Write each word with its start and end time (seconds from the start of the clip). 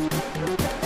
Música 0.00 0.79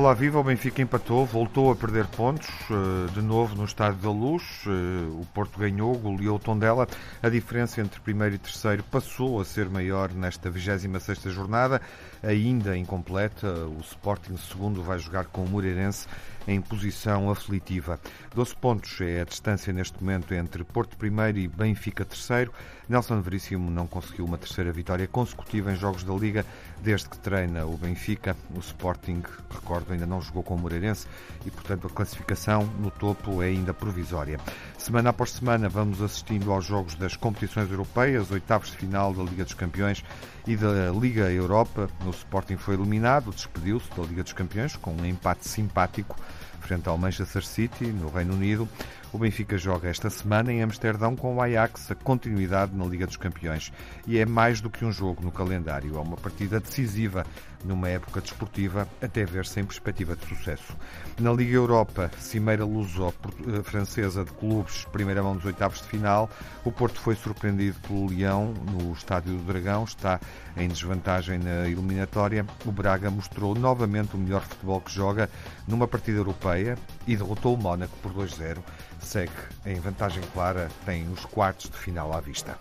Olá, 0.00 0.14
viva! 0.14 0.38
O 0.38 0.42
Benfica 0.42 0.80
empatou, 0.80 1.26
voltou 1.26 1.70
a 1.70 1.76
perder 1.76 2.06
pontos, 2.06 2.48
eh, 2.70 3.12
de 3.12 3.20
novo 3.20 3.54
no 3.54 3.66
Estádio 3.66 4.00
da 4.00 4.10
Luz. 4.10 4.64
Eh, 4.66 4.70
o 5.10 5.26
Porto 5.34 5.58
ganhou, 5.58 5.94
goleou 5.98 6.36
o 6.36 6.38
Tondela. 6.38 6.88
A 7.22 7.28
diferença 7.28 7.82
entre 7.82 8.00
primeiro 8.00 8.34
e 8.34 8.38
terceiro 8.38 8.82
passou 8.84 9.38
a 9.38 9.44
ser 9.44 9.68
maior 9.68 10.10
nesta 10.14 10.50
26ª 10.50 11.28
jornada, 11.28 11.82
ainda 12.22 12.78
incompleta. 12.78 13.46
O 13.46 13.80
Sporting 13.82 14.38
segundo 14.38 14.82
vai 14.82 14.98
jogar 14.98 15.26
com 15.26 15.44
o 15.44 15.48
Moreirense 15.50 16.06
em 16.48 16.62
posição 16.62 17.30
aflitiva. 17.30 18.00
12 18.34 18.56
pontos 18.56 18.98
é 19.02 19.20
a 19.20 19.24
distância 19.24 19.70
neste 19.70 20.02
momento 20.02 20.32
entre 20.32 20.64
Porto 20.64 20.96
primeiro 20.96 21.36
e 21.36 21.46
Benfica 21.46 22.06
terceiro. 22.06 22.54
Nelson 22.90 23.20
Veríssimo 23.20 23.70
não 23.70 23.86
conseguiu 23.86 24.24
uma 24.24 24.36
terceira 24.36 24.72
vitória 24.72 25.06
consecutiva 25.06 25.70
em 25.70 25.76
jogos 25.76 26.02
da 26.02 26.12
Liga 26.12 26.44
desde 26.82 27.08
que 27.08 27.16
treina 27.20 27.64
o 27.64 27.76
Benfica. 27.76 28.36
O 28.52 28.58
Sporting, 28.58 29.22
recordo, 29.48 29.92
ainda 29.92 30.06
não 30.06 30.20
jogou 30.20 30.42
com 30.42 30.56
o 30.56 30.58
Moreirense 30.58 31.06
e, 31.46 31.52
portanto, 31.52 31.86
a 31.86 31.90
classificação 31.90 32.64
no 32.80 32.90
topo 32.90 33.44
é 33.44 33.46
ainda 33.46 33.72
provisória. 33.72 34.40
Semana 34.76 35.10
após 35.10 35.30
semana 35.30 35.68
vamos 35.68 36.02
assistindo 36.02 36.50
aos 36.50 36.64
jogos 36.64 36.96
das 36.96 37.14
competições 37.14 37.70
europeias, 37.70 38.28
oitavos 38.32 38.72
de 38.72 38.78
final 38.78 39.14
da 39.14 39.22
Liga 39.22 39.44
dos 39.44 39.54
Campeões 39.54 40.04
e 40.44 40.56
da 40.56 40.90
Liga 40.90 41.30
Europa. 41.30 41.88
O 42.04 42.10
Sporting 42.10 42.56
foi 42.56 42.74
eliminado, 42.74 43.30
despediu-se 43.30 43.88
da 43.96 44.02
Liga 44.02 44.24
dos 44.24 44.32
Campeões 44.32 44.74
com 44.74 44.90
um 44.90 45.06
empate 45.06 45.46
simpático 45.46 46.16
frente 46.60 46.88
ao 46.88 46.96
Manchester 46.96 47.44
City, 47.44 47.86
no 47.86 48.08
Reino 48.08 48.34
Unido. 48.34 48.68
O 49.12 49.18
Benfica 49.18 49.58
joga 49.58 49.88
esta 49.88 50.08
semana 50.08 50.52
em 50.52 50.62
Amsterdão 50.62 51.16
com 51.16 51.34
o 51.34 51.42
Ajax, 51.42 51.90
a 51.90 51.96
continuidade 51.96 52.76
na 52.76 52.84
Liga 52.84 53.08
dos 53.08 53.16
Campeões. 53.16 53.72
E 54.06 54.18
é 54.18 54.24
mais 54.24 54.60
do 54.60 54.70
que 54.70 54.84
um 54.84 54.92
jogo 54.92 55.20
no 55.20 55.32
calendário, 55.32 55.96
é 55.96 56.00
uma 56.00 56.16
partida 56.16 56.60
decisiva 56.60 57.26
numa 57.64 57.88
época 57.88 58.20
desportiva, 58.20 58.88
até 59.00 59.24
ver 59.24 59.46
sem 59.46 59.64
perspectiva 59.64 60.16
de 60.16 60.26
sucesso. 60.26 60.76
Na 61.18 61.32
Liga 61.32 61.54
Europa, 61.54 62.10
Cimeira 62.18 62.64
Luso-Francesa 62.64 64.24
de 64.24 64.32
Clubes, 64.32 64.84
primeira 64.86 65.22
mão 65.22 65.36
dos 65.36 65.44
oitavos 65.44 65.80
de 65.80 65.88
final, 65.88 66.30
o 66.64 66.72
Porto 66.72 67.00
foi 67.00 67.14
surpreendido 67.14 67.78
pelo 67.80 68.08
Leão 68.08 68.52
no 68.52 68.92
Estádio 68.92 69.32
do 69.34 69.44
Dragão, 69.44 69.84
está 69.84 70.20
em 70.56 70.68
desvantagem 70.68 71.38
na 71.38 71.68
eliminatória. 71.68 72.46
O 72.64 72.72
Braga 72.72 73.10
mostrou 73.10 73.54
novamente 73.54 74.14
o 74.14 74.18
melhor 74.18 74.42
futebol 74.42 74.80
que 74.80 74.92
joga 74.92 75.28
numa 75.66 75.86
partida 75.86 76.18
europeia 76.18 76.76
e 77.06 77.16
derrotou 77.16 77.54
o 77.54 77.58
Mónaco 77.58 77.96
por 78.02 78.12
2-0. 78.12 78.58
Segue 79.00 79.32
em 79.64 79.80
vantagem 79.80 80.22
clara, 80.32 80.68
tem 80.84 81.08
os 81.10 81.24
quartos 81.24 81.70
de 81.70 81.76
final 81.76 82.12
à 82.12 82.20
vista. 82.20 82.56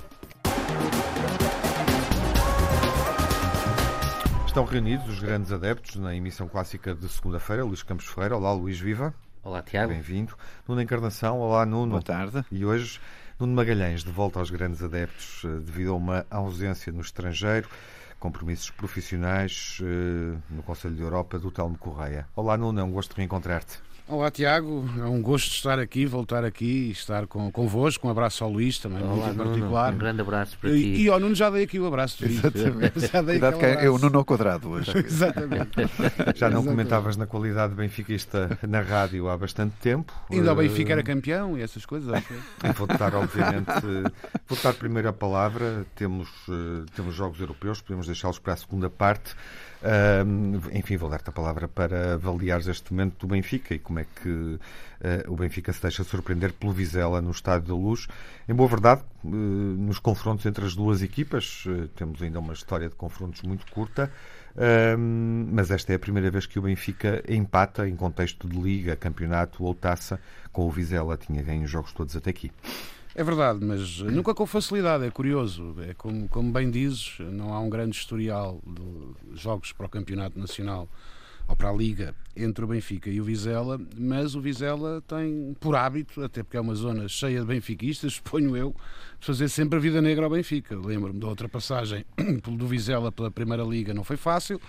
Estão 4.49 4.65
reunidos 4.65 5.07
os 5.07 5.19
grandes 5.19 5.51
adeptos 5.51 5.95
na 5.97 6.15
emissão 6.15 6.47
clássica 6.47 6.95
de 6.95 7.07
segunda-feira. 7.07 7.63
Luís 7.63 7.83
Campos 7.83 8.07
Ferreira. 8.07 8.35
Olá, 8.35 8.51
Luís 8.51 8.79
Viva. 8.79 9.13
Olá, 9.43 9.61
Tiago. 9.61 9.93
Bem-vindo. 9.93 10.35
Nuno 10.67 10.81
Encarnação. 10.81 11.39
Olá, 11.39 11.63
Nuno. 11.67 11.91
Boa 11.91 12.01
tarde. 12.01 12.43
E 12.51 12.65
hoje, 12.65 12.99
Nuno 13.39 13.53
Magalhães, 13.53 14.03
de 14.03 14.11
volta 14.11 14.39
aos 14.39 14.49
grandes 14.49 14.81
adeptos 14.81 15.43
eh, 15.45 15.59
devido 15.59 15.91
a 15.91 15.95
uma 15.95 16.25
ausência 16.31 16.91
no 16.91 17.01
estrangeiro, 17.01 17.69
compromissos 18.19 18.71
profissionais 18.71 19.77
eh, 19.83 20.39
no 20.49 20.63
Conselho 20.63 20.95
de 20.95 21.01
Europa 21.03 21.37
do 21.37 21.51
Telmo 21.51 21.77
Correia. 21.77 22.27
Olá, 22.35 22.57
Nuno. 22.57 22.79
É 22.79 22.83
um 22.83 22.91
gosto 22.91 23.11
de 23.11 23.17
reencontrar-te. 23.17 23.79
Olá, 24.11 24.31
Tiago. 24.31 24.89
É 24.97 25.03
um 25.03 25.21
gosto 25.21 25.51
estar 25.53 25.77
aqui, 25.77 26.03
voltar 26.03 26.43
aqui 26.43 26.87
e 26.87 26.91
estar 26.91 27.27
com, 27.27 27.51
convosco. 27.51 28.07
Um 28.07 28.09
abraço 28.09 28.43
ao 28.43 28.49
Luís 28.49 28.79
também, 28.79 29.03
Olá, 29.03 29.13
muito 29.13 29.23
em 29.29 29.33
Nuno. 29.37 29.43
particular. 29.51 29.93
Um 29.93 29.97
grande 29.99 30.21
abraço 30.21 30.57
para 30.57 30.71
E, 30.71 30.81
ti. 30.81 31.01
e 31.03 31.09
ao 31.09 31.19
Nuno 31.19 31.35
já 31.35 31.49
dei 31.51 31.63
aqui 31.63 31.79
o 31.79 31.85
abraço. 31.85 32.25
Exatamente. 32.25 32.99
Já 33.07 33.21
dei 33.21 33.39
Cuidado 33.39 33.59
que 33.59 33.65
aquele 33.65 33.85
é 33.85 33.89
o. 33.89 33.99
Nuno 33.99 34.17
ao 34.17 34.25
quadrado 34.25 34.67
hoje. 34.69 34.97
Exatamente. 34.97 35.69
Já 35.77 36.49
não 36.49 36.61
Exatamente. 36.61 36.67
comentavas 36.69 37.17
na 37.17 37.27
qualidade 37.27 37.75
benfiquista 37.75 38.57
na 38.67 38.81
rádio 38.81 39.29
há 39.29 39.37
bastante 39.37 39.75
tempo. 39.79 40.11
Ainda 40.31 40.53
o 40.55 40.59
Eh, 40.59 40.67
Benfica 40.67 40.93
era 40.93 41.03
campeão 41.03 41.55
e 41.55 41.61
essas 41.61 41.85
coisas. 41.85 42.23
E 42.63 42.71
Vou 42.73 42.87
dar, 42.87 43.13
obviamente, 43.13 43.69
eh, 43.69 44.11
vou 44.47 44.57
dar 44.63 44.73
primeiro 44.73 45.07
a 45.09 45.13
palavra. 45.13 45.85
Temos, 45.95 46.27
eh, 46.49 46.83
temos 46.95 47.13
jogos 47.13 47.39
europeus, 47.39 47.79
podemos 47.79 48.07
deixá-los 48.07 48.39
para 48.39 48.53
a 48.53 48.57
segunda 48.57 48.89
parte. 48.89 49.35
Enfim, 50.73 50.97
vou 50.97 51.09
dar-te 51.09 51.29
a 51.29 51.31
palavra 51.31 51.67
para 51.67 52.15
avaliares 52.15 52.67
este 52.67 52.91
momento 52.93 53.19
do 53.19 53.27
Benfica 53.27 53.73
e 53.73 53.79
como 53.79 53.99
é 53.99 54.05
que 54.05 54.59
eh, 55.01 55.23
o 55.27 55.35
Benfica 55.35 55.71
se 55.71 55.81
deixa 55.81 56.03
surpreender 56.03 56.51
pelo 56.53 56.73
Vizela 56.73 57.21
no 57.21 57.31
Estádio 57.31 57.69
da 57.69 57.73
Luz. 57.73 58.07
Em 58.47 58.53
boa 58.53 58.67
verdade, 58.67 59.01
eh, 59.23 59.27
nos 59.29 59.99
confrontos 59.99 60.45
entre 60.45 60.65
as 60.65 60.75
duas 60.75 61.01
equipas, 61.01 61.63
eh, 61.67 61.87
temos 61.95 62.21
ainda 62.21 62.39
uma 62.39 62.53
história 62.53 62.89
de 62.89 62.95
confrontos 62.95 63.41
muito 63.43 63.65
curta. 63.71 64.11
Mas 65.53 65.71
esta 65.71 65.93
é 65.93 65.95
a 65.95 65.99
primeira 65.99 66.29
vez 66.29 66.45
que 66.45 66.59
o 66.59 66.63
Benfica 66.63 67.23
empata 67.29 67.87
em 67.87 67.95
contexto 67.95 68.45
de 68.47 68.59
liga, 68.59 68.95
campeonato 68.95 69.63
ou 69.63 69.73
taça 69.73 70.19
com 70.51 70.67
o 70.67 70.71
Vizela. 70.71 71.15
Tinha 71.15 71.41
ganho 71.41 71.63
os 71.63 71.69
jogos 71.69 71.93
todos 71.93 72.13
até 72.15 72.31
aqui. 72.31 72.51
É 73.15 73.23
verdade, 73.23 73.65
mas 73.65 73.99
nunca 74.01 74.33
com 74.33 74.45
facilidade, 74.45 75.03
é 75.03 75.09
curioso. 75.09 75.75
É 75.87 75.93
como, 75.93 76.27
como 76.29 76.51
bem 76.51 76.69
dizes, 76.69 77.17
não 77.19 77.53
há 77.53 77.59
um 77.59 77.69
grande 77.69 77.97
historial 77.97 78.61
de 78.65 79.39
jogos 79.39 79.71
para 79.71 79.87
o 79.87 79.89
Campeonato 79.89 80.39
Nacional 80.39 80.87
ou 81.47 81.55
para 81.55 81.69
a 81.69 81.73
Liga 81.73 82.13
entre 82.37 82.63
o 82.63 82.67
Benfica 82.67 83.09
e 83.09 83.19
o 83.19 83.23
Vizela, 83.23 83.81
mas 83.97 84.35
o 84.35 84.41
Vizela 84.41 85.01
tem 85.07 85.55
por 85.59 85.75
hábito, 85.75 86.23
até 86.23 86.43
porque 86.43 86.55
é 86.55 86.61
uma 86.61 86.75
zona 86.75 87.07
cheia 87.07 87.41
de 87.41 87.45
benfiquistas, 87.47 88.13
suponho 88.23 88.55
eu, 88.55 88.75
de 89.19 89.25
fazer 89.25 89.49
sempre 89.49 89.77
a 89.77 89.81
vida 89.81 90.01
negra 90.01 90.25
ao 90.25 90.31
Benfica. 90.31 90.77
Lembro-me 90.77 91.19
da 91.19 91.27
outra 91.27 91.49
passagem 91.49 92.05
do 92.45 92.67
Vizela 92.67 93.11
pela 93.11 93.31
Primeira 93.31 93.63
Liga, 93.63 93.93
não 93.93 94.03
foi 94.03 94.15
fácil. 94.15 94.61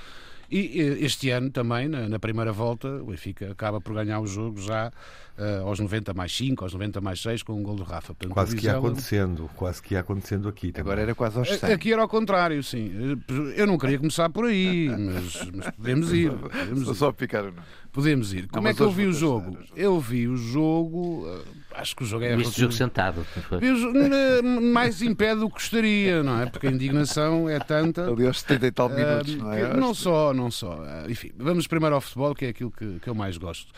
E 0.51 0.81
eh, 0.81 1.05
este 1.05 1.31
ano 1.31 1.51
também, 1.51 1.89
na, 1.89 2.09
na 2.09 2.19
primeira 2.19 2.53
volta, 2.53 2.89
o 2.89 3.07
Benfica 3.07 3.53
acaba 3.53 3.81
por 3.81 3.95
ganhar 3.95 4.19
o 4.21 4.27
jogo 4.27 4.61
já 4.61 4.91
eh, 5.39 5.59
aos 5.65 5.79
90 5.79 6.13
mais 6.13 6.37
5, 6.37 6.65
aos 6.65 6.73
90 6.73 7.01
mais 7.01 7.21
6, 7.23 7.43
com 7.45 7.53
um 7.55 7.63
gol 7.63 7.77
do 7.77 7.85
Rafa. 7.85 8.15
Portanto, 8.15 8.33
Quase 8.35 8.57
que 8.57 8.67
ia 8.67 8.77
acontecendo, 8.77 9.49
quase 9.55 9.81
que 9.83 9.95
ia 9.95 10.01
acontecendo 10.01 10.49
aqui. 10.49 10.73
também. 10.73 10.81
Agora 10.83 11.01
era 11.03 11.15
quase 11.15 11.39
aos 11.39 11.49
100. 11.49 11.73
Aqui 11.73 11.93
era 11.93 12.03
ao 12.03 12.09
contrário, 12.09 12.63
sim. 12.63 13.17
Eu 13.57 13.67
não 13.67 13.79
queria 13.79 13.99
começar 13.99 14.29
por 14.31 14.47
aí, 14.47 14.89
mas, 14.89 15.51
mas 15.55 15.71
podemos 15.71 16.13
ir. 16.13 16.31
Podemos 16.51 16.79
Estou 16.81 16.95
ir. 16.95 16.97
só 16.97 17.09
a 17.09 17.13
picar 17.13 17.45
o. 17.47 17.55
Podemos 17.93 18.33
ir. 18.33 18.47
Como 18.49 18.67
é 18.69 18.71
mas 18.71 18.77
que 18.77 18.83
eu 18.83 18.91
vi 18.91 19.07
o 19.07 19.13
jogo? 19.13 19.59
Eu 19.75 19.99
vi 19.99 20.29
o 20.29 20.37
jogo. 20.37 21.25
eh, 21.27 21.61
Acho 21.81 21.97
que 21.97 22.03
o 22.05 22.07
jogo 22.07 22.25
é. 22.25 22.37
Viste 22.37 22.57
o 22.57 22.61
jogo 22.61 22.73
sentado. 22.73 23.27
não 23.51 23.59
eh, 24.17 24.43
mais 24.43 25.03
em 25.03 25.15
pé 25.15 25.35
do 25.35 25.49
que 25.49 25.55
gostaria, 25.55 26.23
não 26.23 26.41
é? 26.41 26.47
Porque 26.47 26.67
a 26.69 26.71
indignação 26.71 27.49
é 27.49 27.59
tanta. 27.59 28.09
Ali 28.09 28.27
aos 28.27 28.41
70 28.41 28.67
e 28.67 28.71
tal 28.71 28.89
minutos, 28.89 29.35
Ah, 29.35 29.45
não 29.45 29.53
é? 29.53 29.77
não 29.77 29.95
só, 29.95 30.33
não 30.33 30.51
só. 30.51 30.81
Ah, 30.85 31.07
Enfim, 31.09 31.31
vamos 31.37 31.67
primeiro 31.67 31.95
ao 31.97 32.01
futebol, 32.01 32.35
que 32.35 32.45
é 32.45 32.49
aquilo 32.51 32.71
que, 32.71 32.99
que 33.01 33.09
eu 33.09 33.15
mais 33.15 33.37
gosto. 33.37 33.73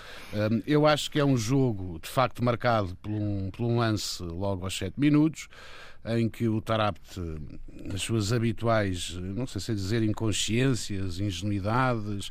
Eu 0.66 0.86
acho 0.86 1.10
que 1.10 1.18
é 1.18 1.24
um 1.24 1.36
jogo, 1.36 1.98
de 2.02 2.08
facto, 2.08 2.44
marcado 2.44 2.94
por 3.02 3.10
um, 3.10 3.50
por 3.50 3.64
um 3.64 3.78
lance 3.78 4.22
logo 4.22 4.64
aos 4.64 4.76
7 4.76 4.94
minutos, 4.98 5.48
em 6.04 6.28
que 6.28 6.48
o 6.48 6.60
Tarapte, 6.60 7.20
nas 7.84 8.02
suas 8.02 8.32
habituais, 8.32 9.16
não 9.20 9.46
sei 9.46 9.60
se 9.60 9.70
é 9.70 9.74
dizer 9.74 10.02
inconsciências, 10.02 11.20
ingenuidades. 11.20 12.30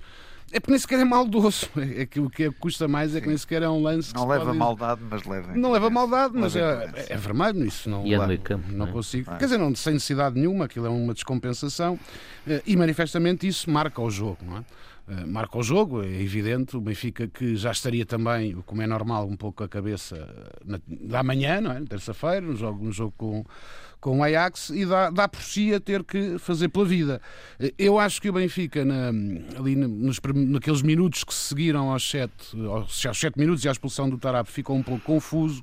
É 0.53 0.59
porque 0.59 0.71
nem 0.71 0.79
sequer 0.79 0.99
é 0.99 1.03
maldoso. 1.05 1.67
É 1.97 2.05
que 2.05 2.19
o 2.19 2.29
que 2.29 2.49
custa 2.51 2.87
mais 2.87 3.15
é 3.15 3.21
que 3.21 3.27
nem 3.27 3.37
sequer 3.37 3.61
é 3.63 3.69
um 3.69 3.81
lance 3.81 4.13
que 4.13 4.19
Não 4.19 4.27
leva 4.27 4.45
pode- 4.45 4.57
maldade, 4.57 5.01
mas 5.09 5.23
leva. 5.23 5.53
não 5.55 5.71
leva 5.71 5.89
maldade, 5.89 6.33
mas 6.35 6.53
Leva 6.53 6.91
é, 6.97 7.13
é 7.13 7.17
vermelho, 7.17 7.65
isso 7.65 7.89
não, 7.89 8.05
E 8.05 8.13
é 8.13 8.17
lá- 8.17 8.37
campo, 8.37 8.65
não 8.69 8.79
não 8.79 8.87
é? 8.87 8.91
consigo. 8.91 9.29
Ah. 9.31 9.37
Quer 9.37 9.45
dizer, 9.45 9.57
não, 9.57 9.73
sem 9.75 9.93
necessidade 9.93 10.37
nenhuma, 10.39 10.65
aquilo 10.65 10.85
é 10.85 10.89
uma 10.89 11.13
descompensação 11.13 11.99
eh, 12.47 12.61
e 12.65 12.75
manifestamente 12.75 13.47
isso 13.47 13.69
marca 13.69 14.01
o 14.01 14.09
jogo, 14.09 14.37
não 14.45 14.57
é? 14.57 14.63
Eh, 15.13 15.25
Marca 15.25 15.57
o 15.57 15.63
jogo, 15.63 16.01
é 16.03 16.07
evidente. 16.21 16.77
O 16.77 16.81
Benfica 16.81 17.27
que 17.27 17.55
já 17.57 17.71
estaria 17.71 18.05
também, 18.05 18.53
como 18.65 18.81
é 18.81 18.87
normal, 18.87 19.27
um 19.27 19.35
pouco 19.35 19.61
a 19.63 19.67
cabeça 19.67 20.15
na, 20.63 20.79
da 20.87 21.21
manhã, 21.21 21.59
não 21.59 21.71
é? 21.73 21.81
Terça-feira, 21.81 22.45
um 22.45 22.55
jogo, 22.55 22.85
um 22.87 22.91
jogo 22.93 23.13
com, 23.17 23.43
com 23.99 24.19
o 24.19 24.23
Ajax 24.23 24.69
e 24.69 24.85
dá, 24.85 25.09
dá 25.09 25.27
por 25.27 25.41
si 25.41 25.73
a 25.73 25.79
ter 25.81 26.03
que 26.05 26.37
fazer 26.39 26.69
pela 26.69 26.85
vida. 26.85 27.21
Eh, 27.59 27.73
Eu 27.77 27.99
acho 27.99 28.21
que 28.21 28.29
o 28.29 28.33
Benfica, 28.33 28.85
na- 28.85 29.09
ali 29.59 29.75
nos, 29.75 30.17
naqueles 30.47 30.81
minutos 30.81 31.25
que 31.25 31.33
se 31.33 31.49
seguiram 31.49 31.91
aos 31.91 32.09
sete, 32.09 32.55
aos, 32.65 33.05
aos 33.05 33.19
sete 33.19 33.37
minutos 33.37 33.65
e 33.65 33.67
à 33.67 33.71
expulsão 33.73 34.09
do 34.09 34.17
Tarap, 34.17 34.47
ficou 34.49 34.77
um 34.77 34.83
pouco 34.83 35.03
confuso 35.03 35.61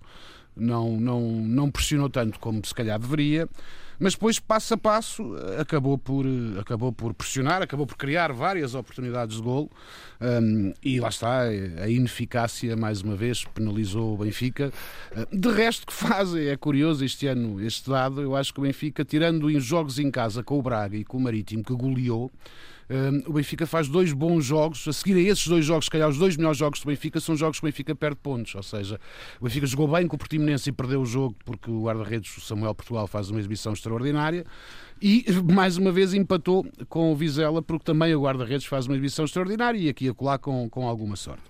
não, 0.54 0.98
não, 1.00 1.20
não 1.22 1.70
pressionou 1.70 2.10
tanto 2.10 2.38
como 2.40 2.60
se 2.66 2.74
calhar 2.74 2.98
deveria, 2.98 3.48
mas 3.98 4.14
depois, 4.14 4.38
passo 4.38 4.74
a 4.74 4.76
passo, 4.76 5.34
acabou 5.58 5.98
por, 5.98 6.24
eh, 6.26 6.60
acabou 6.60 6.92
por 6.92 7.12
pressionar, 7.14 7.62
acabou 7.62 7.86
por 7.86 7.96
criar 7.96 8.32
várias 8.32 8.74
oportunidades 8.74 9.36
de 9.36 9.42
golo 9.42 9.70
hum, 10.20 10.72
e 10.82 11.00
lá 11.00 11.08
está, 11.08 11.42
a 11.42 11.88
ineficácia, 11.88 12.76
mais 12.76 13.02
uma 13.02 13.16
vez, 13.16 13.44
penalizou 13.44 14.14
o 14.14 14.18
Benfica. 14.18 14.72
Eh, 15.12 15.26
De 15.32 15.50
resto, 15.50 15.86
que 15.86 15.92
fazem, 15.92 16.48
é 16.48 16.56
curioso 16.56 17.04
este 17.04 17.26
ano, 17.26 17.60
este 17.60 17.90
dado, 17.90 18.20
eu 18.20 18.36
acho 18.36 18.52
que 18.52 18.60
o 18.60 18.62
Benfica, 18.62 19.04
tirando 19.04 19.50
em 19.50 19.58
jogos 19.60 19.98
em 19.98 20.10
casa 20.10 20.42
com 20.42 20.58
o 20.58 20.62
Braga 20.62 20.96
e 20.96 21.04
com 21.04 21.16
o 21.16 21.20
Marítimo, 21.20 21.64
que 21.64 21.72
goleou, 21.74 22.30
Um, 22.30 22.77
o 23.26 23.32
Benfica 23.34 23.66
faz 23.66 23.88
dois 23.88 24.12
bons 24.12 24.44
jogos. 24.44 24.86
A 24.88 24.92
seguir 24.92 25.14
a 25.14 25.30
esses 25.30 25.46
dois 25.46 25.64
jogos, 25.64 25.86
se 25.86 25.90
calhar 25.90 26.08
os 26.08 26.16
dois 26.16 26.36
melhores 26.36 26.58
jogos 26.58 26.80
do 26.80 26.86
Benfica 26.86 27.20
são 27.20 27.36
jogos 27.36 27.60
que 27.60 27.66
o 27.66 27.68
Benfica 27.68 27.94
perde 27.94 28.16
pontos. 28.22 28.54
Ou 28.54 28.62
seja, 28.62 28.98
o 29.40 29.44
Benfica 29.44 29.66
jogou 29.66 29.88
bem 29.88 30.06
com 30.06 30.16
o 30.16 30.18
Portimonense 30.18 30.70
e 30.70 30.72
perdeu 30.72 31.02
o 31.02 31.06
jogo 31.06 31.36
porque 31.44 31.70
o 31.70 31.84
guarda-redes, 31.84 32.42
Samuel 32.44 32.74
Portugal, 32.74 33.06
faz 33.06 33.30
uma 33.30 33.38
exibição 33.38 33.72
extraordinária. 33.72 34.46
E 35.00 35.24
mais 35.52 35.76
uma 35.76 35.92
vez 35.92 36.14
empatou 36.14 36.66
com 36.88 37.12
o 37.12 37.16
Vizela 37.16 37.62
porque 37.62 37.84
também 37.84 38.14
o 38.14 38.22
guarda-redes 38.22 38.66
faz 38.66 38.86
uma 38.86 38.94
exibição 38.94 39.24
extraordinária 39.24 39.78
e 39.78 39.88
aqui 39.88 40.08
a 40.08 40.14
colar 40.14 40.38
com, 40.38 40.68
com 40.68 40.88
alguma 40.88 41.14
sorte. 41.14 41.42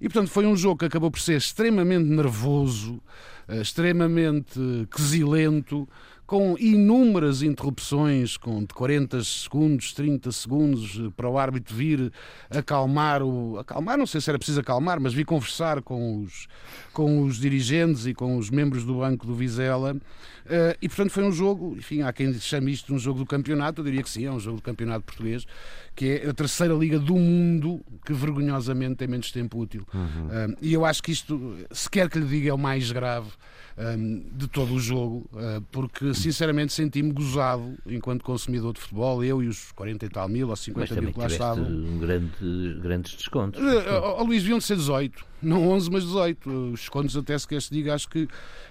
E 0.00 0.08
portanto 0.08 0.30
foi 0.30 0.46
um 0.46 0.56
jogo 0.56 0.78
que 0.78 0.84
acabou 0.84 1.10
por 1.10 1.20
ser 1.20 1.36
extremamente 1.36 2.08
nervoso, 2.08 3.00
eh, 3.48 3.60
extremamente 3.60 4.58
quesilento 4.90 5.88
com 6.32 6.56
inúmeras 6.58 7.42
interrupções, 7.42 8.38
com 8.38 8.60
de 8.60 8.72
40 8.72 9.22
segundos, 9.22 9.92
30 9.92 10.32
segundos, 10.32 10.98
eh, 10.98 11.12
para 11.14 11.28
o 11.28 11.36
árbitro 11.36 11.76
vir 11.76 12.10
acalmar 12.48 13.22
o. 13.22 13.58
acalmar, 13.58 13.98
não 13.98 14.06
sei 14.06 14.18
se 14.18 14.30
era 14.30 14.38
preciso 14.38 14.58
acalmar, 14.58 14.98
mas 14.98 15.12
vir 15.12 15.26
conversar 15.26 15.82
com 15.82 16.22
os, 16.22 16.48
com 16.94 17.22
os 17.24 17.36
dirigentes 17.36 18.06
e 18.06 18.14
com 18.14 18.38
os 18.38 18.48
membros 18.48 18.82
do 18.82 18.94
banco 18.94 19.26
do 19.26 19.34
Vizela. 19.34 19.92
Uh, 19.92 20.74
e 20.80 20.88
portanto 20.88 21.10
foi 21.10 21.22
um 21.22 21.30
jogo, 21.30 21.76
enfim, 21.76 22.00
há 22.00 22.10
quem 22.14 22.32
chame 22.32 22.72
isto 22.72 22.86
de 22.86 22.94
um 22.94 22.98
jogo 22.98 23.18
do 23.18 23.26
campeonato, 23.26 23.82
eu 23.82 23.84
diria 23.84 24.02
que 24.02 24.08
sim, 24.08 24.24
é 24.24 24.32
um 24.32 24.40
jogo 24.40 24.56
do 24.56 24.62
campeonato 24.62 25.04
português, 25.04 25.46
que 25.94 26.22
é 26.22 26.30
a 26.30 26.34
terceira 26.34 26.74
liga 26.74 26.98
do 26.98 27.14
mundo 27.14 27.80
que 28.04 28.12
vergonhosamente 28.12 28.96
tem 28.96 29.08
menos 29.08 29.30
tempo 29.30 29.58
útil. 29.58 29.86
Uhum. 29.92 30.26
Uh, 30.26 30.56
e 30.60 30.72
eu 30.72 30.84
acho 30.84 31.02
que 31.02 31.12
isto, 31.12 31.56
se 31.70 31.88
quer 31.88 32.08
que 32.08 32.18
lhe 32.18 32.26
diga, 32.26 32.50
é 32.50 32.54
o 32.54 32.58
mais 32.58 32.90
grave 32.90 33.30
um, 33.76 34.24
de 34.32 34.48
todo 34.48 34.74
o 34.74 34.80
jogo, 34.80 35.28
uh, 35.32 35.60
porque 35.70 36.14
sinceramente 36.14 36.72
senti-me 36.72 37.12
gozado 37.12 37.76
enquanto 37.86 38.22
consumidor 38.22 38.72
de 38.72 38.80
futebol, 38.80 39.24
eu 39.24 39.42
e 39.42 39.48
os 39.48 39.72
40 39.72 40.06
e 40.06 40.08
tal 40.08 40.28
mil 40.28 40.48
ou 40.48 40.56
50 40.56 41.00
mil 41.00 41.12
que 41.12 41.18
lá 41.18 41.26
estavam. 41.26 41.64
Um 41.64 41.98
grande, 41.98 42.80
grandes 42.80 43.14
descontos. 43.14 43.60
Uh, 43.60 44.20
uh, 44.20 44.24
Luís, 44.24 44.42
deviam 44.42 44.58
de 44.58 44.64
ser 44.64 44.76
18, 44.76 45.24
não 45.42 45.68
11, 45.70 45.90
mas 45.90 46.04
18. 46.04 46.50
Os 46.50 46.80
descontos, 46.80 47.16
até 47.16 47.38
se 47.38 47.46
quer 47.46 47.62
se 47.62 47.70
diga, 47.70 47.94
acho 47.94 48.08
que 48.08 48.28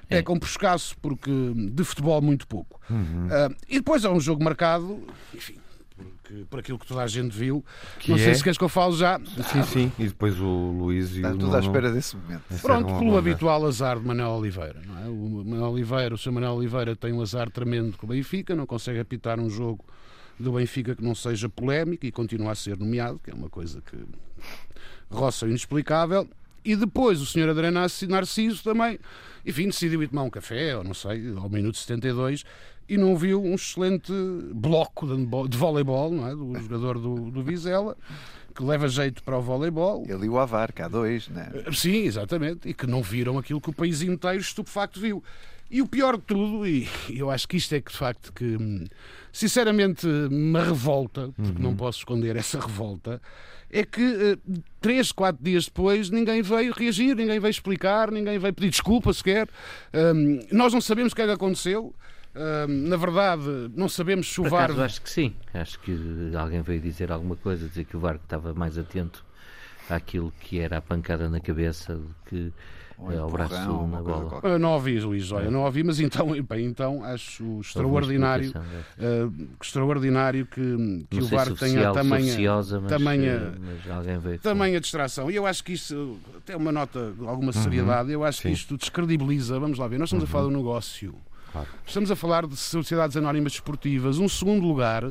é, 0.09 0.17
é 0.17 0.23
com 0.23 0.37
por 0.37 0.47
escasso, 0.47 0.95
porque 1.01 1.31
de 1.31 1.83
futebol 1.83 2.21
muito 2.21 2.47
pouco. 2.47 2.79
Uhum. 2.89 3.27
Uh, 3.27 3.55
e 3.67 3.75
depois 3.77 4.05
há 4.05 4.11
um 4.11 4.19
jogo 4.19 4.43
marcado, 4.43 5.01
enfim, 5.33 5.55
porque, 6.01 6.45
por 6.49 6.59
aquilo 6.59 6.79
que 6.79 6.85
toda 6.85 7.01
a 7.01 7.07
gente 7.07 7.35
viu. 7.35 7.63
Que 7.99 8.11
não 8.11 8.17
sei 8.17 8.31
é? 8.31 8.33
se 8.33 8.43
queres 8.43 8.57
que 8.57 8.63
eu 8.63 8.69
falo 8.69 8.95
já. 8.95 9.19
Sim, 9.51 9.63
sim. 9.63 9.91
E 9.97 10.07
depois 10.07 10.39
o 10.39 10.45
Luís 10.45 11.11
e 11.11 11.17
Está 11.17 11.31
o 11.31 11.37
tudo 11.37 11.55
à 11.55 11.59
espera 11.59 11.91
desse 11.91 12.15
momento. 12.15 12.43
Pronto, 12.61 12.99
pelo 12.99 13.17
habitual 13.17 13.65
azar 13.65 13.99
de 13.99 14.05
Manuel 14.05 14.31
Oliveira. 14.31 14.81
Não 14.85 14.99
é? 14.99 15.07
O 15.07 15.43
Manuel 15.45 15.71
Oliveira, 15.71 16.15
o 16.15 16.17
Sr. 16.17 16.31
Manuel 16.31 16.53
Oliveira 16.53 16.95
tem 16.95 17.13
um 17.13 17.21
azar 17.21 17.49
tremendo 17.49 17.97
com 17.97 18.05
o 18.05 18.09
Benfica, 18.09 18.55
não 18.55 18.65
consegue 18.65 18.99
apitar 18.99 19.39
um 19.39 19.49
jogo 19.49 19.85
do 20.39 20.53
Benfica 20.53 20.95
que 20.95 21.03
não 21.03 21.13
seja 21.13 21.47
polémico 21.47 22.05
e 22.05 22.11
continua 22.11 22.51
a 22.51 22.55
ser 22.55 22.77
nomeado, 22.77 23.19
que 23.23 23.31
é 23.31 23.33
uma 23.33 23.49
coisa 23.49 23.81
que 23.81 23.97
roça 25.09 25.45
o 25.45 25.49
inexplicável. 25.49 26.27
E 26.63 26.75
depois 26.75 27.19
o 27.21 27.25
Sr. 27.25 27.49
Adriano 27.49 27.79
Narciso 28.07 28.63
também, 28.63 28.99
enfim, 29.45 29.65
decidiu 29.65 30.03
ir 30.03 30.09
tomar 30.09 30.23
um 30.23 30.29
café, 30.29 30.77
ou 30.77 30.83
não 30.83 30.93
sei, 30.93 31.33
ao 31.35 31.49
minuto 31.49 31.77
72, 31.77 32.43
e 32.91 32.97
não 32.97 33.15
viu 33.15 33.41
um 33.41 33.55
excelente 33.55 34.11
bloco 34.53 35.07
de, 35.47 35.57
voleibol 35.57 36.11
não 36.11 36.27
é? 36.27 36.35
do 36.35 36.59
jogador 36.59 36.99
do, 36.99 37.31
do 37.31 37.41
Vizela 37.41 37.95
que 38.53 38.61
leva 38.61 38.85
jeito 38.89 39.23
para 39.23 39.37
o 39.37 39.41
voleibol. 39.41 40.03
Ele 40.05 40.25
e 40.25 40.29
o 40.29 40.37
Avar, 40.37 40.73
cá 40.73 40.89
dois, 40.89 41.29
né? 41.29 41.49
Sim, 41.71 42.03
exatamente. 42.03 42.67
E 42.67 42.73
que 42.73 42.85
não 42.85 43.01
viram 43.01 43.37
aquilo 43.37 43.61
que 43.61 43.69
o 43.69 43.73
país 43.73 44.01
inteiro 44.01 44.41
estupefacto 44.41 44.99
viu. 44.99 45.23
E 45.69 45.81
o 45.81 45.87
pior 45.87 46.17
de 46.17 46.23
tudo, 46.23 46.67
e 46.67 46.85
eu 47.15 47.31
acho 47.31 47.47
que 47.47 47.55
isto 47.55 47.73
é 47.73 47.79
que 47.79 47.93
de 47.93 47.97
facto 47.97 48.33
que 48.33 48.57
sinceramente 49.31 50.05
me 50.05 50.59
revolta, 50.59 51.29
porque 51.33 51.61
uhum. 51.61 51.69
não 51.69 51.75
posso 51.77 51.99
esconder 51.99 52.35
essa 52.35 52.59
revolta, 52.59 53.21
é 53.71 53.85
que 53.85 54.01
eh, 54.01 54.37
três, 54.81 55.13
quatro 55.13 55.41
dias 55.41 55.65
depois 55.65 56.09
ninguém 56.09 56.41
veio 56.41 56.73
reagir, 56.73 57.15
ninguém 57.15 57.39
veio 57.39 57.49
explicar, 57.49 58.11
ninguém 58.11 58.37
veio 58.37 58.53
pedir 58.53 58.69
desculpa 58.69 59.13
sequer. 59.13 59.47
Um, 59.93 60.41
nós 60.51 60.73
não 60.73 60.81
sabemos 60.81 61.13
o 61.13 61.15
que 61.15 61.21
é 61.21 61.25
que 61.25 61.31
aconteceu. 61.31 61.95
Uh, 62.33 62.67
na 62.67 62.95
verdade, 62.95 63.71
não 63.75 63.89
sabemos 63.89 64.31
se 64.31 64.39
o 64.39 64.45
VAR. 64.45 64.65
Acaso, 64.65 64.81
acho 64.83 65.01
que 65.01 65.09
sim. 65.09 65.33
Acho 65.53 65.79
que 65.79 66.31
alguém 66.35 66.61
veio 66.61 66.79
dizer 66.79 67.11
alguma 67.11 67.35
coisa, 67.35 67.67
dizer 67.67 67.85
que 67.85 67.97
o 67.97 67.99
VAR 67.99 68.15
estava 68.15 68.53
mais 68.53 68.77
atento 68.77 69.25
àquilo 69.89 70.31
que 70.39 70.59
era 70.59 70.77
a 70.77 70.81
pancada 70.81 71.29
na 71.29 71.39
cabeça 71.39 71.95
do 71.95 72.15
que 72.25 72.53
é, 73.09 73.17
ao 73.17 73.29
braço 73.29 73.87
na 73.87 74.01
bola. 74.01 74.39
Eu 74.43 74.59
não 74.59 74.73
ouvi, 74.73 74.99
Luís, 74.99 75.31
olha, 75.31 75.49
não 75.49 75.63
ouvi, 75.63 75.83
mas 75.83 75.99
então, 75.99 76.27
bem, 76.47 76.65
então 76.65 77.03
acho 77.03 77.59
extraordinário, 77.59 78.51
uh, 78.51 79.47
extraordinário 79.59 80.45
que, 80.45 81.05
que 81.09 81.19
o 81.19 81.25
VAR 81.25 81.51
tenha 81.53 81.91
tamanha, 81.91 82.35
mas, 82.37 82.89
tamanha, 82.89 83.53
mas 83.59 83.91
alguém 83.91 84.19
veio 84.19 84.39
tamanha 84.39 84.79
distração. 84.79 85.31
E 85.31 85.35
eu 85.35 85.47
acho 85.47 85.63
que 85.63 85.73
isso, 85.73 86.19
até 86.37 86.55
uma 86.55 86.71
nota 86.71 87.11
de 87.11 87.27
alguma 87.27 87.51
uhum. 87.55 87.63
seriedade, 87.63 88.09
uhum, 88.09 88.13
eu 88.13 88.23
acho 88.23 88.41
sim. 88.41 88.49
que 88.49 88.53
isto 88.53 88.77
descredibiliza, 88.77 89.59
vamos 89.59 89.79
lá 89.79 89.87
ver, 89.87 89.97
nós 89.97 90.09
estamos 90.09 90.23
uhum. 90.23 90.29
a 90.29 90.31
falar 90.31 90.43
do 90.43 90.55
negócio 90.55 91.15
Claro. 91.51 91.67
Estamos 91.85 92.09
a 92.11 92.15
falar 92.15 92.47
de 92.47 92.55
sociedades 92.55 93.17
anónimas 93.17 93.51
desportivas. 93.51 94.17
Um 94.17 94.29
segundo 94.29 94.65
lugar 94.65 95.03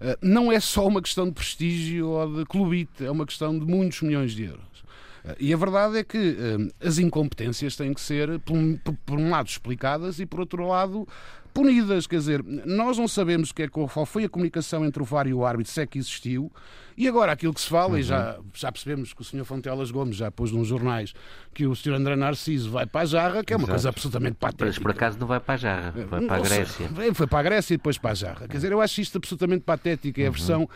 eh, 0.00 0.18
não 0.20 0.52
é 0.52 0.60
só 0.60 0.86
uma 0.86 1.00
questão 1.00 1.26
de 1.26 1.32
prestígio 1.32 2.08
ou 2.08 2.38
de 2.38 2.44
clubite, 2.44 3.04
é 3.04 3.10
uma 3.10 3.24
questão 3.24 3.58
de 3.58 3.64
muitos 3.64 4.02
milhões 4.02 4.32
de 4.32 4.44
euros. 4.44 4.84
Eh, 5.24 5.36
e 5.40 5.54
a 5.54 5.56
verdade 5.56 5.98
é 5.98 6.04
que 6.04 6.36
eh, 6.38 6.86
as 6.86 6.98
incompetências 6.98 7.76
têm 7.76 7.94
que 7.94 8.00
ser, 8.00 8.38
por 8.40 9.18
um 9.18 9.30
lado, 9.30 9.48
explicadas 9.48 10.20
e, 10.20 10.26
por 10.26 10.40
outro 10.40 10.66
lado, 10.66 11.08
punidas. 11.54 12.06
Quer 12.06 12.18
dizer, 12.18 12.44
nós 12.44 12.98
não 12.98 13.08
sabemos 13.08 13.50
que 13.52 13.62
é, 13.62 13.68
qual 13.68 14.06
foi 14.06 14.24
a 14.24 14.28
comunicação 14.28 14.84
entre 14.84 15.02
o 15.02 15.06
VAR 15.06 15.26
e 15.26 15.32
o 15.32 15.44
árbitro, 15.44 15.72
se 15.72 15.80
é 15.80 15.86
que 15.86 15.98
existiu. 15.98 16.52
E 16.96 17.06
agora 17.06 17.32
aquilo 17.32 17.52
que 17.52 17.60
se 17.60 17.68
fala, 17.68 17.92
uhum. 17.92 17.98
e 17.98 18.02
já, 18.02 18.38
já 18.54 18.72
percebemos 18.72 19.12
que 19.12 19.20
o 19.20 19.24
Sr. 19.24 19.44
Fontelas 19.44 19.90
Gomes 19.90 20.16
já 20.16 20.30
pôs 20.30 20.50
nos 20.50 20.68
jornais 20.68 21.12
que 21.52 21.66
o 21.66 21.74
Sr. 21.74 21.94
André 21.94 22.16
Narciso 22.16 22.70
vai 22.70 22.84
para 22.84 23.00
a 23.00 23.04
Jarra, 23.06 23.42
que 23.42 23.52
é 23.52 23.56
uma 23.56 23.62
Exato. 23.62 23.72
coisa 23.72 23.88
absolutamente 23.88 24.36
patética. 24.36 24.66
Mas 24.66 24.78
por 24.78 24.90
acaso 24.90 25.18
não 25.18 25.26
vai 25.26 25.40
para 25.40 25.54
a 25.54 25.56
Jarra, 25.56 25.90
vai 25.90 26.20
para 26.26 26.36
a 26.36 26.40
Grécia. 26.40 26.88
Foi 27.14 27.26
para 27.26 27.38
a 27.38 27.42
Grécia 27.42 27.74
e 27.74 27.76
depois 27.78 27.96
para 27.96 28.10
a 28.10 28.14
Jarra. 28.14 28.46
Quer 28.46 28.56
dizer, 28.56 28.72
eu 28.72 28.80
acho 28.80 29.00
isto 29.00 29.16
absolutamente 29.16 29.64
patético. 29.64 30.20
É 30.20 30.24
a 30.24 30.26
uhum. 30.26 30.32
versão 30.32 30.68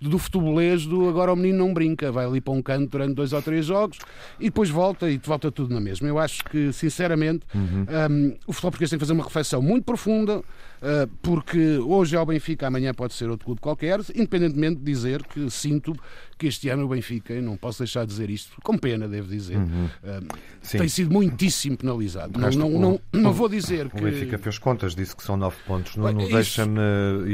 do 0.00 0.18
futebolês 0.18 0.86
do 0.86 1.08
agora 1.08 1.32
o 1.32 1.36
menino 1.36 1.58
não 1.58 1.74
brinca, 1.74 2.10
vai 2.10 2.24
ali 2.24 2.40
para 2.40 2.54
um 2.54 2.62
canto 2.62 2.90
durante 2.90 3.14
dois 3.14 3.32
ou 3.32 3.42
três 3.42 3.66
jogos 3.66 3.98
e 4.40 4.44
depois 4.44 4.70
volta 4.70 5.10
e 5.10 5.18
volta 5.18 5.52
tudo 5.52 5.74
na 5.74 5.80
mesma. 5.80 6.08
Eu 6.08 6.18
acho 6.18 6.44
que, 6.44 6.72
sinceramente, 6.72 7.46
uhum. 7.54 7.86
um, 8.10 8.36
o 8.46 8.52
futebol 8.52 8.70
português 8.70 8.88
tem 8.88 8.98
que 8.98 9.04
fazer 9.04 9.12
uma 9.12 9.24
reflexão 9.24 9.60
muito 9.60 9.84
profunda 9.84 10.42
ah, 10.82 11.08
porque 11.22 11.78
hoje 11.78 12.16
é 12.16 12.20
o 12.20 12.26
Benfica, 12.26 12.66
amanhã 12.66 12.92
pode 12.92 13.14
ser 13.14 13.30
outro 13.30 13.46
clube 13.46 13.60
qualquer, 13.60 14.00
independentemente 14.14 14.80
de 14.80 14.84
dizer 14.84 15.22
que 15.22 15.48
sinto 15.62 15.94
que 16.36 16.46
este 16.46 16.68
ano 16.68 16.84
o 16.84 16.88
Benfica, 16.88 17.32
e 17.34 17.40
não 17.40 17.56
posso 17.56 17.78
deixar 17.78 18.02
de 18.02 18.08
dizer 18.08 18.30
isto, 18.30 18.60
com 18.62 18.76
pena, 18.76 19.08
devo 19.08 19.28
dizer, 19.28 19.56
uhum. 19.56 19.86
uh, 19.86 20.68
tem 20.70 20.88
sido 20.88 21.12
muitíssimo 21.12 21.76
penalizado. 21.76 22.38
Não, 22.38 22.50
não, 22.50 22.70
não, 22.70 23.00
não, 23.12 23.32
vou 23.32 23.48
dizer 23.48 23.88
que. 23.90 23.98
O 23.98 24.04
Benfica 24.04 24.38
fez 24.38 24.58
contas, 24.58 24.94
disse 24.94 25.16
que 25.16 25.22
são 25.22 25.36
nove 25.36 25.56
pontos. 25.66 25.96
Nuno, 25.96 26.28
deixa-me 26.28 26.80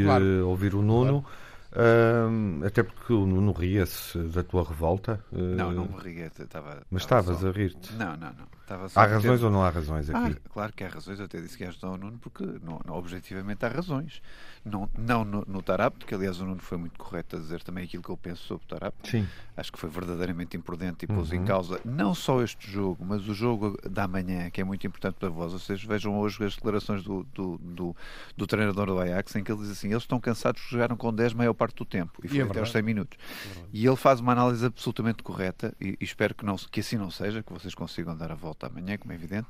claro. 0.05 0.49
ouvir 0.49 0.75
o 0.75 0.83
Nuno. 0.83 1.23
Claro. 1.23 1.49
Uh, 1.71 2.64
até 2.64 2.83
porque 2.83 3.12
o 3.12 3.26
Nuno 3.26 3.52
ria-se 3.52 4.19
da 4.19 4.43
tua 4.43 4.64
revolta. 4.64 5.23
Uh, 5.31 5.38
não, 5.38 5.71
não 5.71 5.85
me 5.85 6.00
ria. 6.02 6.26
Estava, 6.26 6.83
mas 6.91 7.02
estavas 7.02 7.45
a 7.45 7.50
rir-te. 7.50 7.93
Não, 7.95 8.17
não, 8.17 8.29
não. 8.29 8.58
Há 8.75 9.07
razões 9.07 9.41
ter... 9.41 9.47
ou 9.47 9.51
não 9.51 9.63
há 9.63 9.71
razões 9.71 10.11
aqui? 10.11 10.37
Ah, 10.37 10.49
claro 10.51 10.73
que 10.73 10.85
há 10.85 10.89
razões. 10.89 11.19
Eu 11.19 11.25
até 11.25 11.41
disse 11.41 11.57
que 11.57 11.65
és 11.65 11.83
o 11.83 11.97
Nuno 11.97 12.19
porque, 12.19 12.45
não, 12.63 12.81
não, 12.85 12.95
objetivamente, 12.95 13.65
há 13.65 13.69
razões. 13.69 14.23
Não, 14.65 14.89
não 14.97 15.25
no, 15.25 15.45
no 15.47 15.63
Tarap, 15.63 15.97
porque 15.97 16.15
aliás 16.15 16.41
o 16.41 16.45
Nuno 16.45 16.61
foi 16.61 16.79
muito 16.79 16.99
correto 16.99 17.37
a 17.37 17.39
dizer 17.39 17.63
também 17.63 17.85
aquilo 17.85 18.03
que 18.03 18.11
eu 18.11 18.17
penso 18.17 18.43
sobre 18.43 18.65
o 18.65 18.69
Tarap. 18.69 18.95
Sim. 19.05 19.27
Acho 19.57 19.73
que 19.73 19.79
foi 19.79 19.89
verdadeiramente 19.89 20.57
imprudente 20.57 21.05
e 21.05 21.07
pôs 21.07 21.31
uhum. 21.31 21.37
em 21.37 21.45
causa 21.45 21.81
não 21.85 22.15
só 22.15 22.43
este 22.43 22.71
jogo, 22.71 23.05
mas 23.05 23.27
o 23.29 23.35
jogo 23.35 23.79
da 23.89 24.07
manhã, 24.07 24.51
que 24.51 24.61
é 24.61 24.65
muito 24.65 24.87
importante 24.87 25.15
para 25.15 25.29
vós. 25.29 25.53
Vocês 25.53 25.83
vejam 25.83 26.19
hoje 26.19 26.45
as 26.45 26.55
declarações 26.55 27.03
do, 27.03 27.25
do, 27.35 27.59
do, 27.59 27.97
do 28.37 28.47
treinador 28.47 28.87
do 28.87 28.99
Ajax, 28.99 29.35
em 29.37 29.43
que 29.43 29.51
ele 29.51 29.61
diz 29.63 29.71
assim: 29.71 29.89
eles 29.91 30.03
estão 30.03 30.21
cansados 30.21 30.63
jogaram 30.69 30.97
com 30.97 31.13
10 31.13 31.35
maior 31.35 31.55
parte 31.55 31.77
do 31.77 31.85
tempo. 31.85 32.21
E 32.23 32.29
foi 32.29 32.39
e 32.39 32.41
é 32.41 32.45
até 32.45 32.61
aos 32.61 32.71
100 32.71 32.83
minutos. 32.83 33.19
É 33.19 33.63
e 33.73 33.87
ele 33.87 33.97
faz 33.97 34.21
uma 34.21 34.33
análise 34.33 34.65
absolutamente 34.65 35.23
correta 35.23 35.75
e, 35.81 35.97
e, 36.01 36.05
espero 36.05 36.35
que, 36.35 36.45
não, 36.45 36.57
que 36.57 36.81
assim 36.81 36.97
não 36.97 37.11
seja, 37.11 37.43
que 37.43 37.53
vocês 37.53 37.75
consigam 37.75 38.17
dar 38.17 38.31
a 38.31 38.35
volta 38.35 38.58
amanhã, 38.67 38.97
como 38.99 39.12
é 39.12 39.15
evidente. 39.15 39.49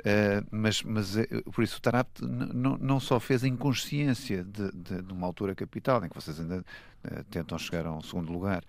Uh, 0.00 0.46
mas, 0.50 0.82
mas 0.82 1.16
eh, 1.16 1.26
por 1.52 1.62
isso 1.62 1.78
o 1.78 1.80
Tarap 1.80 2.08
não 2.22 3.00
só 3.00 3.20
fez 3.20 3.44
a 3.44 3.48
inconsciência 3.48 4.44
de, 4.44 4.70
de, 4.72 5.02
de 5.02 5.12
uma 5.12 5.26
altura 5.26 5.54
capital, 5.54 6.04
em 6.04 6.08
que 6.08 6.14
vocês 6.14 6.40
ainda 6.40 6.58
uh, 6.58 7.24
tentam 7.30 7.58
chegar 7.58 7.86
a 7.86 7.92
um 7.92 8.02
segundo 8.02 8.32
lugar, 8.32 8.62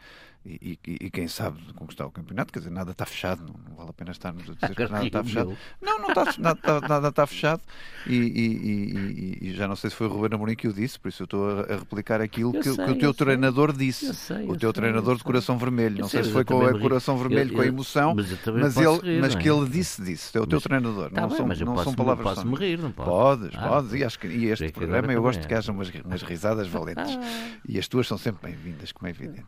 e, 0.61 0.79
e, 0.85 1.05
e, 1.05 1.11
quem 1.11 1.27
sabe 1.27 1.59
conquistar 1.75 2.05
o 2.05 2.11
campeonato, 2.11 2.51
quer 2.51 2.59
dizer, 2.59 2.71
nada 2.71 2.91
está 2.91 3.05
fechado, 3.05 3.41
não, 3.41 3.55
não 3.69 3.75
vale 3.75 3.89
a 3.89 3.93
pena 3.93 4.11
estarmos 4.11 4.49
a 4.49 4.53
dizer 4.53 4.75
que 4.75 4.87
nada 4.87 5.05
está 5.05 5.23
fechado. 5.23 5.57
Não, 5.81 5.99
não 5.99 6.09
está, 6.09 6.25
nada, 6.37 6.81
nada 6.87 7.07
está 7.09 7.27
fechado 7.27 7.61
e, 8.07 9.37
e, 9.41 9.53
já 9.53 9.67
não 9.67 9.75
sei 9.75 9.89
se 9.89 9.95
foi 9.95 10.07
o 10.07 10.09
Ruben 10.09 10.35
Amorim 10.35 10.55
que 10.55 10.67
o 10.67 10.73
disse, 10.73 10.99
por 10.99 11.09
isso 11.09 11.23
eu 11.23 11.25
estou 11.25 11.59
a, 11.59 11.75
replicar 11.77 12.21
aquilo 12.21 12.51
que, 12.53 12.63
sei, 12.63 12.85
que, 12.85 12.91
o 12.91 12.95
teu 12.95 13.13
treinador 13.13 13.71
sei. 13.71 13.85
disse. 13.85 14.13
Sei, 14.13 14.47
o 14.47 14.55
teu 14.55 14.71
treinador 14.73 15.17
de 15.17 15.23
coração 15.23 15.57
vermelho. 15.57 15.99
Não 15.99 16.09
sei 16.09 16.23
se 16.23 16.31
foi 16.31 16.43
com 16.43 16.57
o 16.57 16.79
coração 16.79 17.17
vermelho, 17.17 17.51
eu, 17.51 17.55
com 17.55 17.61
a 17.61 17.65
emoção, 17.65 18.15
mas, 18.15 18.27
mas 18.53 18.77
ele, 18.77 18.97
rir, 18.99 19.21
mas 19.21 19.35
que 19.35 19.47
é? 19.47 19.51
ele 19.51 19.69
disse, 19.69 20.01
disse. 20.01 20.37
É 20.37 20.41
o 20.41 20.47
teu 20.47 20.57
mas, 20.57 20.63
treinador. 20.63 21.11
Tá 21.11 21.21
não 21.21 21.27
bem, 21.29 21.37
são, 21.37 21.65
não 21.65 21.73
posso, 21.73 21.83
são 21.83 21.93
palavras. 21.93 22.35
Posso 22.35 22.47
me 22.47 22.55
rir, 22.55 22.79
não 22.79 22.91
posso? 22.91 23.09
Podes, 23.09 23.51
ah, 23.55 23.67
podes. 23.67 23.93
E, 23.93 24.03
acho 24.03 24.19
que, 24.19 24.27
e 24.27 24.45
este 24.47 24.71
programa 24.71 25.11
eu 25.11 25.21
gosto 25.21 25.43
é. 25.43 25.47
que 25.47 25.53
haja 25.53 25.71
umas, 25.71 25.91
umas 26.05 26.21
risadas 26.21 26.67
valentes. 26.67 27.17
Ah. 27.17 27.59
E 27.67 27.77
as 27.77 27.87
tuas 27.87 28.07
são 28.07 28.17
sempre 28.17 28.51
bem-vindas, 28.51 28.91
como 28.91 29.07
é 29.07 29.11
evidente. 29.11 29.45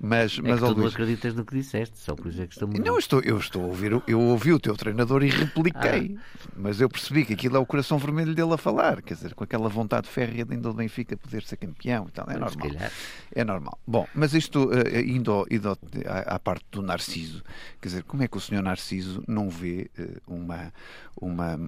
Mas, 0.00 0.38
é 0.44 0.50
mas 0.50 0.60
que 0.60 0.66
tu 0.66 0.72
Luís... 0.72 0.78
não 0.78 0.86
acreditas 0.88 1.34
no 1.34 1.44
que 1.44 1.54
disseste, 1.54 1.98
só 1.98 2.14
por 2.14 2.26
isso 2.28 2.42
é 2.42 2.46
que 2.46 2.54
estou 2.54 2.68
Não, 2.68 2.86
eu 2.86 2.98
estou, 2.98 3.20
eu 3.20 3.38
estou 3.38 3.62
a 3.62 3.66
ouvir, 3.66 4.02
eu 4.06 4.20
ouvi 4.20 4.52
o 4.52 4.58
teu 4.58 4.76
treinador 4.76 5.22
e 5.22 5.28
repliquei, 5.28 6.16
ah. 6.18 6.48
mas 6.56 6.80
eu 6.80 6.88
percebi 6.88 7.24
que 7.24 7.34
aquilo 7.34 7.56
é 7.56 7.60
o 7.60 7.66
coração 7.66 7.98
vermelho 7.98 8.34
dele 8.34 8.52
a 8.52 8.56
falar, 8.56 9.00
quer 9.02 9.14
dizer, 9.14 9.34
com 9.34 9.44
aquela 9.44 9.68
vontade 9.68 10.08
férrea 10.08 10.44
de 10.44 10.52
ainda 10.52 10.68
do 10.68 10.74
Benfica 10.74 11.16
poder 11.16 11.42
ser 11.42 11.56
campeão 11.56 12.06
e 12.08 12.12
tal, 12.12 12.26
é 12.28 12.38
normal. 12.38 12.90
É 13.34 13.44
normal. 13.44 13.78
Bom, 13.86 14.06
mas 14.14 14.34
isto, 14.34 14.68
uh, 14.70 14.98
indo, 14.98 15.46
indo 15.50 15.70
à, 15.70 16.34
à, 16.34 16.38
parte 16.38 16.64
do 16.70 16.82
Narciso, 16.82 17.42
quer 17.80 17.88
dizer, 17.88 18.02
como 18.04 18.22
é 18.22 18.28
que 18.28 18.36
o 18.36 18.40
senhor 18.40 18.62
Narciso 18.62 19.22
não 19.28 19.48
vê 19.48 19.90
uh, 19.98 20.20
uma, 20.34 20.72
uma, 21.20 21.60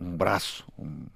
um 0.00 0.16
braço, 0.16 0.64
um, 0.78 1.06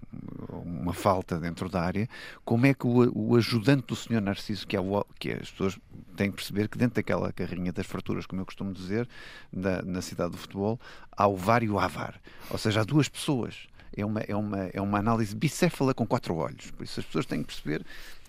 uma 0.64 0.92
falta 0.92 1.38
dentro 1.38 1.68
da 1.68 1.80
área, 1.80 2.08
como 2.44 2.66
é 2.66 2.74
que 2.74 2.86
o, 2.86 3.10
o 3.14 3.36
ajudante 3.36 3.86
do 3.86 3.96
senhor 3.96 4.20
Narciso, 4.20 4.66
que 4.66 4.76
é, 4.76 4.80
o, 4.80 5.04
que 5.18 5.30
é 5.30 5.34
as 5.34 5.50
pessoas 5.50 5.78
têm 6.16 6.30
que 6.30 6.36
perceber 6.36 6.68
que 6.68 6.78
dentro 6.78 6.93
daquela 6.94 7.32
carrinha 7.32 7.72
das 7.72 7.86
farturas, 7.86 8.26
como 8.26 8.40
eu 8.40 8.46
costumo 8.46 8.72
dizer, 8.72 9.08
da, 9.52 9.82
na 9.82 10.02
cidade 10.02 10.32
do 10.32 10.38
futebol, 10.38 10.80
há 11.12 11.26
o 11.26 11.36
VAR 11.36 11.62
e 11.62 11.68
o 11.68 11.78
AVAR. 11.78 12.20
Ou 12.50 12.58
seja, 12.58 12.80
há 12.80 12.84
duas 12.84 13.08
pessoas. 13.08 13.68
É 13.96 14.04
uma, 14.04 14.20
é, 14.20 14.34
uma, 14.34 14.58
é 14.72 14.80
uma 14.80 14.98
análise 14.98 15.34
bicéfala 15.36 15.94
com 15.94 16.04
quatro 16.04 16.34
olhos. 16.34 16.70
Por 16.72 16.82
isso 16.82 16.98
as 16.98 17.06
pessoas 17.06 17.26
têm 17.26 17.42
que 17.42 17.46
perceber 17.46 17.84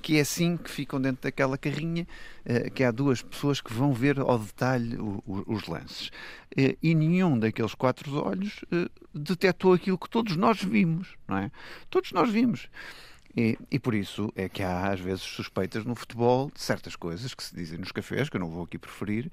que 0.06 0.18
é 0.18 0.22
assim 0.22 0.56
que 0.56 0.70
ficam 0.70 1.02
dentro 1.02 1.24
daquela 1.24 1.58
carrinha, 1.58 2.08
eh, 2.46 2.70
que 2.70 2.84
há 2.84 2.92
duas 2.92 3.24
pessoas 3.24 3.60
que 3.60 3.74
vão 3.74 3.92
ver 3.92 4.20
ao 4.20 4.38
detalhe 4.38 4.96
os 5.26 5.68
lances. 5.68 6.12
Eh, 6.56 6.78
e 6.84 6.94
nenhum 6.94 7.40
daqueles 7.40 7.74
quatro 7.74 8.24
olhos 8.24 8.64
eh, 8.72 8.88
detectou 9.12 9.74
aquilo 9.74 9.98
que 9.98 10.08
todos 10.08 10.36
nós 10.36 10.62
vimos, 10.62 11.16
não 11.28 11.40
é? 11.40 11.52
Todos 11.90 12.12
nós 12.12 12.30
vimos. 12.30 12.70
E, 13.38 13.58
e, 13.70 13.78
por 13.78 13.94
isso 13.94 14.32
é 14.34 14.48
que 14.48 14.64
há 14.64 14.92
às 14.94 15.00
vezes 15.00 15.22
suspeitas 15.22 15.84
no 15.84 15.94
futebol 15.94 16.50
de 16.54 16.62
certas 16.62 16.96
coisas 16.96 17.34
que 17.34 17.44
se 17.44 17.54
dizem 17.54 17.78
nos 17.78 17.92
cafés, 17.92 18.30
que 18.30 18.38
eu 18.38 18.40
não 18.40 18.50
vou 18.50 18.64
aqui 18.64 18.78
preferir, 18.78 19.30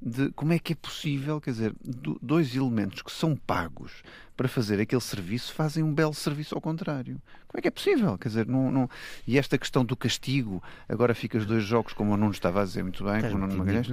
de 0.00 0.30
como 0.32 0.52
é 0.52 0.58
que 0.58 0.74
é 0.74 0.76
possível, 0.76 1.40
quer 1.40 1.52
dizer, 1.52 1.74
dois 2.20 2.54
elementos 2.54 3.00
que 3.00 3.10
são 3.10 3.34
pagos 3.34 4.02
para 4.36 4.48
fazer 4.48 4.80
aquele 4.80 5.00
serviço 5.00 5.52
fazem 5.52 5.82
um 5.82 5.92
belo 5.92 6.14
serviço 6.14 6.54
ao 6.54 6.60
contrário. 6.60 7.20
Como 7.48 7.58
é 7.58 7.62
que 7.62 7.68
é 7.68 7.70
possível? 7.70 8.18
Quer 8.18 8.28
dizer, 8.28 8.46
não, 8.46 8.70
não... 8.70 8.90
E 9.26 9.38
esta 9.38 9.56
questão 9.56 9.82
do 9.82 9.96
castigo, 9.96 10.62
agora 10.86 11.14
ficas 11.14 11.46
dois 11.46 11.64
jogos, 11.64 11.94
como 11.94 12.12
o 12.12 12.16
Nuno 12.16 12.32
estava 12.32 12.60
a 12.60 12.64
dizer 12.64 12.82
muito 12.82 13.02
bem, 13.02 13.16
Estás 13.16 13.32
com 13.32 13.38
o 13.38 13.40
Nuno 13.40 13.56
Magalhães. 13.56 13.88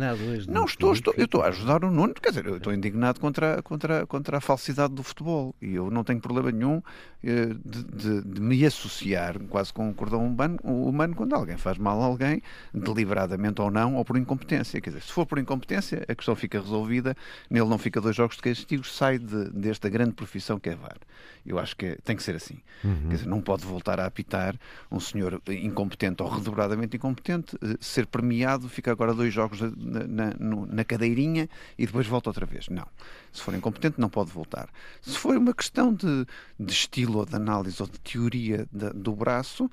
Não, 0.47 0.65
estou, 0.65 0.91
estou, 0.91 1.13
eu 1.15 1.25
estou 1.25 1.41
a 1.41 1.47
ajudar 1.47 1.85
o 1.85 1.91
Nuno, 1.91 2.13
quer 2.13 2.29
dizer, 2.29 2.45
eu 2.45 2.57
estou 2.57 2.73
indignado 2.73 3.21
contra, 3.21 3.62
contra, 3.62 4.05
contra 4.05 4.38
a 4.38 4.41
falsidade 4.41 4.93
do 4.93 5.01
futebol 5.01 5.55
e 5.62 5.75
eu 5.75 5.89
não 5.89 6.03
tenho 6.03 6.19
problema 6.19 6.51
nenhum 6.51 6.81
eh, 7.23 7.55
de, 7.63 7.83
de, 7.85 8.21
de, 8.21 8.41
me 8.41 8.65
associar 8.65 9.39
quase 9.50 9.71
com 9.71 9.88
um 9.88 9.93
cordão 9.93 10.25
humano, 10.25 10.59
humano 10.62 11.15
quando 11.15 11.33
alguém 11.33 11.55
faz 11.55 11.77
mal 11.77 12.01
a 12.01 12.05
alguém, 12.05 12.41
deliberadamente 12.73 13.62
ou 13.62 13.71
não, 13.71 13.95
ou 13.95 14.03
por 14.03 14.17
incompetência. 14.17 14.81
Quer 14.81 14.89
dizer, 14.89 15.03
se 15.03 15.12
for 15.13 15.25
por 15.25 15.39
incompetência, 15.39 16.03
a 16.05 16.13
questão 16.13 16.35
fica 16.35 16.59
resolvida, 16.59 17.15
nele 17.50 17.69
não 17.69 17.77
fica 17.77 18.01
dois 18.01 18.15
jogos 18.15 18.35
de 18.35 18.41
castigo, 18.41 18.83
sai 18.83 19.19
de, 19.19 19.50
desta 19.51 19.88
grande 19.88 20.12
profissão 20.12 20.32
que 20.61 20.69
é 20.69 20.75
VAR. 20.75 20.97
Eu 21.45 21.59
acho 21.59 21.75
que 21.75 21.97
tem 22.03 22.15
que 22.15 22.23
ser 22.23 22.35
assim. 22.35 22.57
Uhum. 22.83 23.09
Quer 23.09 23.15
dizer, 23.15 23.27
não 23.27 23.41
pode 23.41 23.65
voltar 23.65 23.99
a 23.99 24.05
apitar 24.05 24.55
um 24.89 24.99
senhor 24.99 25.41
incompetente 25.47 26.23
ou 26.23 26.29
redobradamente 26.29 26.95
incompetente, 26.95 27.57
eh, 27.61 27.77
ser 27.81 28.05
premiado, 28.05 28.69
fica 28.69 28.91
agora 28.91 29.13
dois 29.13 29.33
jogos 29.33 29.59
na, 29.59 30.07
na, 30.07 30.33
na, 30.39 30.83
cadeirinha 30.85 31.49
e 31.77 31.85
depois 31.85 32.07
volta 32.07 32.29
outra 32.29 32.45
vez. 32.45 32.69
Não. 32.69 32.87
Se 33.31 33.41
for 33.41 33.53
incompetente, 33.53 33.99
não 33.99 34.09
pode 34.09 34.31
voltar. 34.31 34.69
Se 35.01 35.17
for 35.17 35.35
uma 35.35 35.53
questão 35.53 35.93
de, 35.93 36.25
de 36.57 36.71
estilo 36.71 37.19
ou 37.19 37.25
de 37.25 37.35
análise 37.35 37.81
ou 37.81 37.87
de 37.87 37.99
teoria 37.99 38.65
de, 38.71 38.91
do 38.91 39.13
braço, 39.13 39.69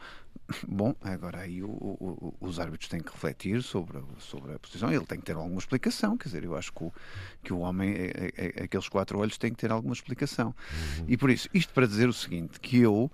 Bom, 0.66 0.94
agora 1.00 1.40
aí 1.40 1.62
o, 1.62 1.68
o, 1.68 2.34
os 2.40 2.58
árbitros 2.58 2.88
têm 2.88 3.00
que 3.00 3.10
refletir 3.10 3.62
sobre, 3.62 3.98
sobre 4.18 4.54
a 4.54 4.58
posição. 4.58 4.92
Ele 4.92 5.06
tem 5.06 5.18
que 5.18 5.24
ter 5.24 5.36
alguma 5.36 5.58
explicação. 5.58 6.16
Quer 6.16 6.28
dizer, 6.28 6.44
eu 6.44 6.56
acho 6.56 6.72
que 6.72 6.84
o, 6.84 6.92
que 7.42 7.52
o 7.52 7.58
homem, 7.58 7.92
é, 7.94 8.32
é, 8.36 8.52
é, 8.56 8.62
aqueles 8.64 8.88
quatro 8.88 9.18
olhos, 9.18 9.38
têm 9.38 9.50
que 9.50 9.58
ter 9.58 9.70
alguma 9.70 9.94
explicação. 9.94 10.54
Uhum. 10.98 11.04
E 11.08 11.16
por 11.16 11.30
isso, 11.30 11.48
isto 11.54 11.72
para 11.72 11.86
dizer 11.86 12.08
o 12.08 12.12
seguinte: 12.12 12.60
que 12.60 12.78
eu 12.78 13.10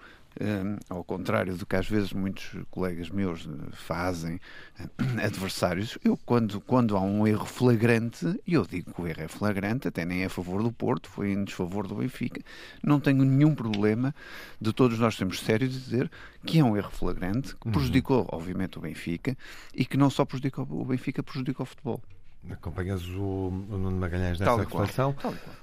ao 0.89 1.03
contrário 1.03 1.57
do 1.57 1.65
que 1.65 1.77
às 1.77 1.89
vezes 1.89 2.13
muitos 2.13 2.51
colegas 2.71 3.09
meus 3.09 3.47
eh, 3.47 3.71
fazem, 3.73 4.37
uh, 4.79 4.91
adversários, 5.25 5.99
eu 6.05 6.17
quando, 6.17 6.61
quando 6.61 6.97
há 6.97 7.01
um 7.01 7.27
erro 7.27 7.47
flagrante, 7.47 8.39
e 8.47 8.55
eu 8.55 8.67
digo 8.67 8.93
que 8.93 9.01
o 9.01 9.07
erro 9.07 9.23
é 9.23 9.29
flagrante, 9.29 9.89
até 9.89 10.05
nem 10.05 10.23
é 10.23 10.27
a 10.27 10.31
favor 10.31 10.63
do 10.63 10.71
Porto, 10.71 11.09
foi 11.09 11.33
em 11.33 11.45
desfavor 11.45 11.87
do 11.87 11.97
Benfica, 11.97 12.41
não 12.83 13.01
tenho 13.01 13.25
nenhum 13.25 13.55
problema 13.55 14.15
de 14.61 14.73
todos 14.73 14.99
nós 14.99 15.17
sermos 15.17 15.41
sérios 15.41 15.73
de 15.73 15.81
dizer 15.81 16.11
que 16.45 16.59
é 16.59 16.65
um 16.65 16.77
erro 16.77 16.91
flagrante, 16.91 17.57
que 17.57 17.67
uhum. 17.67 17.73
prejudicou, 17.73 18.29
obviamente, 18.31 18.79
o 18.79 18.81
Benfica, 18.81 19.37
e 19.75 19.85
que 19.85 19.97
não 19.97 20.11
só 20.11 20.25
prejudicou 20.25 20.67
o 20.71 20.85
Benfica, 20.85 21.23
prejudicou 21.23 21.65
o 21.65 21.67
futebol. 21.67 22.03
Acompanhas 22.51 23.05
o, 23.09 23.49
o 23.49 23.79
Nuno 23.79 23.97
Magalhães 23.97 24.39
nessa 24.39 24.57
reflexão. 24.57 25.17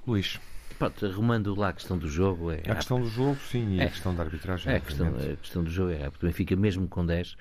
Luís. 0.06 0.40
Pronto, 0.78 1.06
arrumando 1.06 1.56
lá 1.56 1.70
a 1.70 1.74
questão 1.74 1.98
do 1.98 2.08
jogo. 2.08 2.52
É, 2.52 2.62
a 2.68 2.76
questão 2.76 3.00
do 3.00 3.10
jogo, 3.10 3.38
sim, 3.50 3.76
e 3.76 3.80
é, 3.80 3.86
a 3.86 3.90
questão 3.90 4.16
da 4.16 4.24
arbitragem. 4.24 4.74
É, 4.74 4.78
a, 4.78 4.80
questão, 4.80 5.08
a 5.08 5.36
questão 5.38 5.64
do 5.64 5.70
jogo 5.70 5.92
é 5.92 6.10
porque 6.10 6.26
o 6.26 6.30
Benfica, 6.30 6.56
mesmo 6.56 6.88
com 6.88 7.06
10, 7.06 7.36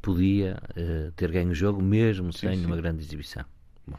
podia 0.00 0.58
uh, 0.70 1.12
ter 1.12 1.30
ganho 1.30 1.50
o 1.50 1.54
jogo, 1.54 1.82
mesmo 1.82 2.32
sim, 2.32 2.48
sem 2.48 2.58
sim. 2.58 2.66
uma 2.66 2.76
grande 2.76 3.02
exibição. 3.02 3.44
Bom, 3.86 3.98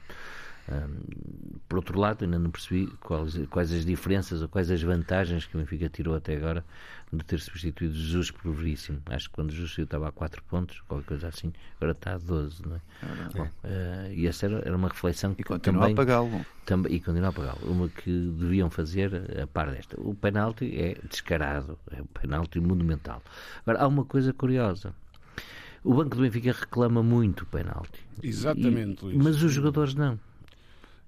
um, 0.72 1.58
por 1.68 1.78
outro 1.78 2.00
lado, 2.00 2.24
ainda 2.24 2.38
não 2.38 2.52
percebi 2.52 2.88
quais, 3.02 3.38
quais 3.50 3.72
as 3.72 3.86
diferenças 3.86 4.42
ou 4.42 4.48
quais 4.48 4.70
as 4.70 4.82
vantagens 4.82 5.46
que 5.46 5.56
o 5.56 5.60
Benfica 5.60 5.90
tirou 5.90 6.16
até 6.16 6.36
agora 6.36 6.64
de 7.12 7.24
ter 7.24 7.40
substituído 7.40 7.94
Jesus 7.94 8.30
por 8.30 8.54
Veríssimo. 8.54 9.02
Acho 9.08 9.30
que 9.30 9.36
quando 9.36 9.52
Jesus 9.52 9.78
estava 9.78 10.08
a 10.08 10.12
4 10.12 10.44
pontos, 10.44 10.82
qualquer 10.88 11.08
coisa 11.08 11.28
assim, 11.28 11.52
agora 11.78 11.94
está 11.94 12.14
a 12.14 12.18
12, 12.18 12.62
não 12.68 12.76
é? 12.76 12.80
é. 13.04 13.38
Bom, 13.38 13.44
uh, 13.44 14.14
e 14.14 14.28
essa 14.28 14.46
era, 14.46 14.60
era, 14.60 14.76
uma 14.76 14.90
reflexão 14.90 15.34
que 15.34 15.42
e 15.42 15.44
continua 15.44 15.82
também, 15.82 15.94
a 15.94 15.96
pagá-lo. 15.96 16.46
E 16.90 17.00
continua 17.00 17.30
a 17.30 17.34
pagá-lo. 17.34 17.72
Uma 17.72 17.90
que 17.90 18.12
deviam 18.12 18.70
fazer 18.70 19.42
a 19.42 19.48
par 19.48 19.72
desta. 19.72 20.00
O 20.00 20.14
penalti 20.14 20.76
é 20.78 20.98
descarado, 21.10 21.80
é 21.92 22.02
um 22.02 22.06
penalti 22.06 22.60
monumental. 22.60 23.24
Agora, 23.66 23.84
há 23.84 23.88
uma 23.88 24.06
coisa 24.06 24.32
curiosa. 24.34 24.94
O 25.84 25.94
Banco 25.94 26.16
do 26.16 26.22
Benfica 26.22 26.52
reclama 26.52 27.02
muito 27.02 27.44
o 27.44 27.46
penalti. 27.48 28.06
Exatamente, 28.22 29.06
e, 29.06 29.18
Mas 29.18 29.42
os 29.42 29.52
jogadores 29.52 29.96
não. 29.96 30.20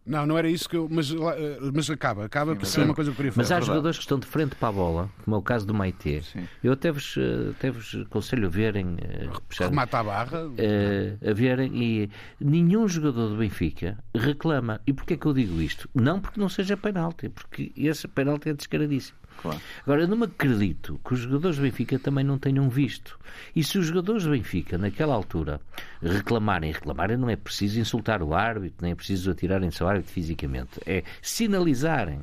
Não, 0.06 0.26
não 0.26 0.38
era 0.38 0.50
isso 0.50 0.68
que 0.68 0.76
eu. 0.76 0.88
Mas, 0.90 1.12
eh, 1.12 1.60
mas 1.74 1.90
acaba, 1.90 2.26
acaba 2.26 2.56
por 2.56 2.66
ser 2.66 2.82
uma 2.84 2.94
coisa 2.94 3.12
que 3.12 3.14
eu 3.14 3.18
queria 3.18 3.32
falar. 3.32 3.44
Mas 3.44 3.52
há 3.52 3.58
é 3.58 3.62
jogadores 3.62 3.98
que 3.98 4.04
estão 4.04 4.18
de 4.18 4.26
frente 4.26 4.56
para 4.56 4.70
a 4.70 4.72
bola, 4.72 5.10
como 5.24 5.36
é 5.36 5.40
o 5.40 5.42
caso 5.42 5.66
do 5.66 5.74
Maite. 5.74 6.24
Sim. 6.24 6.48
Eu 6.64 6.74
até 6.74 6.92
vos, 6.92 7.16
eh, 7.18 7.52
até 7.52 7.70
vos 7.70 7.96
aconselho 8.08 8.48
a 8.48 8.50
verem. 8.50 8.98
Eh, 9.02 9.30
Remata 9.60 10.00
a 10.00 10.04
barra. 10.04 10.40
a 10.40 11.34
verem 11.34 11.72
e 11.76 12.10
nenhum 12.40 12.88
jogador 12.88 13.30
do 13.30 13.38
Benfica 13.38 13.98
reclama. 14.16 14.82
E 14.88 14.94
porquê 14.94 15.14
é 15.14 15.18
que 15.18 15.26
eu 15.26 15.34
digo 15.34 15.62
isto? 15.62 15.90
Não 15.94 16.20
porque 16.20 16.40
não 16.40 16.50
seja 16.50 16.76
penalti, 16.76 17.30
porque 17.30 17.72
esse 17.76 18.08
penalti 18.08 18.50
é 18.50 18.54
descaradíssimo. 18.54 19.21
Claro. 19.42 19.60
Agora, 19.84 20.02
eu 20.02 20.08
não 20.08 20.18
me 20.18 20.26
acredito 20.26 21.00
que 21.04 21.14
os 21.14 21.20
jogadores 21.20 21.58
do 21.58 21.64
Benfica 21.64 21.98
também 21.98 22.24
não 22.24 22.38
tenham 22.38 22.70
visto. 22.70 23.20
E 23.56 23.64
se 23.64 23.78
os 23.80 23.88
jogadores 23.88 24.24
do 24.24 24.32
Benfica, 24.32 24.78
naquela 24.78 25.16
altura, 25.16 25.60
reclamarem, 26.02 26.72
reclamarem 26.72 27.18
não 27.18 27.30
é 27.30 27.36
preciso 27.36 27.80
insultar 27.80 28.22
o 28.22 28.34
árbitro, 28.34 28.78
nem 28.82 28.92
é 28.92 28.96
preciso 28.96 29.32
atirarem-se 29.32 29.82
ao 29.82 29.90
árbitro 29.90 30.12
fisicamente, 30.12 30.80
é 30.86 31.04
sinalizarem 31.22 32.22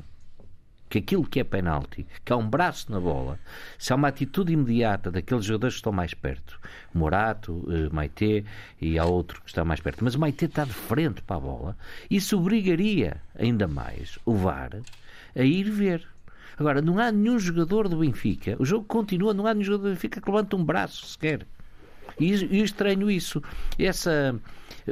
que 0.89 0.97
aquilo 0.97 1.25
que 1.25 1.39
é 1.39 1.43
penalti, 1.43 2.07
que 2.25 2.33
há 2.33 2.35
um 2.35 2.49
braço 2.49 2.91
na 2.91 2.99
bola, 2.99 3.37
se 3.77 3.93
há 3.93 3.95
uma 3.95 4.07
atitude 4.07 4.51
imediata 4.51 5.11
daqueles 5.11 5.45
jogadores 5.45 5.75
que 5.75 5.79
estão 5.79 5.91
mais 5.91 6.15
perto, 6.15 6.59
Morato, 6.93 7.63
eh, 7.69 7.93
Maite 7.93 8.43
e 8.81 8.97
há 8.97 9.05
outro 9.05 9.39
que 9.41 9.49
está 9.49 9.63
mais 9.63 9.79
perto, 9.79 10.03
mas 10.03 10.15
o 10.15 10.19
Maite 10.19 10.45
está 10.45 10.65
de 10.65 10.73
frente 10.73 11.21
para 11.21 11.37
a 11.37 11.39
bola, 11.39 11.77
isso 12.09 12.39
obrigaria 12.39 13.21
ainda 13.37 13.67
mais 13.67 14.17
o 14.25 14.33
VAR 14.33 14.81
a 15.35 15.43
ir 15.43 15.69
ver. 15.69 16.07
Agora, 16.59 16.81
não 16.81 16.99
há 16.99 17.09
nenhum 17.09 17.39
jogador 17.39 17.87
do 17.87 17.95
Benfica, 17.95 18.57
o 18.59 18.65
jogo 18.65 18.83
continua, 18.83 19.33
não 19.33 19.47
há 19.47 19.53
nenhum 19.53 19.63
jogador 19.63 19.83
do 19.83 19.89
Benfica 19.91 20.19
que 20.19 20.29
levante 20.29 20.57
um 20.57 20.63
braço 20.63 21.05
sequer. 21.05 21.47
E 22.19 22.57
eu 22.59 22.65
estranho 22.65 23.09
isso. 23.09 23.41
Essa 23.77 24.39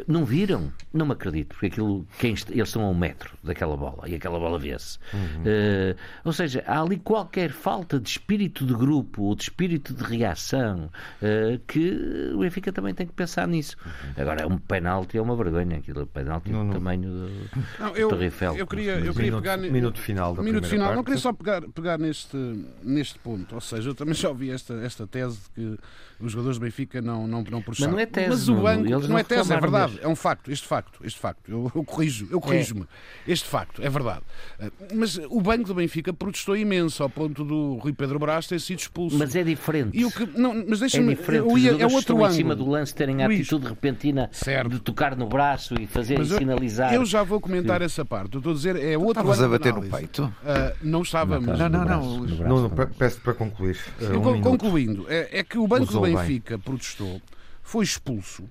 não 0.07 0.25
viram? 0.25 0.71
Não 0.93 1.05
me 1.05 1.13
acredito, 1.13 1.49
porque 1.49 1.67
aquilo, 1.67 2.05
quem, 2.19 2.31
eles 2.31 2.67
estão 2.67 2.83
a 2.83 2.89
um 2.89 2.93
metro 2.93 3.33
daquela 3.43 3.75
bola 3.75 4.07
e 4.07 4.15
aquela 4.15 4.37
bola 4.37 4.59
vê-se. 4.59 4.99
Uhum. 5.13 5.41
Uh, 5.41 5.95
ou 6.25 6.33
seja, 6.33 6.63
há 6.67 6.81
ali 6.81 6.97
qualquer 6.97 7.51
falta 7.51 7.99
de 7.99 8.09
espírito 8.09 8.65
de 8.65 8.73
grupo 8.73 9.23
ou 9.23 9.35
de 9.35 9.43
espírito 9.43 9.93
de 9.93 10.03
reação 10.03 10.89
uh, 11.21 11.59
que 11.67 12.31
o 12.33 12.39
Benfica 12.39 12.71
também 12.71 12.93
tem 12.93 13.07
que 13.07 13.13
pensar 13.13 13.47
nisso. 13.47 13.77
Uhum. 13.85 14.21
Agora, 14.21 14.41
é 14.41 14.45
um 14.45 14.57
penalti, 14.57 15.17
é 15.17 15.21
uma 15.21 15.35
vergonha 15.35 15.77
aquilo, 15.77 16.05
penalti 16.07 16.51
do 16.51 16.71
tamanho 16.71 17.09
do, 17.09 17.49
não, 17.79 17.95
eu, 17.95 18.21
Eiffel. 18.21 18.55
Eu 18.55 18.67
queria, 18.67 18.93
eu 18.99 19.13
queria 19.13 19.31
minuto, 19.31 19.41
pegar. 19.41 19.57
Minuto 19.57 19.99
final 19.99 20.35
da 20.35 20.43
minuto 20.43 20.67
final. 20.67 20.87
Parte. 20.87 20.97
Não 20.97 21.03
queria 21.03 21.19
só 21.19 21.33
pegar, 21.33 21.61
pegar 21.69 21.97
neste, 21.97 22.37
neste 22.83 23.19
ponto. 23.19 23.55
Ou 23.55 23.61
seja, 23.61 23.89
eu 23.89 23.95
também 23.95 24.13
já 24.13 24.29
ouvi 24.29 24.51
esta, 24.51 24.73
esta 24.75 25.07
tese 25.07 25.39
de 25.39 25.49
que 25.49 25.79
os 26.19 26.31
jogadores 26.31 26.57
do 26.57 26.61
Benfica 26.61 27.01
não 27.01 27.17
não, 27.17 27.27
não, 27.27 27.43
não 27.49 27.63
Mas 27.67 27.79
não 27.79 27.99
é 27.99 28.05
tese, 28.05 28.29
Mas 28.29 28.49
o 28.49 28.55
banco, 28.55 28.89
não, 28.89 28.99
não, 28.99 29.17
é 29.17 29.23
tese, 29.23 29.53
é 29.53 29.59
verdade. 29.59 29.93
Mesmo. 29.93 30.05
É 30.05 30.09
um 30.09 30.15
facto, 30.15 30.51
este 30.51 30.67
facto, 30.67 30.99
este 31.03 31.19
facto. 31.19 31.49
Eu, 31.49 31.71
eu 31.73 31.83
corrijo, 31.83 32.27
eu 32.29 32.39
corrijo-me. 32.39 32.81
É. 32.81 33.31
Este 33.31 33.47
facto, 33.47 33.81
é 33.81 33.89
verdade. 33.89 34.21
Eh, 34.59 34.71
mas 34.93 35.17
o 35.29 35.41
banco 35.41 35.65
do 35.65 35.75
Benfica 35.75 36.13
protestou 36.13 36.55
imenso 36.55 37.01
ao 37.01 37.09
ponto 37.09 37.43
do 37.43 37.75
Rui 37.75 37.93
Pedro 37.93 38.19
Brás 38.19 38.47
ter 38.47 38.59
sido 38.59 38.79
expulso. 38.79 39.17
Mas 39.17 39.35
é 39.35 39.43
diferente. 39.43 39.97
E 39.97 40.05
o 40.05 40.11
que, 40.11 40.25
não, 40.37 40.53
mas 40.67 40.79
deixa-me, 40.79 41.13
é 41.13 41.15
diferente. 41.15 41.49
Eu 41.49 41.57
ia, 41.57 41.71
é 41.71 41.85
outro 41.85 42.15
ângulo. 42.15 42.31
em 42.31 42.35
cima 42.35 42.55
do 42.55 42.67
lance 42.67 42.93
terem 42.93 43.23
a 43.23 43.25
atitude 43.25 43.67
repentina 43.67 44.29
certo. 44.31 44.69
de 44.69 44.79
tocar 44.79 45.15
no 45.15 45.27
braço 45.27 45.75
e 45.79 45.87
fazer 45.87 46.19
mas 46.19 46.29
sinalizar. 46.29 46.93
Eu 46.93 47.05
já 47.05 47.23
vou 47.23 47.39
comentar 47.39 47.81
essa 47.81 48.03
parte. 48.03 48.35
Eu 48.35 48.39
estou 48.39 48.51
a 48.51 48.55
dizer, 48.55 48.75
é 48.75 48.97
outro 48.97 49.21
Estavas 49.21 49.41
a 49.41 49.47
bater 49.47 49.73
no 49.73 49.81
peito? 49.81 50.23
Uh, 50.23 50.77
não 50.81 51.01
estávamos. 51.01 51.47
Não, 51.57 51.69
não, 51.69 51.85
não. 51.85 52.17
não, 52.25 52.61
não 52.63 52.69
peço 52.69 53.21
para 53.21 53.33
concluir. 53.33 53.77
Uh, 54.01 54.29
um 54.29 54.41
concluindo, 54.41 55.05
é, 55.09 55.39
é, 55.39 55.43
que 55.43 55.57
o 55.57 55.67
Banco 55.67 55.91
do 55.91 56.06
Benfica 56.15 56.57
bem. 56.57 56.63
protestou, 56.63 57.21
foi 57.61 57.83
expulso 57.83 58.49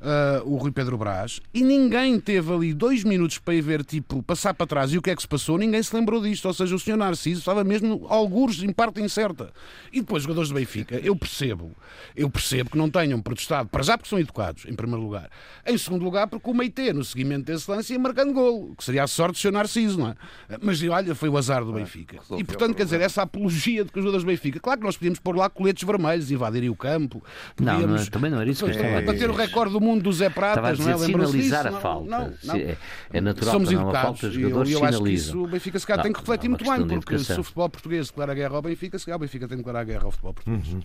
uh, 0.00 0.48
o 0.48 0.56
Rui 0.56 0.70
Pedro 0.70 0.96
Brás, 0.96 1.40
e 1.52 1.62
ninguém 1.62 2.18
teve 2.20 2.52
ali 2.52 2.74
dois 2.74 3.04
minutos 3.04 3.38
para 3.38 3.54
ir 3.54 3.60
ver, 3.60 3.84
tipo, 3.84 4.22
passar 4.22 4.54
para 4.54 4.66
trás 4.66 4.92
e 4.92 4.98
o 4.98 5.02
que 5.02 5.10
é 5.10 5.16
que 5.16 5.22
se 5.22 5.28
passou, 5.28 5.58
ninguém 5.58 5.82
se 5.82 5.94
lembrou 5.94 6.20
disto. 6.20 6.46
Ou 6.46 6.54
seja, 6.54 6.74
o 6.74 6.78
senhor 6.78 6.96
Narciso 6.96 7.40
estava 7.40 7.64
mesmo 7.64 8.06
algures 8.08 8.62
em 8.62 8.72
parte 8.72 9.00
incerta. 9.00 9.52
E 9.92 10.00
depois, 10.00 10.22
jogadores 10.22 10.48
do 10.48 10.54
Benfica, 10.54 10.96
eu 10.96 11.14
percebo, 11.16 11.72
eu 12.16 12.28
percebo 12.30 12.70
que 12.70 12.78
não 12.78 12.90
tenham 12.90 13.20
protestado, 13.20 13.68
para 13.68 13.82
já 13.82 13.96
porque 13.96 14.10
são 14.10 14.18
educados, 14.18 14.64
em 14.66 14.74
primeiro 14.74 15.02
lugar. 15.02 15.30
Em 15.66 15.76
segundo 15.76 16.04
lugar, 16.04 16.26
porque 16.28 16.48
o 16.48 16.54
Meite, 16.54 16.92
no 16.92 17.04
seguimento 17.04 17.46
desse 17.46 17.70
lance, 17.70 17.92
ia 17.92 17.98
marcando 17.98 18.32
golo, 18.32 18.74
que 18.76 18.84
seria 18.84 19.04
a 19.04 19.06
sorte 19.06 19.34
do 19.34 19.38
senhor 19.38 19.52
Narciso, 19.52 19.98
não 19.98 20.08
é? 20.08 20.14
Mas 20.60 20.82
olha, 20.82 21.14
foi 21.14 21.28
o 21.28 21.36
azar 21.36 21.64
do 21.64 21.72
Benfica. 21.72 22.18
E 22.36 22.44
portanto, 22.44 22.74
quer 22.74 22.84
dizer, 22.84 23.00
essa 23.00 23.22
apologia 23.22 23.84
de 23.84 23.90
que 23.90 23.98
os 23.98 24.04
jogadores 24.04 24.24
do 24.24 24.28
Benfica, 24.28 24.60
claro 24.60 24.80
que 24.80 24.86
nós 24.86 24.96
podíamos 24.96 25.18
pôr 25.18 25.36
lá 25.36 25.48
coletes 25.48 25.84
vermelhos, 25.84 26.30
invadirem 26.30 26.68
o 26.68 26.76
campo. 26.76 27.22
Podíamos, 27.56 27.86
não, 27.86 27.96
não, 27.96 28.06
também 28.06 28.30
não 28.30 28.40
era 28.40 28.50
isso 28.50 28.64
que 28.64 28.70
eu 28.70 28.74
estava 28.74 28.96
a 28.96 29.00
dizer. 29.00 29.12
Bater 29.12 29.30
o 29.30 29.34
recorde 29.34 29.72
do 29.72 29.80
mundo 29.80 29.87
do 29.96 30.12
Zé 30.12 30.28
Pratas, 30.28 30.78
não 30.78 30.90
é? 30.90 30.98
sinalizar 30.98 31.66
a 31.66 31.72
falta. 31.72 32.10
Não, 32.10 32.34
não. 32.42 32.56
É, 32.56 32.76
é 33.12 33.20
natural 33.20 33.52
Somos 33.54 33.70
educados. 33.70 33.94
Uma 33.94 34.02
falta, 34.02 34.26
os 34.26 34.34
jogadores 34.34 34.72
eu, 34.72 34.78
eu 34.78 34.84
acho 34.84 35.02
que 35.02 35.10
isso 35.10 35.44
o 35.44 35.46
Benfica 35.46 35.78
se 35.78 35.86
calhar 35.86 36.02
tem 36.02 36.12
que 36.12 36.18
refletir 36.18 36.48
muito 36.48 36.64
bem, 36.64 37.00
porque 37.00 37.18
se 37.18 37.38
o 37.38 37.44
futebol 37.44 37.68
português 37.68 38.08
declara 38.08 38.34
guerra 38.34 38.56
ao 38.56 38.62
Benfica, 38.62 38.98
se 38.98 39.04
calhar 39.04 39.16
o 39.16 39.20
Benfica 39.20 39.46
tem 39.46 39.56
que 39.56 39.64
declarar 39.64 39.84
guerra 39.84 40.04
ao 40.04 40.10
futebol 40.10 40.34
português. 40.34 40.68
Uhum. 40.72 40.80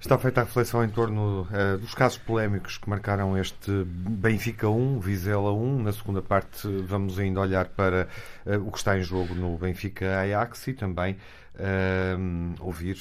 Está 0.00 0.18
feita 0.18 0.42
a 0.42 0.44
reflexão 0.44 0.84
em 0.84 0.88
torno 0.88 1.42
uh, 1.42 1.78
dos 1.78 1.94
casos 1.94 2.18
polémicos 2.18 2.78
que 2.78 2.88
marcaram 2.88 3.36
este 3.36 3.70
Benfica 3.84 4.68
1, 4.68 5.00
Vizela 5.00 5.52
1. 5.52 5.82
Na 5.82 5.92
segunda 5.92 6.22
parte, 6.22 6.68
vamos 6.86 7.18
ainda 7.18 7.40
olhar 7.40 7.66
para 7.66 8.08
uh, 8.44 8.66
o 8.66 8.70
que 8.70 8.78
está 8.78 8.98
em 8.98 9.02
jogo 9.02 9.34
no 9.34 9.56
Benfica 9.56 10.20
Ajax 10.20 10.68
e 10.68 10.74
também 10.74 11.16
uh, 11.54 12.54
ouvir 12.60 12.96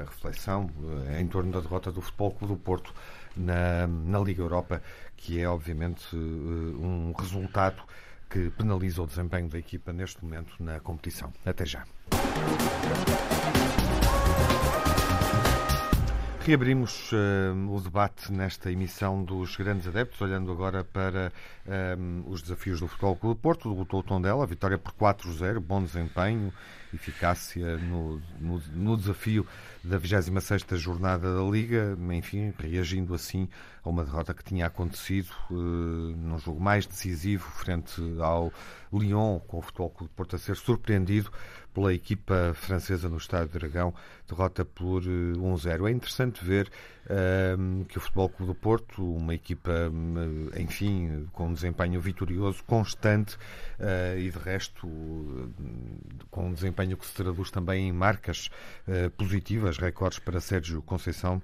a 0.00 0.04
reflexão 0.10 0.68
em 1.18 1.26
torno 1.26 1.52
da 1.52 1.60
derrota 1.60 1.92
do 1.92 2.00
Futebol 2.00 2.32
Clube 2.32 2.54
do 2.54 2.60
Porto 2.60 2.92
na, 3.36 3.86
na 3.86 4.18
Liga 4.18 4.42
Europa, 4.42 4.82
que 5.16 5.40
é 5.40 5.48
obviamente 5.48 6.14
um 6.16 7.12
resultado 7.18 7.82
que 8.28 8.50
penaliza 8.50 9.02
o 9.02 9.06
desempenho 9.06 9.48
da 9.48 9.58
equipa 9.58 9.92
neste 9.92 10.22
momento 10.24 10.54
na 10.60 10.80
competição. 10.80 11.32
Até 11.44 11.64
já. 11.64 11.84
Reabrimos 16.46 17.10
uh, 17.10 17.74
o 17.74 17.80
debate 17.80 18.32
nesta 18.32 18.70
emissão 18.70 19.24
dos 19.24 19.56
grandes 19.56 19.88
adeptos, 19.88 20.20
olhando 20.20 20.52
agora 20.52 20.84
para 20.84 21.32
um, 21.98 22.22
os 22.30 22.40
desafios 22.40 22.78
do 22.78 22.86
Futebol 22.86 23.16
Clube 23.16 23.40
Porto. 23.40 23.68
Debutou 23.68 23.98
o 23.98 24.02
Tondela, 24.04 24.46
vitória 24.46 24.78
por 24.78 24.92
4-0, 24.92 25.58
bom 25.58 25.82
desempenho, 25.82 26.52
eficácia 26.94 27.76
no, 27.78 28.22
no, 28.38 28.62
no 28.72 28.96
desafio 28.96 29.44
da 29.82 29.98
26ª 29.98 30.76
jornada 30.76 31.34
da 31.34 31.42
Liga, 31.42 31.98
enfim, 32.12 32.54
reagindo 32.60 33.12
assim 33.12 33.48
a 33.84 33.88
uma 33.88 34.04
derrota 34.04 34.32
que 34.32 34.44
tinha 34.44 34.66
acontecido 34.66 35.30
uh, 35.50 35.54
num 35.54 36.38
jogo 36.38 36.60
mais 36.60 36.86
decisivo 36.86 37.50
frente 37.50 38.00
ao 38.20 38.52
Lyon, 38.92 39.38
com 39.40 39.58
o 39.58 39.62
Futebol 39.62 39.90
Clube 39.90 40.12
Porto 40.14 40.36
a 40.36 40.38
ser 40.38 40.56
surpreendido 40.56 41.30
pela 41.76 41.92
equipa 41.92 42.52
francesa 42.54 43.06
no 43.06 43.18
Estádio 43.18 43.58
Dragão, 43.58 43.92
derrota 44.26 44.64
por 44.64 45.02
1-0. 45.02 45.84
Eh, 45.86 45.90
é 45.90 45.92
interessante 45.92 46.42
ver 46.42 46.70
uh, 47.04 47.84
que 47.84 47.98
o 47.98 48.00
Futebol 48.00 48.30
Clube 48.30 48.52
do 48.52 48.54
Porto, 48.54 49.14
uma 49.14 49.34
equipa, 49.34 49.70
uh, 49.70 50.58
enfim, 50.58 51.28
com 51.34 51.48
um 51.48 51.52
desempenho 51.52 52.00
vitorioso, 52.00 52.64
constante 52.64 53.36
uh, 53.78 54.18
e 54.18 54.30
de 54.30 54.38
resto 54.38 54.88
com 56.30 56.46
um 56.46 56.52
desempenho 56.54 56.96
que 56.96 57.04
se 57.04 57.12
traduz 57.12 57.50
também 57.50 57.88
em 57.88 57.92
marcas 57.92 58.50
positivas, 59.16 59.78
recordes 59.78 60.18
para 60.18 60.40
Sérgio 60.40 60.80
Conceição. 60.82 61.42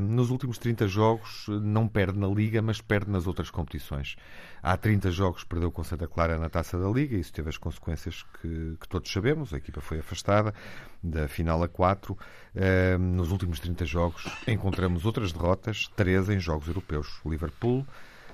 nos 0.00 0.30
últimos 0.30 0.58
30 0.58 0.86
jogos 0.88 1.46
não 1.48 1.88
perde 1.88 2.18
na 2.18 2.28
Liga, 2.28 2.62
mas 2.62 2.80
perde 2.80 3.10
nas 3.10 3.26
outras 3.26 3.50
competições. 3.50 4.16
Há 4.62 4.76
30 4.76 5.10
jogos 5.10 5.44
perdeu 5.44 5.70
com 5.70 5.82
Santa 5.82 6.06
Clara 6.06 6.38
na 6.38 6.48
Taça 6.48 6.78
da 6.78 6.88
Liga, 6.88 7.16
isso 7.16 7.32
teve 7.32 7.48
as 7.48 7.56
consequências 7.56 8.24
que, 8.40 8.76
que 8.80 8.88
todos 8.88 9.10
sabemos. 9.10 9.54
A 9.54 9.56
equipa 9.56 9.80
foi 9.80 10.00
afastada 10.00 10.54
da 11.02 11.28
final 11.28 11.62
a 11.62 11.68
4. 11.68 12.12
Uh, 12.12 12.98
nos 12.98 13.30
últimos 13.30 13.58
30 13.60 13.84
jogos 13.84 14.24
encontramos 14.46 15.04
outras 15.06 15.32
derrotas, 15.32 15.88
três 15.96 16.28
em 16.28 16.38
jogos 16.38 16.68
europeus. 16.68 17.20
Liverpool, 17.24 17.86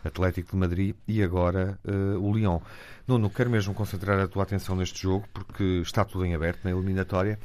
Atlético 0.05 0.53
de 0.53 0.57
Madrid 0.57 0.97
e 1.07 1.23
agora 1.23 1.79
uh, 1.85 2.21
o 2.21 2.35
Lyon. 2.35 2.61
Nuno, 3.07 3.31
quero 3.31 3.51
mesmo 3.51 3.75
concentrar 3.75 4.19
a 4.19 4.29
tua 4.29 4.43
atenção 4.43 4.75
neste 4.75 5.03
jogo 5.03 5.27
porque 5.33 5.81
está 5.83 6.05
tudo 6.05 6.25
em 6.25 6.35
aberto 6.35 6.65
na 6.65 6.71
eliminatória 6.71 7.39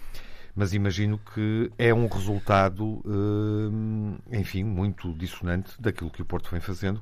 mas 0.56 0.74
imagino 0.74 1.20
que 1.34 1.72
é 1.78 1.94
um 1.94 2.08
resultado, 2.08 3.02
eh, 4.32 4.40
enfim, 4.40 4.64
muito 4.64 5.14
dissonante 5.14 5.80
daquilo 5.80 6.10
que 6.10 6.22
o 6.22 6.26
Porto 6.26 6.50
vem 6.52 6.60
fazendo, 6.60 7.02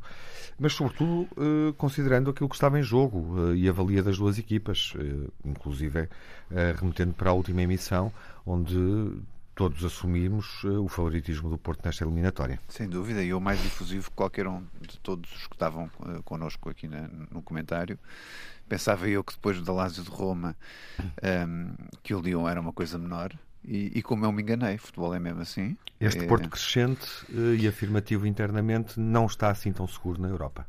mas 0.60 0.74
sobretudo 0.74 1.28
eh, 1.38 1.74
considerando 1.78 2.30
aquilo 2.30 2.50
que 2.50 2.56
estava 2.56 2.80
em 2.80 2.84
jogo 2.84 3.52
eh, 3.52 3.56
e 3.56 3.70
a 3.70 3.72
valia 3.72 4.04
das 4.04 4.18
duas 4.18 4.38
equipas, 4.38 4.94
inclusive 5.44 6.08
remetendo 6.80 7.14
para 7.14 7.30
a 7.30 7.34
última 7.34 7.62
emissão, 7.62 8.12
onde 8.46 8.76
todos 9.60 9.84
assumimos 9.84 10.64
o 10.64 10.88
favoritismo 10.88 11.50
do 11.50 11.58
Porto 11.58 11.86
nesta 11.86 12.06
eliminatória. 12.06 12.62
Sem 12.70 12.88
dúvida, 12.88 13.22
e 13.22 13.34
o 13.34 13.42
mais 13.42 13.62
difusivo 13.62 14.10
que 14.10 14.16
qualquer 14.16 14.48
um 14.48 14.64
de 14.80 14.98
todos 15.00 15.30
os 15.36 15.48
que 15.48 15.54
estavam 15.54 15.92
connosco 16.24 16.70
aqui 16.70 16.88
no 16.88 17.42
comentário 17.42 18.00
Pensava 18.70 19.10
eu 19.10 19.24
que 19.24 19.34
depois 19.34 19.60
da 19.64 19.74
Lazio 19.74 20.04
de 20.04 20.10
Roma 20.12 20.56
um, 21.48 21.74
que 22.04 22.14
o 22.14 22.22
Lyon 22.22 22.48
era 22.48 22.62
uma 22.62 22.72
coisa 22.72 23.00
menor. 23.00 23.34
E, 23.66 23.92
e, 23.98 24.02
como 24.02 24.24
eu 24.24 24.32
me 24.32 24.42
enganei, 24.44 24.78
futebol 24.78 25.14
é 25.14 25.20
mesmo 25.20 25.42
assim. 25.42 25.76
Este 26.00 26.24
é... 26.24 26.28
Porto 26.28 26.48
crescente 26.48 27.06
eh, 27.30 27.56
e 27.60 27.68
afirmativo 27.68 28.26
internamente 28.26 28.98
não 28.98 29.26
está 29.26 29.50
assim 29.50 29.74
tão 29.74 29.86
seguro 29.88 30.22
na 30.22 30.30
Europa. 30.30 30.66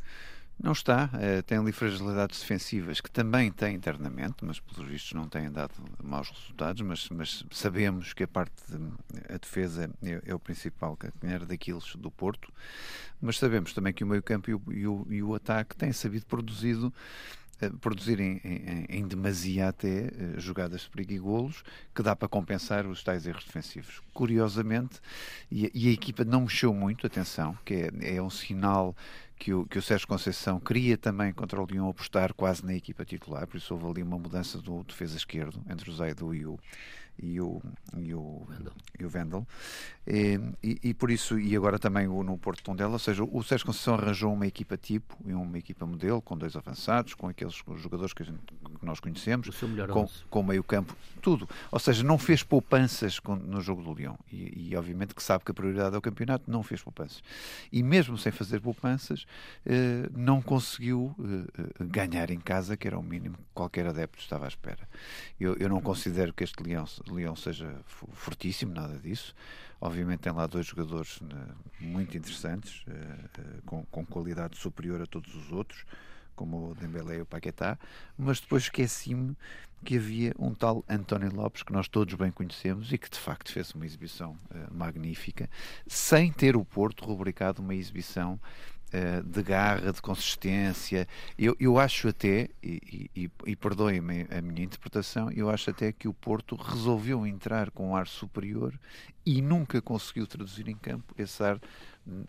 Não 0.62 0.72
está, 0.72 1.06
uh, 1.06 1.42
tem 1.44 1.56
ali 1.56 1.72
fragilidades 1.72 2.40
defensivas 2.40 3.00
que 3.00 3.10
também 3.10 3.50
tem 3.50 3.76
internamente, 3.76 4.44
mas 4.44 4.60
pelos 4.60 4.90
vistos 4.90 5.12
não 5.14 5.26
têm 5.26 5.50
dado 5.50 5.72
maus 6.02 6.28
resultados, 6.28 6.82
mas, 6.82 7.08
mas 7.08 7.44
sabemos 7.50 8.12
que 8.12 8.24
a 8.24 8.28
parte 8.28 8.52
de, 8.68 8.76
a 9.32 9.38
defesa 9.38 9.90
é, 10.02 10.20
é 10.26 10.34
o 10.34 10.38
principal 10.38 10.96
canheiro 10.96 11.46
daqueles 11.46 11.96
do 11.96 12.10
Porto, 12.10 12.52
mas 13.22 13.38
sabemos 13.38 13.72
também 13.72 13.94
que 13.94 14.04
o 14.04 14.06
meio 14.06 14.22
campo 14.22 14.50
e 14.50 14.54
o, 14.86 15.06
e 15.06 15.20
e 15.20 15.22
o 15.22 15.34
ataque 15.34 15.76
têm 15.76 15.92
sabido 15.92 16.24
produzido 16.26 16.92
produzir 17.80 18.18
em, 18.20 18.40
em, 18.42 18.86
em, 18.88 19.06
demasia 19.06 19.68
até 19.68 20.06
eh, 20.06 20.10
jogadas 20.38 20.80
de 20.82 20.88
perigo 20.88 21.12
e 21.12 21.18
golos 21.18 21.62
que 21.94 22.02
dá 22.02 22.16
para 22.16 22.26
compensar 22.26 22.86
os 22.86 23.04
tais 23.04 23.26
erros 23.26 23.44
defensivos. 23.44 24.00
Curiosamente, 24.14 24.98
e, 25.50 25.70
e 25.74 25.88
a 25.88 25.92
equipa 25.92 26.24
não 26.24 26.42
mexeu 26.42 26.72
muito, 26.72 27.06
atenção, 27.06 27.58
que 27.62 27.74
é, 27.74 28.16
é 28.16 28.22
um 28.22 28.30
sinal 28.30 28.96
que 29.40 29.54
o, 29.54 29.64
que 29.64 29.78
o 29.78 29.82
Sérgio 29.82 30.06
Conceição 30.06 30.60
queria 30.60 30.98
também 30.98 31.32
contra 31.32 31.60
o 31.60 31.64
Lyon 31.64 31.88
apostar 31.88 32.34
quase 32.34 32.62
na 32.62 32.74
equipa 32.74 33.06
titular, 33.06 33.46
por 33.46 33.56
isso 33.56 33.72
houve 33.72 33.86
ali 33.86 34.02
uma 34.02 34.18
mudança 34.18 34.58
do 34.60 34.84
defesa 34.84 35.16
esquerdo 35.16 35.62
entre 35.68 35.88
o 35.88 35.94
Zaido 35.94 36.34
e 36.34 36.44
o, 36.44 36.58
e 37.22 37.40
o, 37.40 37.60
e 37.96 38.14
o, 38.14 38.46
Vendel. 38.48 38.72
E, 38.98 39.04
o 39.04 39.08
Vendel. 39.08 39.46
E, 40.06 40.40
e, 40.62 40.80
e, 40.84 40.94
por 40.94 41.10
isso, 41.10 41.38
e 41.38 41.54
agora 41.54 41.78
também 41.78 42.08
o, 42.08 42.22
no 42.22 42.38
Porto 42.38 42.62
Tondela, 42.62 42.92
ou 42.92 42.98
seja, 42.98 43.22
o 43.22 43.42
Sérgio 43.42 43.66
Conceição 43.66 43.94
arranjou 43.94 44.32
uma 44.32 44.46
equipa 44.46 44.76
tipo 44.76 45.16
e 45.24 45.32
uma 45.32 45.58
equipa 45.58 45.86
modelo, 45.86 46.20
com 46.22 46.36
dois 46.36 46.56
avançados, 46.56 47.14
com 47.14 47.28
aqueles 47.28 47.54
jogadores 47.76 48.12
que, 48.12 48.24
gente, 48.24 48.38
que 48.78 48.86
nós 48.86 49.00
conhecemos, 49.00 49.50
com, 49.92 50.08
com 50.28 50.42
meio 50.42 50.64
campo, 50.64 50.96
tudo. 51.20 51.48
Ou 51.70 51.78
seja, 51.78 52.02
não 52.02 52.18
fez 52.18 52.42
poupanças 52.42 53.18
com, 53.18 53.36
no 53.36 53.60
jogo 53.60 53.82
do 53.82 53.92
Leão. 53.92 54.18
E, 54.32 54.70
e, 54.70 54.76
obviamente 54.76 55.14
que 55.14 55.22
sabe 55.22 55.44
que 55.44 55.50
a 55.50 55.54
prioridade 55.54 55.94
é 55.94 55.98
o 55.98 56.02
campeonato, 56.02 56.50
não 56.50 56.62
fez 56.62 56.82
poupanças. 56.82 57.22
E 57.70 57.82
mesmo 57.82 58.16
sem 58.16 58.32
fazer 58.32 58.60
poupanças, 58.60 59.26
eh, 59.66 60.08
não 60.14 60.40
conseguiu 60.40 61.14
eh, 61.18 61.62
eh 61.80 61.84
ganhar 61.84 62.30
em 62.30 62.40
casa, 62.40 62.76
que 62.76 62.86
era 62.86 62.98
o 62.98 63.02
mínimo 63.02 63.36
que 63.36 63.42
qualquer 63.54 63.86
adepto 63.86 64.20
estava 64.20 64.46
à 64.46 64.48
espera. 64.48 64.88
Eu, 65.38 65.56
eu 65.56 65.68
não 65.68 65.80
considero 65.80 66.32
que 66.32 66.44
este 66.44 66.62
Leão 66.62 66.86
Leão 67.14 67.36
seja 67.36 67.80
fortíssimo, 67.86 68.72
nada 68.72 68.98
disso. 68.98 69.34
Obviamente 69.80 70.20
tem 70.20 70.32
lá 70.32 70.46
dois 70.46 70.66
jogadores 70.66 71.20
né, 71.20 71.46
muito 71.80 72.16
interessantes, 72.16 72.84
uh, 72.86 72.90
uh, 73.40 73.62
com, 73.62 73.84
com, 73.86 74.04
qualidade 74.04 74.58
superior 74.58 75.00
a 75.00 75.06
todos 75.06 75.34
os 75.34 75.50
outros, 75.50 75.84
como 76.36 76.70
o 76.70 76.74
Dembélé 76.74 77.16
e 77.16 77.20
o 77.22 77.26
Paquetá, 77.26 77.78
mas 78.16 78.40
depois 78.40 78.64
esqueci-me 78.64 79.36
que 79.84 79.96
havia 79.96 80.34
um 80.38 80.52
tal 80.54 80.84
António 80.88 81.34
Lopes, 81.34 81.62
que 81.62 81.72
nós 81.72 81.88
todos 81.88 82.14
bem 82.14 82.30
conhecemos 82.30 82.92
e 82.92 82.98
que 82.98 83.08
de 83.08 83.18
facto 83.18 83.50
fez 83.50 83.72
uma 83.72 83.86
exibição 83.86 84.32
uh, 84.32 84.74
magnífica, 84.74 85.48
sem 85.86 86.30
ter 86.30 86.56
o 86.56 86.64
Porto 86.64 87.04
rubricado 87.04 87.62
uma 87.62 87.74
exibição 87.74 88.38
de 89.24 89.42
garra, 89.42 89.92
de 89.92 90.02
consistência. 90.02 91.06
Eu, 91.38 91.56
eu 91.60 91.78
acho 91.78 92.08
até, 92.08 92.48
e, 92.62 93.10
e, 93.14 93.30
e 93.46 93.56
perdoem-me 93.56 94.26
a 94.30 94.40
minha 94.40 94.64
interpretação, 94.64 95.30
eu 95.30 95.50
acho 95.50 95.70
até 95.70 95.92
que 95.92 96.08
o 96.08 96.14
Porto 96.14 96.56
resolveu 96.56 97.26
entrar 97.26 97.70
com 97.70 97.90
um 97.90 97.96
ar 97.96 98.06
superior 98.06 98.78
e 99.24 99.40
nunca 99.40 99.80
conseguiu 99.80 100.26
traduzir 100.26 100.68
em 100.68 100.76
campo 100.76 101.14
esse 101.16 101.42
ar 101.42 101.60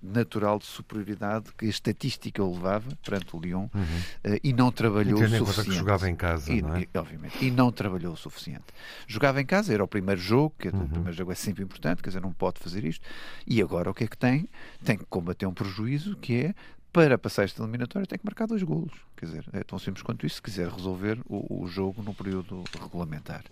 natural 0.01 0.59
de 0.59 0.65
superioridade 0.65 1.51
que 1.57 1.65
a 1.65 1.69
estatística 1.69 2.43
levava 2.43 2.89
perante 3.03 3.35
o 3.35 3.39
Lyon 3.39 3.67
uhum. 3.73 4.33
uh, 4.33 4.39
e 4.43 4.53
não 4.53 4.71
trabalhou 4.71 5.19
o 5.19 5.27
suficiente. 5.27 5.69
que 5.69 5.75
jogava 5.75 6.09
em 6.09 6.15
casa, 6.15 6.51
e, 6.51 6.61
não 6.61 6.75
é? 6.75 6.81
E, 6.81 6.97
obviamente, 6.97 7.45
e 7.45 7.51
não 7.51 7.71
trabalhou 7.71 8.13
o 8.13 8.17
suficiente. 8.17 8.65
Jogava 9.07 9.41
em 9.41 9.45
casa, 9.45 9.73
era 9.73 9.83
o 9.83 9.87
primeiro 9.87 10.21
jogo, 10.21 10.53
que 10.57 10.69
uhum. 10.69 10.83
o 10.83 10.89
primeiro 10.89 11.13
jogo 11.13 11.31
é 11.31 11.35
sempre 11.35 11.63
importante, 11.63 12.01
quer 12.01 12.09
dizer, 12.09 12.21
não 12.21 12.33
pode 12.33 12.59
fazer 12.59 12.83
isto. 12.83 13.05
E 13.45 13.61
agora 13.61 13.89
o 13.89 13.93
que 13.93 14.03
é 14.03 14.07
que 14.07 14.17
tem? 14.17 14.47
Tem 14.83 14.97
que 14.97 15.05
combater 15.05 15.45
um 15.45 15.53
prejuízo 15.53 16.15
que 16.17 16.35
é 16.35 16.55
para 16.91 17.17
passar 17.17 17.43
esta 17.43 17.61
eliminatória 17.63 18.05
tem 18.05 18.19
que 18.19 18.25
marcar 18.25 18.45
dois 18.45 18.63
golos. 18.63 18.93
Quer 19.15 19.25
dizer, 19.25 19.45
é 19.53 19.63
tão 19.63 19.79
simples 19.79 20.03
quanto 20.03 20.25
isso, 20.25 20.35
se 20.35 20.41
quiser 20.41 20.67
resolver 20.67 21.19
o, 21.25 21.63
o 21.63 21.67
jogo 21.67 22.03
no 22.03 22.13
período 22.13 22.63
regulamentar. 22.81 23.43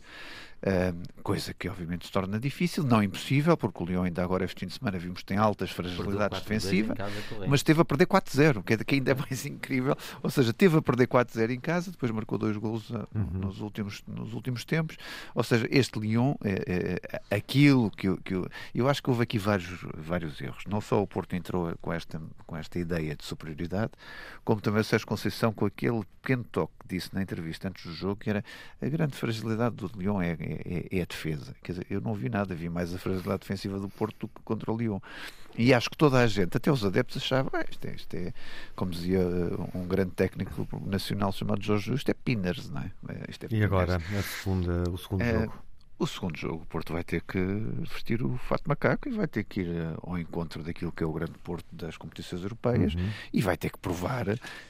Uh, 0.62 1.22
coisa 1.24 1.54
que 1.54 1.70
obviamente 1.70 2.06
se 2.06 2.12
torna 2.12 2.38
difícil, 2.38 2.84
não 2.84 3.02
impossível, 3.02 3.56
porque 3.56 3.82
o 3.82 3.86
Lyon 3.86 4.04
ainda 4.04 4.22
agora 4.22 4.44
este 4.44 4.60
fim 4.60 4.68
de 4.68 4.74
semana 4.74 4.98
vimos 4.98 5.20
que 5.20 5.26
tem 5.26 5.38
altas 5.38 5.72
fragilidades 5.72 6.42
defensivas, 6.42 6.98
mas 7.48 7.64
teve 7.64 7.82
a 7.82 7.86
perder 7.86 8.08
4-0, 8.08 8.64
que, 8.64 8.74
é, 8.74 8.78
que 8.78 8.96
ainda 8.96 9.12
é 9.12 9.16
mais 9.16 9.46
incrível. 9.48 9.96
Ou 10.22 10.30
seja, 10.30 10.52
teve 10.52 10.78
a 10.78 10.82
perder 10.82 11.08
4-0 11.08 11.52
em 11.52 11.60
casa, 11.60 11.92
depois 11.92 12.12
marcou 12.12 12.38
dois 12.38 12.58
golos 12.58 12.90
uh, 12.90 13.08
uhum. 13.16 13.40
nos, 13.40 13.62
últimos, 13.62 14.04
nos 14.06 14.34
últimos 14.34 14.66
tempos. 14.66 14.98
Ou 15.34 15.44
seja, 15.44 15.66
este 15.72 15.98
Lyon 15.98 16.36
é, 16.44 16.52
é, 16.52 17.20
é 17.30 17.36
aquilo 17.36 17.90
que, 17.92 18.10
eu, 18.10 18.18
que 18.18 18.36
eu, 18.36 18.50
eu 18.76 18.90
acho 18.90 19.02
que 19.02 19.10
houve 19.10 19.24
aqui 19.24 19.38
vários, 19.38 19.70
vários 19.98 20.42
erros. 20.42 20.64
Não 20.68 20.82
só 20.82 21.02
o 21.02 21.08
Porto 21.08 21.36
entrou 21.36 21.74
com 21.82 21.94
esta, 21.94 22.22
com 22.46 22.58
esta 22.58 22.78
ideia 22.78 23.16
de 23.16 23.24
superioridade, 23.24 23.92
como 24.44 24.60
também 24.60 24.82
o 24.82 24.84
Sérgio 24.84 25.08
Conceição 25.08 25.54
com 25.54 25.66
aquele 25.66 26.04
pequeno 26.22 26.44
toque 26.44 26.74
que 26.82 26.88
disse 26.96 27.14
na 27.14 27.22
entrevista 27.22 27.68
antes 27.68 27.86
do 27.86 27.94
jogo, 27.94 28.18
que 28.18 28.30
era 28.30 28.44
a 28.82 28.90
grande 28.90 29.16
fragilidade 29.16 29.76
do 29.76 29.90
Lyon 29.96 30.22
é 30.22 30.36
é, 30.52 30.98
é, 30.98 31.02
a 31.02 31.06
defesa. 31.06 31.56
Quer 31.64 31.74
dizer, 31.74 31.88
eu 31.90 32.02
não 32.02 32.14
vi 32.14 32.30
nada, 32.30 32.54
vi 32.56 32.70
mais 32.70 32.94
a 32.94 32.98
fragilidade 32.98 33.40
defensiva 33.40 33.80
do 33.80 33.90
Porto 33.90 34.16
do 34.22 34.28
que 34.28 34.42
contra 34.44 34.72
o 34.72 34.78
Lyon. 34.78 35.00
E 35.58 35.74
acho 35.74 35.90
que 35.90 35.98
toda 35.98 36.20
a 36.20 36.28
gente, 36.28 36.56
até 36.56 36.72
os 36.72 36.86
adeptos, 36.86 37.18
achavam 37.18 37.52
ah, 37.54 37.66
isto, 37.70 37.86
é, 37.86 37.94
isto 37.94 38.14
é, 38.16 38.34
como 38.76 38.92
dizia 38.92 39.20
uh, 39.20 39.70
um 39.74 39.88
grande 39.88 40.12
técnico 40.12 40.68
nacional 40.86 41.32
chamado 41.32 41.62
Jorge 41.62 41.86
Jesus, 41.86 42.02
isto 42.02 42.10
é 42.10 42.14
Pinners, 42.14 42.70
não 42.70 42.82
é? 42.82 42.92
é 43.10 43.26
isto 43.30 43.46
é 43.46 43.50
e 43.52 43.64
agora, 43.64 43.98
a 43.98 44.22
segunda, 44.22 44.90
o 44.90 44.98
segundo 44.98 45.22
é, 45.22 45.34
jogo? 45.34 45.69
O 46.00 46.08
segundo 46.08 46.38
jogo, 46.38 46.64
o 46.64 46.66
Porto 46.66 46.94
vai 46.94 47.04
ter 47.04 47.22
que 47.22 47.38
vestir 47.92 48.24
o 48.24 48.38
fato 48.38 48.64
macaco 48.70 49.10
e 49.10 49.12
vai 49.12 49.28
ter 49.28 49.44
que 49.44 49.60
ir 49.60 49.68
eh, 49.68 49.94
ao 50.02 50.18
encontro 50.18 50.64
daquilo 50.64 50.94
que 50.94 51.04
é 51.04 51.06
o 51.06 51.12
grande 51.12 51.34
Porto 51.44 51.66
das 51.74 51.98
competições 51.98 52.42
europeias 52.42 52.96
uhum. 52.96 53.10
e 53.34 53.42
vai 53.42 53.58
ter 53.58 53.70
que 53.70 53.78
provar 53.78 54.26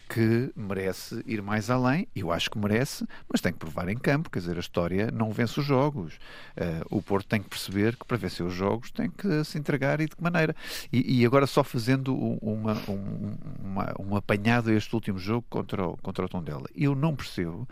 que 0.09 0.51
merece 0.55 1.23
ir 1.27 1.39
mais 1.43 1.69
além. 1.69 2.07
Eu 2.15 2.31
acho 2.31 2.49
que 2.49 2.57
merece, 2.57 3.05
mas 3.31 3.41
tem 3.41 3.53
que 3.53 3.59
provar 3.59 3.87
em 3.89 3.95
campo. 3.95 4.31
Quer 4.31 4.39
dizer, 4.39 4.57
a 4.57 4.59
história 4.59 5.11
não 5.11 5.31
vence 5.31 5.59
os 5.59 5.65
jogos. 5.67 6.15
Uh, 6.57 6.97
o 6.97 6.99
Porto 6.99 7.27
tem 7.27 7.43
que 7.43 7.49
perceber 7.49 7.95
que 7.95 8.05
para 8.05 8.17
vencer 8.17 8.43
os 8.43 8.55
jogos 8.55 8.89
tem 8.89 9.07
que 9.11 9.43
se 9.43 9.59
entregar 9.59 10.01
e 10.01 10.07
de 10.07 10.15
que 10.15 10.23
maneira. 10.23 10.55
E, 10.91 11.21
e 11.21 11.25
agora, 11.27 11.45
só 11.45 11.63
fazendo 11.63 12.15
uma, 12.41 12.73
um, 12.89 13.37
uma, 13.63 13.93
um 13.99 14.15
apanhado 14.15 14.71
a 14.71 14.73
este 14.73 14.95
último 14.95 15.19
jogo 15.19 15.45
contra 15.47 15.87
o, 15.87 15.95
contra 15.97 16.25
o 16.25 16.27
Tondela, 16.27 16.65
eu 16.75 16.95
não 16.95 17.15
percebo 17.15 17.67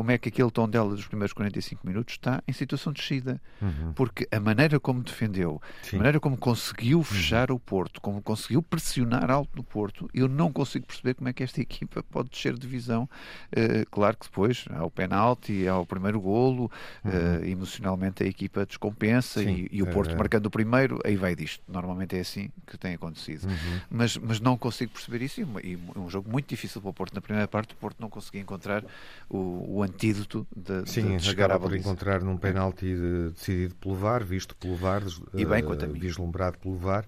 como 0.00 0.12
é 0.12 0.16
que 0.16 0.30
aquele 0.30 0.50
tom 0.50 0.66
dela 0.66 0.94
dos 0.94 1.06
primeiros 1.06 1.34
45 1.34 1.86
minutos 1.86 2.14
está 2.14 2.42
em 2.48 2.54
situação 2.54 2.90
de 2.90 3.00
descida. 3.00 3.38
Uhum. 3.60 3.92
Porque 3.92 4.26
a 4.32 4.40
maneira 4.40 4.80
como 4.80 5.02
defendeu, 5.02 5.60
Sim. 5.82 5.96
a 5.96 5.98
maneira 5.98 6.18
como 6.18 6.38
conseguiu 6.38 6.96
uhum. 6.96 7.04
fechar 7.04 7.50
uhum. 7.50 7.58
o 7.58 7.60
Porto, 7.60 8.00
como 8.00 8.22
conseguiu 8.22 8.62
pressionar 8.62 9.30
alto 9.30 9.50
no 9.54 9.62
Porto, 9.62 10.08
eu 10.14 10.26
não 10.26 10.50
consigo 10.50 10.86
perceber 10.86 11.12
como 11.12 11.28
é 11.28 11.34
que 11.34 11.42
esta 11.42 11.60
equipa 11.60 12.02
pode 12.02 12.30
descer 12.30 12.54
de 12.54 12.60
divisão. 12.60 13.06
Uh, 13.52 13.84
claro 13.90 14.16
que 14.16 14.24
depois 14.24 14.64
há 14.70 14.82
o 14.82 14.90
penalti, 14.90 15.68
há 15.68 15.76
o 15.76 15.84
primeiro 15.84 16.18
golo, 16.18 16.72
uhum. 17.04 17.10
uh, 17.10 17.44
emocionalmente 17.44 18.22
a 18.22 18.26
equipa 18.26 18.64
descompensa 18.64 19.42
e, 19.42 19.68
e, 19.70 19.82
o 19.82 19.86
Porto 19.88 20.16
marcando 20.16 20.46
o 20.46 20.50
primeiro, 20.50 20.98
aí 21.04 21.16
vai 21.16 21.36
disto. 21.36 21.62
Normalmente 21.68 22.16
é 22.16 22.20
assim 22.20 22.50
que 22.66 22.78
tem 22.78 22.94
acontecido. 22.94 23.46
Uhum. 23.46 23.80
Mas, 23.90 24.16
mas 24.16 24.40
não 24.40 24.56
consigo 24.56 24.92
perceber 24.92 25.20
isso 25.20 25.42
e, 25.42 25.72
e 25.72 25.78
um 25.94 26.08
jogo 26.08 26.30
muito 26.30 26.48
difícil 26.48 26.80
para 26.80 26.88
o 26.88 26.94
Porto. 26.94 27.12
Na 27.12 27.20
primeira 27.20 27.46
parte, 27.46 27.74
o 27.74 27.76
Porto 27.76 28.00
não 28.00 28.08
conseguia 28.08 28.40
encontrar 28.40 28.82
o, 29.28 29.76
o 29.76 29.89
antídoto 29.90 30.46
de, 30.54 30.88
Sim, 30.88 31.16
de 31.16 31.24
chegar 31.24 31.50
à 31.50 31.58
por 31.58 31.74
encontrar 31.74 32.22
num 32.22 32.36
penalti 32.36 32.86
de, 32.86 33.30
decidido 33.30 33.74
pelo 33.76 33.94
VAR, 33.94 34.24
visto 34.24 34.56
pelo 34.56 34.76
VAR, 34.76 35.02
e 35.34 35.44
bem, 35.44 35.62
uh, 35.64 35.92
vislumbrado 35.92 36.58
pelo 36.58 36.76
VAR 36.76 37.04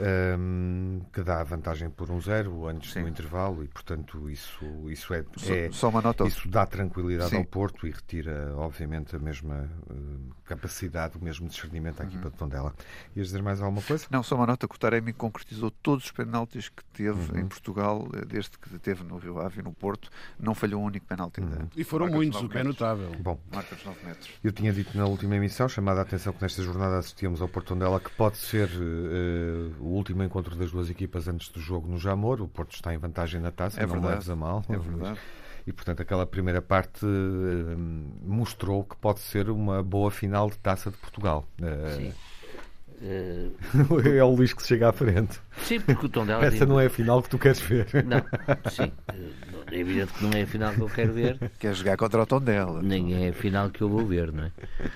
um, 0.00 1.00
que 1.12 1.22
dá 1.22 1.40
a 1.40 1.44
vantagem 1.44 1.90
por 1.90 2.10
um 2.10 2.20
zero 2.20 2.66
antes 2.66 2.92
Sim. 2.92 3.02
do 3.02 3.08
intervalo 3.08 3.62
e, 3.62 3.68
portanto, 3.68 4.30
isso, 4.30 4.64
isso 4.88 5.12
é, 5.12 5.24
é 5.48 5.70
só 5.70 5.88
uma 5.88 6.00
nota. 6.00 6.24
Isso 6.24 6.48
dá 6.48 6.64
tranquilidade 6.64 7.30
Sim. 7.30 7.36
ao 7.36 7.44
Porto 7.44 7.86
e 7.86 7.90
retira, 7.90 8.54
obviamente, 8.56 9.14
a 9.14 9.18
mesma 9.18 9.68
uh, 9.90 10.34
capacidade, 10.44 11.16
o 11.18 11.24
mesmo 11.24 11.48
discernimento 11.48 12.00
à 12.00 12.04
uhum. 12.04 12.10
equipa 12.10 12.30
de 12.30 12.36
Tondela. 12.36 12.74
Ias 13.16 13.28
dizer 13.28 13.42
mais 13.42 13.60
alguma 13.60 13.82
coisa? 13.82 14.06
Não, 14.10 14.22
só 14.22 14.36
uma 14.36 14.46
nota 14.46 14.66
que 14.66 14.74
o 14.74 14.78
Taremi 14.78 15.12
concretizou 15.12 15.70
todos 15.70 16.06
os 16.06 16.10
penaltis 16.10 16.68
que 16.68 16.84
teve 16.92 17.32
uhum. 17.32 17.40
em 17.40 17.46
Portugal, 17.46 18.08
eh, 18.14 18.24
desde 18.24 18.58
que 18.58 18.78
teve 18.78 19.04
no 19.04 19.18
Rio 19.18 19.40
Ave 19.40 19.60
e 19.60 19.62
no 19.62 19.72
Porto, 19.72 20.10
não 20.38 20.54
falhou 20.54 20.80
um 20.82 20.84
único 20.84 21.06
penalti. 21.06 21.40
Uhum. 21.40 21.68
E 21.76 21.84
foram 21.84 22.08
muitos, 22.08 22.40
o 22.40 22.48
que 22.48 22.58
é 22.58 22.64
notável. 22.64 23.12
Bom, 23.20 23.38
marca 23.52 23.74
dos 23.74 23.84
9 23.84 24.06
metros. 24.06 24.30
Eu 24.42 24.52
tinha 24.52 24.72
dito 24.72 24.96
na 24.96 25.04
última 25.04 25.36
emissão, 25.36 25.68
chamada 25.68 26.00
a 26.00 26.02
atenção 26.02 26.32
que 26.32 26.42
nesta 26.42 26.62
jornada 26.62 26.98
assistíamos 26.98 27.40
ao 27.42 27.48
Porto 27.48 27.68
Tondela, 27.68 28.00
que 28.00 28.10
pode 28.10 28.36
ser 28.38 28.68
uh, 28.68 29.84
último 29.92 30.22
encontro 30.22 30.56
das 30.56 30.70
duas 30.70 30.90
equipas 30.90 31.28
antes 31.28 31.48
do 31.48 31.60
jogo 31.60 31.88
no 31.88 31.98
Jamor. 31.98 32.40
O 32.40 32.48
Porto 32.48 32.74
está 32.74 32.92
em 32.94 32.98
vantagem 32.98 33.40
na 33.40 33.50
taça, 33.50 33.80
é 33.80 33.86
não 33.86 33.94
verdade. 33.94 34.14
leves 34.14 34.30
a 34.30 34.36
mal. 34.36 34.64
É 34.68 34.76
verdade. 34.76 35.18
E, 35.66 35.72
portanto, 35.72 36.02
aquela 36.02 36.26
primeira 36.26 36.60
parte 36.60 37.04
uh, 37.06 37.78
mostrou 38.24 38.82
que 38.82 38.96
pode 38.96 39.20
ser 39.20 39.48
uma 39.48 39.82
boa 39.82 40.10
final 40.10 40.50
de 40.50 40.58
taça 40.58 40.90
de 40.90 40.96
Portugal. 40.96 41.46
Uh, 41.60 41.96
Sim. 41.96 42.14
Uh, 43.02 43.98
é 44.08 44.22
o 44.22 44.30
Luís 44.30 44.52
que 44.52 44.62
se 44.62 44.68
chega 44.68 44.90
à 44.90 44.92
frente. 44.92 45.40
Sim, 45.64 45.80
porque 45.80 46.06
o 46.06 46.08
tom 46.08 46.24
dela. 46.24 46.44
Essa 46.44 46.64
não 46.64 46.78
é 46.78 46.86
a 46.86 46.90
final 46.90 47.20
que 47.20 47.28
tu 47.28 47.38
queres 47.38 47.60
ver. 47.60 47.86
Não, 48.04 48.24
sim. 48.70 48.92
É 49.72 49.78
evidente 49.78 50.12
que 50.12 50.22
não 50.22 50.30
é 50.32 50.42
a 50.42 50.46
final 50.46 50.72
que 50.72 50.80
eu 50.80 50.88
quero 50.88 51.12
ver. 51.12 51.50
Quer 51.58 51.74
jogar 51.74 51.96
contra 51.96 52.22
o 52.22 52.26
tom 52.26 52.40
dela. 52.40 52.80
Nem 52.80 53.24
é 53.24 53.30
a 53.30 53.32
final 53.32 53.70
que 53.70 53.80
eu 53.80 53.88
vou 53.88 54.06
ver, 54.06 54.30
não 54.30 54.44
é? 54.44 54.52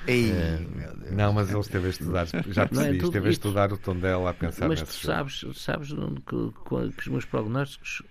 Ei, 0.06 0.30
uh, 0.30 1.14
não, 1.14 1.32
mas 1.32 1.50
ele 1.50 1.60
esteve 1.60 1.86
a 1.86 1.90
estudar, 1.90 2.26
já 2.26 2.62
é 2.62 2.66
percebi, 2.66 2.98
é 2.98 3.02
esteve 3.02 3.26
a 3.26 3.30
estudar 3.30 3.72
o 3.72 3.78
tom 3.78 3.96
dela 3.96 4.30
a 4.30 4.34
pensar 4.34 4.68
Mas 4.68 4.82
tu 4.82 4.92
sabes, 4.92 5.44
sabes 5.54 5.88
que, 6.26 6.52
que 6.68 7.00
os 7.00 7.08
meus 7.08 7.24
prognósticos 7.24 8.02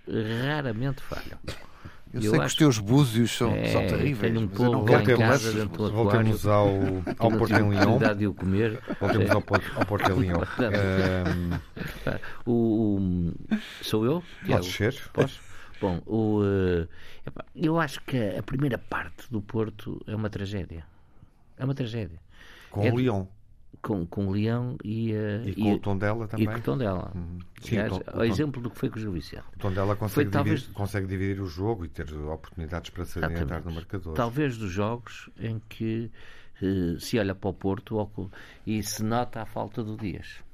raramente 0.44 1.00
falham. 1.02 1.38
Eu, 2.16 2.22
eu 2.22 2.30
sei 2.30 2.40
que 2.40 2.46
os 2.46 2.54
teus 2.54 2.78
búzios 2.78 3.36
são, 3.36 3.52
é, 3.54 3.66
são 3.66 3.86
terríveis. 3.86 4.32
Tenho 4.32 4.44
um 4.44 4.48
pouco 4.48 4.90
lá 4.90 5.02
em 5.02 5.16
casa 5.16 5.52
dentro 5.52 5.84
do 5.84 5.92
Voltemos 5.92 6.46
ao, 6.46 6.68
ao 7.18 7.30
Porto 7.30 7.54
em 7.54 7.70
Lyon. 7.70 7.98
de 8.16 8.26
o 8.26 8.34
comer. 8.34 8.80
Voltemos 8.98 9.30
ao, 9.30 9.44
ao 9.76 9.86
Porto 9.86 10.12
em 10.12 10.20
Lyon. 10.20 10.40
um... 12.46 12.50
o, 12.50 13.32
sou 13.82 14.04
eu? 14.04 14.22
Podes 14.46 14.72
ser. 14.72 14.94
Posso? 15.12 15.40
Bom, 15.80 16.00
o, 16.06 16.40
uh, 16.40 16.88
eu 17.54 17.78
acho 17.78 18.00
que 18.02 18.16
a 18.16 18.42
primeira 18.42 18.78
parte 18.78 19.30
do 19.30 19.42
Porto 19.42 20.02
é 20.06 20.16
uma 20.16 20.30
tragédia. 20.30 20.86
É 21.58 21.64
uma 21.64 21.74
tragédia. 21.74 22.18
Com 22.70 22.82
é, 22.82 22.90
o 22.90 22.96
Lyon 22.96 23.26
com, 23.86 24.04
com 24.04 24.26
o 24.26 24.32
Leão 24.32 24.76
e, 24.82 25.12
uh, 25.12 25.48
e 25.48 25.54
com 25.54 25.60
e, 25.60 25.74
o 25.74 25.78
Tondela 25.78 26.26
também. 26.26 26.44
E 26.44 26.48
com 26.48 26.58
o 26.58 26.60
Tondela. 26.60 27.12
Uhum. 27.14 27.38
Sim, 27.60 27.78
Aliás, 27.78 27.92
o, 27.92 28.18
o, 28.18 28.24
exemplo 28.24 28.60
do 28.60 28.68
que 28.68 28.76
foi 28.76 28.90
com 28.90 28.96
o 28.96 29.00
Gil 29.00 29.12
Vicente. 29.12 29.44
O 29.54 29.58
Tondela 29.60 29.94
consegue, 29.94 30.14
Foi, 30.14 30.24
dividir, 30.24 30.32
talvez, 30.32 30.66
consegue 30.74 31.06
dividir 31.06 31.40
o 31.40 31.46
jogo 31.46 31.84
e 31.84 31.88
ter 31.88 32.12
oportunidades 32.12 32.90
para 32.90 33.04
se 33.04 33.24
adiantar 33.24 33.64
no 33.64 33.70
marcador. 33.70 34.14
Talvez 34.14 34.58
dos 34.58 34.72
jogos 34.72 35.30
em 35.38 35.62
que 35.68 36.10
uh, 36.60 36.98
se 36.98 37.16
olha 37.16 37.32
para 37.32 37.48
o 37.48 37.54
Porto 37.54 38.30
e 38.66 38.82
se 38.82 39.04
nota 39.04 39.42
a 39.42 39.46
falta 39.46 39.84
do 39.84 39.96
Dias. 39.96 40.44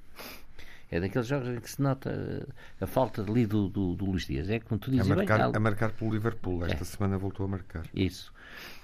É 0.91 1.01
daqueles 1.01 1.27
jogos 1.27 1.49
em 1.49 1.59
que 1.59 1.71
se 1.71 1.81
nota 1.81 2.11
eh, 2.11 2.85
a 2.85 2.87
falta 2.87 3.23
ali 3.23 3.47
do, 3.47 3.67
do, 3.67 3.95
do 3.95 4.05
Luís 4.05 4.27
Dias. 4.27 4.51
É 4.51 4.61
como 4.61 4.79
tu 4.79 4.91
dizes, 4.91 5.11
a 5.11 5.17
marcar, 5.17 5.39
bem, 5.39 5.53
a 5.57 5.59
marcar 5.59 5.91
pelo 5.93 6.13
Liverpool. 6.13 6.67
Esta 6.67 6.83
é. 6.83 6.85
semana 6.85 7.17
voltou 7.17 7.47
a 7.47 7.49
marcar. 7.49 7.87
Isso. 7.95 8.31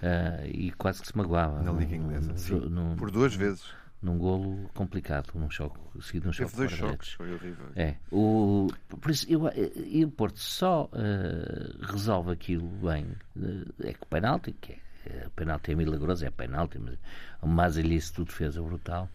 Uh, 0.03 0.47
e 0.47 0.73
quase 0.73 1.03
que 1.03 1.09
se 1.09 1.15
magoava. 1.15 1.63
Na 1.63 1.71
Liga 1.71 1.95
Inglesa. 1.95 2.33
No, 2.51 2.71
no, 2.71 2.97
Por 2.97 3.11
duas 3.11 3.35
vezes 3.35 3.75
num 4.01 4.17
golo 4.17 4.71
complicado, 4.75 5.33
num 5.35 5.51
choque, 5.51 5.79
seguido 6.01 6.27
num 6.27 6.33
choque. 6.33 6.51
Teve 6.53 6.69
dois 6.69 6.79
choques, 6.79 7.13
foi 7.13 7.35
horrível. 7.35 7.67
É. 7.75 7.97
O, 8.13 8.69
por 9.01 9.11
isso, 9.11 9.27
eu, 9.29 9.43
e 9.77 10.05
o 10.05 10.11
Porto 10.11 10.39
só 10.39 10.85
uh, 10.85 11.87
resolve 11.87 12.33
aquilo 12.33 12.69
bem. 12.69 13.07
Uh, 13.37 13.67
é 13.83 13.93
que 13.93 14.03
o 14.03 14.07
penalti, 14.07 14.53
que 14.53 14.79
é, 15.07 15.27
o 15.27 15.31
penalti 15.31 15.73
é 15.73 15.75
milagroso, 15.75 16.25
é 16.25 16.31
penalti, 16.31 16.79
mas 16.79 16.99
o 17.43 17.49
Mazalice 17.49 18.15
de 18.15 18.25
defesa 18.25 18.63
brutal. 18.63 19.09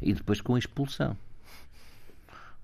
E 0.00 0.12
depois 0.12 0.40
com 0.40 0.54
a 0.54 0.58
expulsão. 0.58 1.16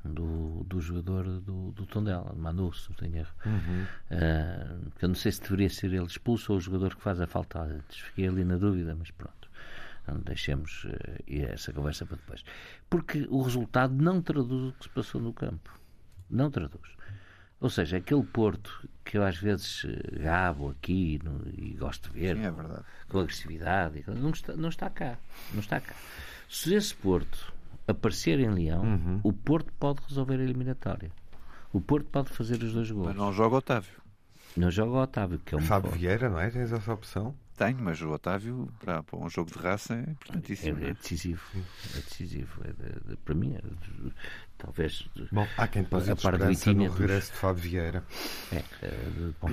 do, 0.04 0.64
do 0.64 0.80
jogador 0.80 1.24
do, 1.40 1.72
do 1.72 1.86
Tondela, 1.86 2.32
Manu, 2.34 2.72
se 2.72 2.88
não 2.88 2.96
tenho 2.96 3.16
erro. 3.18 3.34
Uhum. 3.44 3.86
Uh, 4.10 4.92
eu 5.00 5.08
não 5.08 5.14
sei 5.14 5.32
se 5.32 5.42
deveria 5.42 5.68
ser 5.68 5.92
ele 5.92 6.04
expulso 6.04 6.52
ou 6.52 6.58
o 6.58 6.60
jogador 6.60 6.94
que 6.94 7.02
faz 7.02 7.20
a 7.20 7.26
falta 7.26 7.60
antes. 7.60 7.98
Fiquei 7.98 8.28
ali 8.28 8.44
na 8.44 8.56
dúvida, 8.56 8.94
mas 8.98 9.10
pronto. 9.10 9.39
Não 10.11 10.20
deixemos 10.20 10.85
uh, 10.85 11.53
essa 11.53 11.73
conversa 11.73 12.05
para 12.05 12.16
depois. 12.16 12.44
Porque 12.88 13.27
o 13.31 13.42
resultado 13.42 13.94
não 13.94 14.20
traduz 14.20 14.70
o 14.70 14.73
que 14.77 14.85
se 14.85 14.90
passou 14.90 15.20
no 15.20 15.33
campo. 15.33 15.70
Não 16.29 16.51
traduz. 16.51 17.01
Ou 17.61 17.68
seja, 17.68 17.99
aquele 17.99 18.23
Porto 18.23 18.88
que 19.05 19.18
eu 19.18 19.25
às 19.25 19.37
vezes 19.37 19.85
eh, 19.85 20.18
gabo 20.18 20.70
aqui 20.70 21.20
no, 21.23 21.42
e 21.59 21.75
gosto 21.75 22.11
de 22.11 22.18
ver 22.18 22.37
Sim, 22.37 22.46
é 22.46 22.53
com 23.09 23.18
agressividade, 23.18 24.03
não 24.07 24.31
está, 24.31 24.57
não 24.57 24.68
está 24.70 24.88
cá. 24.88 25.18
Não 25.53 25.61
está 25.61 25.79
cá. 25.79 25.94
Se 26.49 26.75
esse 26.75 26.94
Porto 26.94 27.53
aparecer 27.87 28.40
em 28.40 28.49
Leão, 28.49 28.83
uhum. 28.83 29.20
o 29.23 29.33
Porto 29.33 29.70
pode 29.79 30.01
resolver 30.09 30.40
a 30.40 30.42
eliminatória. 30.42 31.11
O 31.73 31.81
Porto 31.81 32.07
pode 32.07 32.31
fazer 32.31 32.62
os 32.62 32.73
dois 32.73 32.90
gols. 32.90 33.09
Mas 33.09 33.16
não 33.16 33.33
joga 33.33 33.57
Otávio. 33.57 34.01
Não 34.57 34.70
joga 34.70 34.99
Otávio, 34.99 35.38
que 35.38 35.55
é 35.55 35.59
um 35.59 35.61
Fábio 35.61 35.90
Vieira, 35.90 36.29
não 36.29 36.40
é? 36.40 36.51
Tens 36.51 36.73
essa 36.73 36.92
opção? 36.92 37.35
Tenho, 37.61 37.77
mas 37.79 38.01
o 38.01 38.09
Otávio, 38.09 38.73
para, 38.81 39.03
para 39.03 39.18
um 39.18 39.29
jogo 39.29 39.51
de 39.51 39.59
raça, 39.59 39.92
é 39.92 40.12
importantíssimo. 40.12 40.83
É, 40.83 40.88
é 40.88 40.94
decisivo. 40.94 41.42
É 41.55 41.96
decisivo. 41.96 42.62
É, 42.64 43.16
para 43.23 43.35
mim, 43.35 43.55
é, 43.55 43.61
talvez. 44.61 45.09
Bom, 45.33 45.46
há 45.57 45.66
quem 45.66 45.83
a 45.83 46.16
par 46.16 46.37
do 46.37 46.75
no 46.75 46.92
regresso 46.92 47.33
de 47.33 47.38
Fábio 47.38 47.62
Vieira. 47.62 48.05
É, 48.53 48.62
bom. 49.40 49.49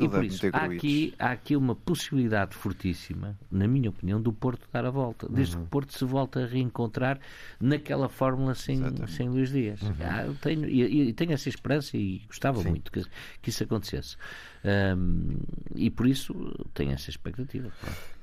e 0.00 0.08
por 0.08 0.24
isso, 0.24 0.46
há 0.52 0.64
aqui, 0.64 1.14
há 1.18 1.30
aqui 1.30 1.56
uma 1.56 1.74
possibilidade 1.74 2.54
fortíssima, 2.54 3.38
na 3.50 3.68
minha 3.68 3.90
opinião, 3.90 4.20
do 4.20 4.32
Porto 4.32 4.66
dar 4.72 4.84
a 4.84 4.90
volta. 4.90 5.28
Desde 5.28 5.56
uhum. 5.56 5.62
que 5.62 5.66
o 5.66 5.70
Porto 5.70 5.96
se 5.96 6.04
volta 6.04 6.42
a 6.42 6.46
reencontrar 6.46 7.20
naquela 7.60 8.08
fórmula 8.08 8.54
sem, 8.54 8.80
sem 9.08 9.28
Luís 9.28 9.50
Dias. 9.50 9.82
Uhum. 9.82 9.94
Ah, 10.00 10.32
tenho, 10.40 10.66
e, 10.66 11.12
tenho 11.12 11.32
essa 11.32 11.48
esperança 11.48 11.96
e 11.96 12.22
gostava 12.26 12.62
Sim. 12.62 12.70
muito 12.70 12.90
que, 12.90 13.04
que 13.42 13.50
isso 13.50 13.62
acontecesse. 13.62 14.16
Um, 14.64 15.38
e 15.74 15.90
por 15.90 16.06
isso 16.06 16.34
tenho 16.74 16.92
essa 16.92 17.10
expectativa. 17.10 17.70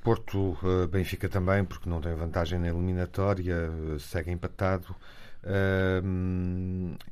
Porto, 0.02 0.56
uh, 0.62 0.86
Benfica 0.88 1.28
também, 1.28 1.64
porque 1.64 1.88
não 1.88 2.00
tem 2.00 2.14
vantagem 2.14 2.58
na 2.58 2.68
eliminatória, 2.68 3.70
uh, 3.70 3.98
segue 3.98 4.30
empatado. 4.30 4.94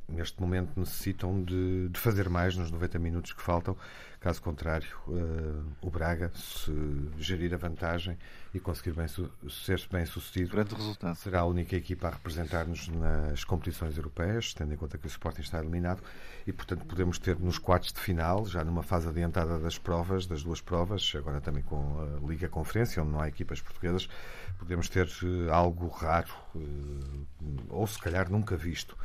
Neste 0.07 0.41
momento 0.41 0.77
necessitam 0.77 1.43
de, 1.43 1.89
de, 1.89 1.99
fazer 1.99 2.29
mais 2.29 2.55
nos 2.57 2.69
90 2.69 2.99
minutos 2.99 3.33
que 3.33 3.41
faltam. 3.41 3.75
Caso 4.19 4.41
contrário, 4.41 4.89
uh, 5.07 5.63
o 5.79 5.91
Braga, 5.91 6.31
se 6.33 6.71
gerir 7.19 7.53
a 7.53 7.57
vantagem 7.57 8.17
e 8.51 8.59
conseguir 8.59 8.91
bem, 8.91 9.05
ser 9.07 9.87
bem 9.91 10.05
sucedido, 10.05 10.51
Grande 10.51 10.73
resultado. 10.73 11.15
será 11.15 11.41
a 11.41 11.45
única 11.45 11.75
equipa 11.75 12.07
a 12.07 12.11
representar-nos 12.11 12.87
nas 12.87 13.43
competições 13.43 13.95
europeias, 13.95 14.53
tendo 14.55 14.73
em 14.73 14.75
conta 14.75 14.97
que 14.97 15.05
o 15.05 15.07
Sporting 15.07 15.41
está 15.41 15.59
eliminado 15.59 16.01
e, 16.47 16.51
portanto, 16.51 16.85
podemos 16.85 17.19
ter 17.19 17.37
nos 17.39 17.59
quartos 17.59 17.93
de 17.93 17.99
final, 17.99 18.45
já 18.47 18.63
numa 18.63 18.81
fase 18.81 19.07
adiantada 19.07 19.59
das 19.59 19.77
provas, 19.77 20.25
das 20.25 20.43
duas 20.43 20.61
provas, 20.61 21.13
agora 21.15 21.39
também 21.39 21.61
com 21.61 21.99
a 22.01 22.27
Liga 22.27 22.49
Conferência, 22.49 23.01
onde 23.03 23.11
não 23.11 23.21
há 23.21 23.27
equipas 23.27 23.61
portuguesas, 23.61 24.09
podemos 24.57 24.89
ter 24.89 25.07
uh, 25.07 25.51
algo 25.51 25.87
raro, 25.87 26.33
uh, 26.55 27.25
ou 27.69 27.85
se 27.87 27.99
calhar 27.99 28.29
nunca 28.29 28.55
visto. 28.55 28.97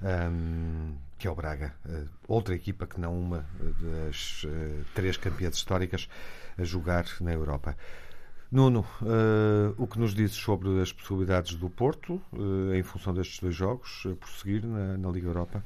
Um, 0.00 0.96
que 1.18 1.26
é 1.26 1.30
o 1.30 1.34
Braga, 1.34 1.74
uh, 1.84 2.08
outra 2.28 2.54
equipa 2.54 2.86
que 2.86 3.00
não 3.00 3.18
uma 3.18 3.44
das 4.06 4.46
três 4.94 5.16
campeãs 5.16 5.56
históricas 5.56 6.08
a 6.56 6.62
jogar 6.62 7.04
na 7.20 7.32
Europa. 7.32 7.76
Nuno, 8.50 8.86
uh, 9.02 9.74
o 9.76 9.86
que 9.86 9.98
nos 9.98 10.14
dizes 10.14 10.36
sobre 10.36 10.80
as 10.80 10.90
possibilidades 10.92 11.54
do 11.54 11.68
Porto, 11.68 12.22
em 12.74 12.82
função 12.82 13.12
destes 13.12 13.40
dois 13.40 13.54
jogos, 13.54 14.04
uh, 14.06 14.16
prosseguir 14.16 14.64
na, 14.64 14.96
na 14.96 15.10
Liga 15.10 15.28
Europa? 15.28 15.62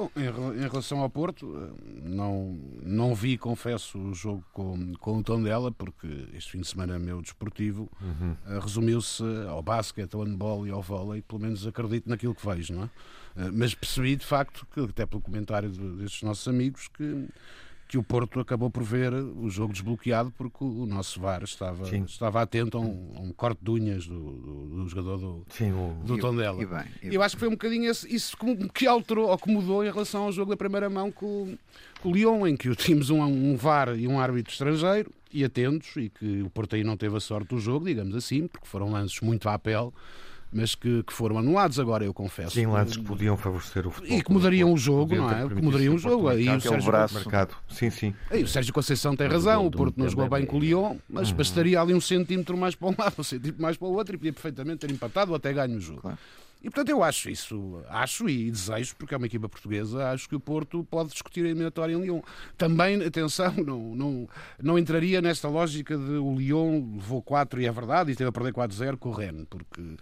Bom, 0.00 0.10
em, 0.16 0.62
em, 0.64 0.66
relação 0.66 1.00
ao 1.00 1.10
Porto, 1.10 1.76
não, 2.02 2.58
não 2.82 3.14
vi, 3.14 3.36
confesso, 3.36 3.98
o 3.98 4.14
jogo 4.14 4.42
com, 4.50 4.94
com 4.94 5.18
o 5.18 5.22
tom 5.22 5.42
dela, 5.42 5.70
porque 5.70 6.26
este 6.32 6.52
fim 6.52 6.60
de 6.60 6.68
semana 6.68 6.98
meu 6.98 7.20
desportivo 7.20 7.86
uhum. 8.00 8.34
resumiu-se 8.62 9.22
ao 9.46 9.62
basquete, 9.62 10.14
ao 10.14 10.22
handball 10.22 10.66
e 10.66 10.70
ao 10.70 10.80
vôlei, 10.80 11.20
pelo 11.20 11.42
menos 11.42 11.66
acredito 11.66 12.08
naquilo 12.08 12.34
que 12.34 12.46
vejo, 12.46 12.72
não 12.72 12.84
é? 12.84 12.90
Mas 13.52 13.74
percebi 13.74 14.16
de 14.16 14.24
facto, 14.24 14.66
que, 14.72 14.80
até 14.80 15.04
pelo 15.04 15.20
comentário 15.20 15.68
destes 15.68 16.22
nossos 16.22 16.48
amigos, 16.48 16.88
que 16.88 17.28
que 17.90 17.98
o 17.98 18.04
Porto 18.04 18.38
acabou 18.38 18.70
por 18.70 18.84
ver 18.84 19.12
o 19.12 19.50
jogo 19.50 19.72
desbloqueado 19.72 20.30
porque 20.38 20.62
o 20.62 20.86
nosso 20.86 21.20
VAR 21.20 21.42
estava, 21.42 21.92
estava 21.96 22.40
atento 22.40 22.78
a 22.78 22.80
um, 22.80 23.14
a 23.16 23.20
um, 23.20 23.32
corte 23.32 23.58
de 23.60 23.68
unhas 23.68 24.06
do, 24.06 24.16
do, 24.16 24.66
do 24.68 24.88
jogador 24.88 25.18
do, 25.18 25.44
Sim, 25.48 25.72
o... 25.72 26.00
do 26.04 26.16
Tondela. 26.16 26.62
E, 26.62 26.66
bem, 26.66 26.84
Eu 27.02 27.20
acho 27.20 27.34
que 27.34 27.40
foi 27.40 27.48
um 27.48 27.52
bocadinho 27.52 27.90
esse, 27.90 28.06
isso 28.14 28.36
que 28.72 28.86
alterou 28.86 29.28
ou 29.28 29.36
que 29.36 29.50
mudou 29.50 29.84
em 29.84 29.90
relação 29.90 30.22
ao 30.22 30.30
jogo 30.30 30.52
da 30.52 30.56
primeira 30.56 30.88
mão 30.88 31.10
com, 31.10 31.58
com 32.00 32.10
o 32.10 32.12
Lyon, 32.12 32.46
em 32.46 32.56
que 32.56 32.72
tínhamos 32.76 33.10
um, 33.10 33.20
um 33.24 33.56
VAR 33.56 33.98
e 33.98 34.06
um 34.06 34.20
árbitro 34.20 34.52
estrangeiro 34.52 35.12
e 35.32 35.44
atentos 35.44 35.96
e 35.96 36.10
que 36.10 36.42
o 36.42 36.50
Porto 36.50 36.76
aí 36.76 36.84
não 36.84 36.96
teve 36.96 37.16
a 37.16 37.20
sorte 37.20 37.48
do 37.48 37.58
jogo, 37.58 37.86
digamos 37.86 38.14
assim, 38.14 38.46
porque 38.46 38.68
foram 38.68 38.92
lances 38.92 39.20
muito 39.20 39.48
à 39.48 39.58
pele 39.58 39.90
mas 40.52 40.74
que, 40.74 41.02
que, 41.04 41.12
foram 41.12 41.38
anulados 41.38 41.78
agora, 41.78 42.04
eu 42.04 42.12
confesso. 42.12 42.54
Sim, 42.54 42.66
lances 42.66 42.96
que 42.96 43.04
podiam 43.04 43.36
favorecer 43.36 43.86
o 43.86 43.90
futebol. 43.90 44.18
E 44.18 44.22
que 44.22 44.32
mudariam 44.32 44.72
o 44.72 44.76
jogo, 44.76 45.14
não 45.14 45.30
é? 45.30 45.48
Que 45.48 45.62
mudariam 45.62 45.94
o 45.94 45.98
jogo. 45.98 46.28
Aí 46.28 46.48
o 46.48 46.60
Sérgio 46.60 46.90
braço 46.90 47.14
marcado. 47.14 47.54
Sim, 47.68 47.90
sim. 47.90 48.14
Aí 48.30 48.42
o 48.42 48.48
Sérgio 48.48 48.72
Conceição 48.72 49.14
tem 49.14 49.28
razão, 49.28 49.66
o 49.66 49.70
Porto 49.70 49.98
não 49.98 50.08
jogou 50.08 50.28
bem 50.28 50.44
com 50.44 50.56
o 50.56 50.60
Lyon, 50.60 50.96
mas 51.08 51.30
uhum. 51.30 51.36
bastaria 51.36 51.80
ali 51.80 51.94
um 51.94 52.00
centímetro 52.00 52.56
mais 52.56 52.74
para 52.74 52.88
um 52.88 52.94
lado, 52.98 53.14
um 53.18 53.22
centímetro 53.22 53.62
mais 53.62 53.76
para 53.76 53.88
o 53.88 53.92
outro 53.92 54.14
e 54.14 54.18
podia 54.18 54.32
perfeitamente 54.32 54.78
ter 54.78 54.90
empatado 54.90 55.30
ou 55.30 55.36
até 55.36 55.52
ganho 55.52 55.76
o 55.76 55.80
jogo. 55.80 56.00
Claro. 56.00 56.18
E 56.62 56.68
portanto 56.68 56.90
eu 56.90 57.02
acho 57.02 57.30
isso, 57.30 57.82
acho 57.88 58.28
e 58.28 58.50
desejo, 58.50 58.94
porque 58.96 59.14
é 59.14 59.16
uma 59.16 59.26
equipa 59.26 59.48
portuguesa, 59.48 60.10
acho 60.10 60.28
que 60.28 60.36
o 60.36 60.40
Porto 60.40 60.84
pode 60.84 61.10
discutir 61.10 61.44
a 61.44 61.48
eliminatória 61.48 61.94
em 61.94 62.00
Lyon. 62.02 62.20
Também, 62.58 63.02
atenção, 63.02 63.54
não, 63.64 63.94
não, 63.94 64.28
não 64.62 64.78
entraria 64.78 65.22
nesta 65.22 65.48
lógica 65.48 65.96
de 65.96 66.12
o 66.12 66.34
Lyon 66.34 66.96
levou 66.96 67.22
4 67.22 67.62
e 67.62 67.66
é 67.66 67.72
verdade, 67.72 68.10
e 68.10 68.12
esteve 68.12 68.28
a 68.28 68.32
perder 68.32 68.52
4-0 68.52 68.98
com 68.98 69.08
o 69.08 69.12
Rennes, 69.12 69.46
porque 69.48 69.96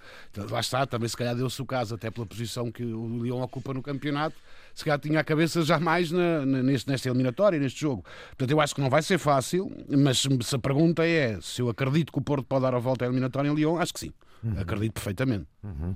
lá 0.51 0.59
está, 0.59 0.85
também 0.85 1.09
se 1.09 1.17
calhar 1.17 1.37
deu-se 1.37 1.63
o 1.63 1.67
caso, 1.67 1.95
até 1.95 2.11
pela 2.11 2.27
posição 2.27 2.73
que 2.73 2.83
o 2.83 3.23
Lyon 3.23 3.41
ocupa 3.41 3.73
no 3.73 3.83
campeonato, 3.83 4.37
se 4.75 4.85
calhar 4.85 4.99
tinha 4.99 5.21
a 5.21 5.25
cabeça 5.25 5.63
já 5.63 5.79
mais 5.79 6.11
na, 6.11 6.45
na, 6.45 6.63
neste, 6.63 6.89
nesta 6.91 7.09
eliminatória, 7.09 7.59
neste 7.59 7.81
jogo. 7.81 8.05
Portanto, 8.31 8.51
eu 8.51 8.61
acho 8.61 8.75
que 8.75 8.81
não 8.81 8.91
vai 8.91 9.03
ser 9.03 9.19
fácil, 9.19 9.71
mas 9.89 10.19
se 10.19 10.57
a 10.57 10.59
pergunta 10.59 11.07
é 11.07 11.41
se 11.41 11.63
eu 11.63 11.69
acredito 11.69 12.13
que 12.13 12.19
o 12.19 12.23
Porto 12.23 12.45
pode 12.45 12.63
dar 12.63 12.75
a 12.75 12.79
volta 12.79 13.05
à 13.05 13.07
eliminatória 13.07 13.49
em 13.49 13.55
Lyon, 13.55 13.79
acho 13.79 13.93
que 13.93 14.01
sim. 14.01 14.13
Uhum. 14.43 14.61
Acredito 14.61 14.95
perfeitamente. 14.95 15.47
Uhum. 15.63 15.95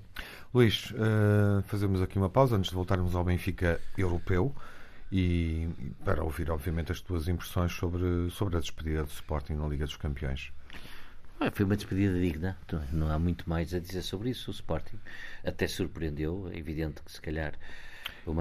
Luís, 0.53 0.91
uh, 0.91 1.63
fazemos 1.65 2.03
aqui 2.03 2.19
uma 2.19 2.29
pausa 2.29 2.57
antes 2.57 2.71
de 2.71 2.75
voltarmos 2.75 3.15
ao 3.15 3.25
Benfica 3.25 3.81
europeu 3.97 4.55
e 5.11 5.69
para 6.05 6.25
ouvir, 6.25 6.51
obviamente, 6.51 6.91
as 6.91 7.01
tuas 7.01 7.29
impressões 7.29 7.73
sobre, 7.73 8.31
sobre 8.31 8.57
a 8.57 8.61
despedida 8.61 9.05
do 9.05 9.11
Sporting 9.11 9.55
na 9.55 9.69
Liga 9.69 9.85
dos 9.85 9.97
Campeões. 9.97 10.53
Foi 11.53 11.65
uma 11.65 11.77
despedida 11.77 12.19
digna, 12.19 12.57
não 12.93 13.11
há 13.11 13.19
muito 13.19 13.49
mais 13.51 13.75
a 13.75 13.81
dizer 13.81 14.03
sobre 14.03 14.31
isso. 14.31 14.51
O 14.51 14.55
Sporting 14.55 14.99
até 15.45 15.67
surpreendeu, 15.67 16.49
é 16.53 16.57
evidente 16.57 17.03
que 17.03 17.11
se 17.11 17.21
calhar 17.21 17.55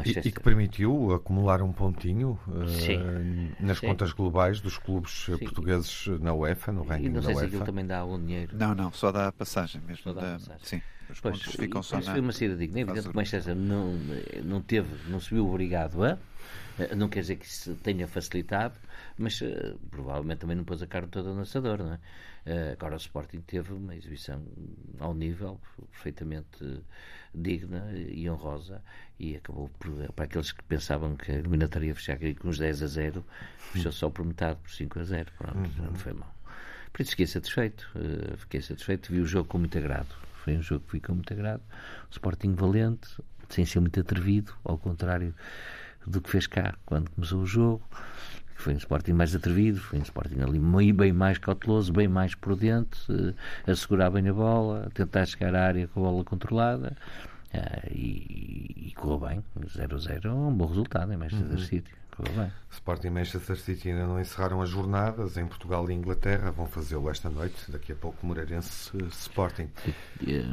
e, 0.05 0.27
e, 0.27 0.31
que 0.31 0.39
permitiu 0.39 1.13
acumular 1.13 1.61
um 1.61 1.71
pontinho 1.71 2.39
uh, 2.47 3.63
nas 3.65 3.79
Sim. 3.79 3.87
contas 3.87 4.13
globais 4.13 4.61
dos 4.61 4.77
clubes 4.77 5.25
Sim. 5.25 5.37
portugueses 5.37 6.07
na 6.19 6.33
UEFA, 6.33 6.71
no 6.71 6.83
ranking 6.83 7.05
e 7.05 7.09
não 7.09 7.21
sei 7.21 7.35
se 7.35 7.45
aquilo 7.45 7.65
também 7.65 7.85
dá 7.85 7.99
algum 7.99 8.19
dinheiro. 8.19 8.55
Não, 8.55 8.75
não, 8.75 8.91
só 8.91 9.11
dá 9.11 9.27
a 9.27 9.31
passagem 9.31 9.81
mesmo. 9.81 10.03
Só 10.03 10.13
dá 10.13 10.35
a 10.35 10.39
passagem. 10.39 10.61
Sim. 10.63 10.81
Os 11.09 11.19
pois, 11.19 11.39
pontos 11.39 11.55
ficam 11.55 11.83
só 11.83 11.97
na... 11.97 12.03
foi 12.03 12.19
uma 12.19 12.31
saída 12.31 12.55
digna. 12.55 12.79
É 12.79 12.81
evidente 12.83 13.07
que 13.07 13.13
o 13.13 13.15
Manchester 13.15 13.55
não, 13.55 13.99
não 14.43 14.61
teve, 14.61 15.09
não 15.09 15.19
se 15.19 15.33
viu 15.33 15.47
obrigado 15.47 16.03
a 16.03 16.17
eh, 16.79 16.95
não 16.95 17.09
quer 17.09 17.21
dizer 17.21 17.35
que 17.35 17.45
isso 17.45 17.75
tenha 17.75 18.07
facilitado, 18.07 18.75
mas 19.17 19.39
uh, 19.41 19.79
provavelmente 19.89 20.39
também 20.39 20.55
não 20.55 20.63
pôs 20.63 20.81
a 20.81 20.87
carne 20.87 21.07
toda 21.09 21.33
no 21.33 21.41
assador, 21.41 21.77
não 21.79 21.93
é? 21.93 21.99
Uh, 22.45 22.71
agora 22.73 22.95
o 22.95 22.97
Sporting 22.97 23.41
teve 23.41 23.73
uma 23.73 23.95
exibição 23.95 24.43
ao 24.99 25.13
nível, 25.13 25.59
perfeitamente 25.91 26.83
digna 27.33 27.91
e 27.93 28.29
honrosa, 28.29 28.81
e 29.19 29.35
acabou 29.35 29.69
por, 29.79 29.91
para 30.13 30.25
aqueles 30.25 30.51
que 30.51 30.63
pensavam 30.63 31.15
que 31.15 31.31
a 31.31 31.35
eliminatória 31.35 31.87
ia 31.87 31.95
fechar 31.95 32.17
com 32.39 32.49
uns 32.49 32.57
10 32.57 32.83
a 32.83 32.87
0, 32.87 33.25
fechou 33.57 33.91
só 33.91 34.09
por 34.09 34.25
metade, 34.25 34.59
por 34.59 34.71
5 34.71 34.99
a 34.99 35.03
0. 35.03 35.31
Pronto, 35.37 35.57
uhum. 35.57 35.85
não 35.85 35.95
foi 35.95 36.13
mal. 36.13 36.35
Por 36.91 37.01
isso 37.01 37.11
fiquei 37.11 37.27
satisfeito, 37.27 37.87
uh, 37.95 38.37
fiquei 38.37 38.61
satisfeito, 38.61 39.11
vi 39.11 39.19
o 39.19 39.25
jogo 39.25 39.47
com 39.47 39.59
muito 39.59 39.77
agrado. 39.77 40.13
Foi 40.43 40.57
um 40.57 40.61
jogo 40.61 40.83
que 40.87 40.93
vi 40.93 40.99
com 40.99 41.13
muito 41.13 41.31
agrado. 41.31 41.61
O 42.09 42.11
Sporting 42.11 42.53
valente, 42.55 43.07
sem 43.49 43.65
ser 43.65 43.79
muito 43.79 43.99
atrevido, 43.99 44.53
ao 44.63 44.77
contrário 44.77 45.33
do 46.05 46.19
que 46.19 46.29
fez 46.29 46.47
cá 46.47 46.75
quando 46.85 47.11
começou 47.11 47.41
o 47.41 47.45
jogo. 47.45 47.83
Foi 48.61 48.75
um 48.75 48.77
Sporting 48.77 49.13
mais 49.13 49.35
atrevido, 49.35 49.79
foi 49.79 49.97
um 49.97 50.03
Sporting 50.03 50.39
ali 50.39 50.93
bem 50.93 51.11
mais 51.11 51.39
cauteloso, 51.39 51.91
bem 51.91 52.07
mais 52.07 52.35
prudente, 52.35 53.11
uh, 53.11 53.33
a 53.65 53.75
segurar 53.75 54.11
bem 54.11 54.29
a 54.29 54.33
bola, 54.33 54.85
a 54.85 54.89
tentar 54.91 55.25
chegar 55.25 55.55
à 55.55 55.65
área 55.65 55.87
com 55.87 55.99
a 55.99 56.11
bola 56.11 56.23
controlada. 56.23 56.95
Uh, 57.53 57.91
e, 57.91 58.87
e 58.87 58.93
correu 58.95 59.19
bem, 59.19 59.43
0-0 59.59 60.25
é 60.25 60.31
um 60.31 60.53
bom 60.53 60.67
resultado 60.67 61.11
em 61.11 61.17
Manchester 61.17 61.49
uhum. 61.49 61.57
City. 61.57 61.91
Sporting 62.69 63.07
e 63.07 63.09
Manchester 63.09 63.57
City 63.57 63.89
ainda 63.89 64.05
não 64.05 64.19
encerraram 64.19 64.61
as 64.61 64.69
jornadas. 64.69 65.37
Em 65.37 65.47
Portugal 65.47 65.89
e 65.89 65.93
Inglaterra 65.93 66.51
vão 66.51 66.67
fazê-lo 66.67 67.09
esta 67.09 67.29
noite. 67.29 67.71
Daqui 67.71 67.93
a 67.93 67.95
pouco, 67.95 68.23
Moreirense 68.25 68.95
Sporting. 69.07 69.69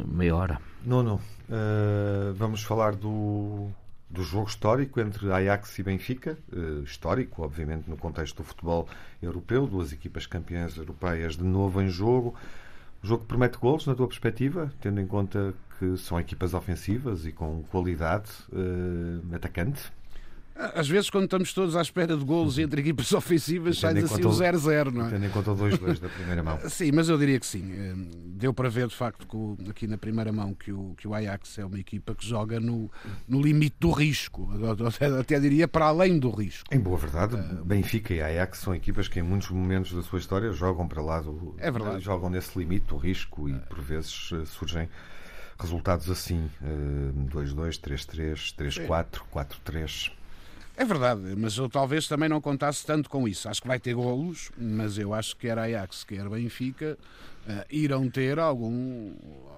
Meia 0.07 0.35
hora. 0.35 0.59
Não, 0.85 1.03
não. 1.03 1.17
Uh, 1.17 2.33
vamos 2.35 2.63
falar 2.63 2.95
do, 2.95 3.69
do 4.11 4.23
jogo 4.23 4.49
histórico 4.49 5.01
entre 5.01 5.31
Ajax 5.31 5.79
e 5.79 5.83
Benfica. 5.83 6.39
Uh, 6.53 6.83
histórico, 6.83 7.43
obviamente, 7.43 7.89
no 7.89 7.97
contexto 7.97 8.39
do 8.39 8.45
futebol 8.45 8.89
europeu. 9.23 9.67
Duas 9.67 9.93
equipas 9.93 10.27
campeãs 10.27 10.77
europeias 10.77 11.37
de 11.37 11.45
novo 11.45 11.83
em 11.83 11.89
jogo. 11.89 12.35
O 13.03 13.07
jogo 13.07 13.23
que 13.23 13.29
promete 13.29 13.59
golos, 13.59 13.87
na 13.87 13.95
tua 13.95 14.09
perspectiva, 14.09 14.73
tendo 14.81 15.01
em 15.01 15.07
conta 15.07 15.55
que 15.79 15.97
são 15.97 16.19
equipas 16.19 16.55
ofensivas 16.55 17.25
e 17.27 17.33
com 17.33 17.63
qualidade 17.65 18.31
uh, 18.53 19.35
atacante? 19.35 19.93
Às 20.75 20.89
vezes, 20.89 21.09
quando 21.09 21.25
estamos 21.25 21.53
todos 21.53 21.77
à 21.77 21.83
espera 21.83 22.17
de 22.17 22.25
golos 22.25 22.59
entre 22.59 22.81
equipas 22.81 23.13
ofensivas, 23.15 23.79
sai 23.79 23.97
assim 23.99 24.25
o 24.25 24.31
0-0, 24.31 24.91
não 24.93 25.07
é? 25.07 25.11
Tendo 25.11 25.27
em 25.27 25.31
conta 25.31 25.53
o 25.53 25.57
2-2 25.57 26.01
da 26.01 26.09
primeira 26.09 26.43
mão. 26.43 26.59
Sim, 26.69 26.91
mas 26.93 27.09
eu 27.09 27.17
diria 27.17 27.39
que 27.39 27.47
sim. 27.47 27.73
Eh, 27.73 27.95
deu 28.35 28.53
para 28.53 28.69
ver, 28.69 28.89
de 28.89 28.95
facto, 28.97 29.27
que 29.27 29.71
aqui 29.71 29.87
na 29.87 29.97
primeira 29.97 30.33
mão 30.33 30.53
que 30.53 30.73
o, 30.73 30.95
que 30.97 31.07
o 31.07 31.15
Ajax 31.15 31.59
é 31.59 31.65
uma 31.65 31.79
equipa 31.79 32.13
que 32.13 32.27
joga 32.27 32.59
no, 32.59 32.91
no 33.29 33.41
limite 33.41 33.77
do 33.79 33.93
risco. 33.93 34.49
Até, 34.89 35.07
até 35.07 35.41
diria 35.41 35.69
para 35.69 35.87
além 35.87 36.19
do 36.19 36.31
risco. 36.31 36.65
Em 36.73 36.81
boa 36.81 36.97
verdade, 36.97 37.37
uh, 37.37 37.65
Benfica 37.65 38.15
e 38.15 38.21
Ajax 38.21 38.59
são 38.59 38.75
equipas 38.75 39.07
que 39.07 39.21
em 39.21 39.23
muitos 39.23 39.51
momentos 39.51 39.93
da 39.93 40.03
sua 40.03 40.19
história 40.19 40.51
jogam 40.53 40.89
para 40.89 41.03
lá 41.03 41.21
do, 41.21 41.55
é 41.59 41.71
verdade. 41.71 42.01
jogam 42.01 42.31
nesse 42.31 42.59
limite 42.59 42.87
do 42.87 42.97
risco 42.97 43.49
e 43.49 43.55
por 43.55 43.81
vezes 43.81 44.31
eh, 44.33 44.45
surgem 44.47 44.89
resultados 45.59 46.11
assim: 46.11 46.51
2-2, 47.31 47.81
3-3, 47.81 48.87
3-4, 48.87 49.21
4-3. 49.33 50.18
É 50.79 50.85
verdade, 50.85 51.35
mas 51.37 51.57
eu 51.57 51.69
talvez 51.69 52.07
também 52.07 52.29
não 52.29 52.41
contasse 52.41 52.87
tanto 52.87 53.11
com 53.11 53.27
isso. 53.27 53.49
Acho 53.49 53.61
que 53.61 53.67
vai 53.67 53.81
ter 53.81 53.95
golos, 53.95 54.53
mas 54.57 54.97
eu 54.97 55.13
acho 55.13 55.35
que 55.35 55.49
quer 55.49 55.59
Ajax, 55.59 56.05
quer 56.05 56.29
Benfica, 56.29 56.97
uh, 57.49 57.65
irão 57.69 58.09
ter 58.09 58.39
algum, 58.39 59.13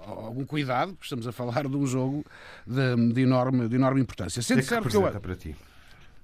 algum 0.07 0.47
cuidado, 0.47 0.95
porque 0.95 1.05
estamos 1.05 1.27
a 1.27 1.33
falar 1.33 1.69
de 1.69 1.77
um 1.77 1.87
jogo 1.87 2.25
de, 2.67 3.13
de 3.13 3.21
enorme, 3.21 3.69
de 3.69 3.77
enorme 3.77 4.01
importância. 4.01 4.41
Sendo 4.41 4.61
que 4.61 4.65
certo 4.65 4.89
que 4.89 4.97
eu, 4.97 5.03
para 5.03 5.37
ti? 5.37 5.55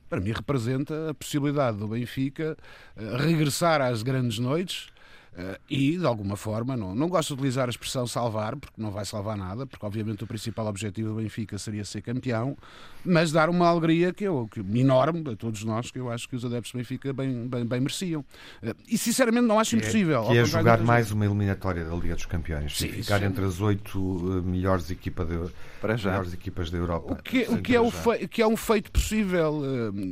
Para 0.09 0.19
mim 0.19 0.33
representa 0.33 1.11
a 1.11 1.15
possibilidade 1.15 1.77
do 1.77 1.89
Benfica 1.89 2.57
uh, 2.97 3.17
regressar 3.17 3.83
às 3.83 4.03
grandes 4.03 4.39
noites 4.39 4.89
Uh, 5.37 5.55
e, 5.69 5.99
de 5.99 6.07
alguma 6.07 6.35
forma, 6.35 6.75
não, 6.79 6.95
não 6.95 7.11
gosto 7.11 7.29
de 7.29 7.35
utilizar 7.35 7.67
a 7.67 7.71
expressão 7.71 8.07
salvar, 8.07 8.57
porque 8.57 8.81
não 8.81 8.91
vai 8.91 9.05
salvar 9.05 9.37
nada, 9.37 9.67
porque 9.67 9.85
obviamente 9.85 10.25
o 10.25 10.27
principal 10.27 10.67
objetivo 10.67 11.11
do 11.11 11.17
Benfica 11.17 11.59
seria 11.59 11.85
ser 11.85 12.01
campeão, 12.01 12.57
mas 13.05 13.33
dar 13.33 13.51
uma 13.51 13.69
alegria 13.69 14.15
que 14.15 14.25
eu, 14.25 14.49
que, 14.51 14.61
enorme 14.61 15.31
a 15.31 15.37
todos 15.37 15.63
nós, 15.63 15.91
que 15.91 15.99
eu 15.99 16.11
acho 16.11 16.27
que 16.27 16.37
os 16.37 16.43
adeptos 16.43 16.73
do 16.73 16.79
Benfica 16.79 17.13
bem, 17.13 17.47
bem, 17.47 17.67
bem 17.67 17.81
mereciam. 17.81 18.25
Uh, 18.63 18.75
e 18.89 18.97
sinceramente 18.97 19.47
não 19.47 19.61
acho 19.61 19.71
que 19.71 19.77
impossível. 19.77 20.23
É, 20.23 20.29
que 20.29 20.39
é 20.39 20.45
jogar 20.47 20.81
mais 20.81 21.11
uma 21.11 21.27
eliminatória 21.27 21.85
da 21.85 21.95
Liga 21.95 22.15
dos 22.15 22.25
Campeões, 22.25 22.75
sim, 22.75 22.89
ficar 22.89 23.19
sim. 23.19 23.27
entre 23.27 23.45
as 23.45 23.61
oito 23.61 23.99
uh, 23.99 24.43
melhores, 24.43 24.91
equipa 24.91 25.23
de, 25.27 25.35
melhores 25.87 26.33
equipas 26.33 26.71
da 26.71 26.79
Europa. 26.79 27.13
O 27.13 27.17
que, 27.17 27.43
o 27.43 27.61
que, 27.61 27.77
é, 27.77 27.81
o 27.81 27.93
que 28.27 28.41
é 28.41 28.47
um 28.47 28.57
feito 28.57 28.91
possível, 28.91 29.63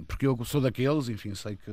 porque 0.06 0.26
eu 0.26 0.38
sou 0.44 0.60
daqueles, 0.60 1.08
enfim, 1.08 1.34
sei 1.34 1.56
que 1.56 1.72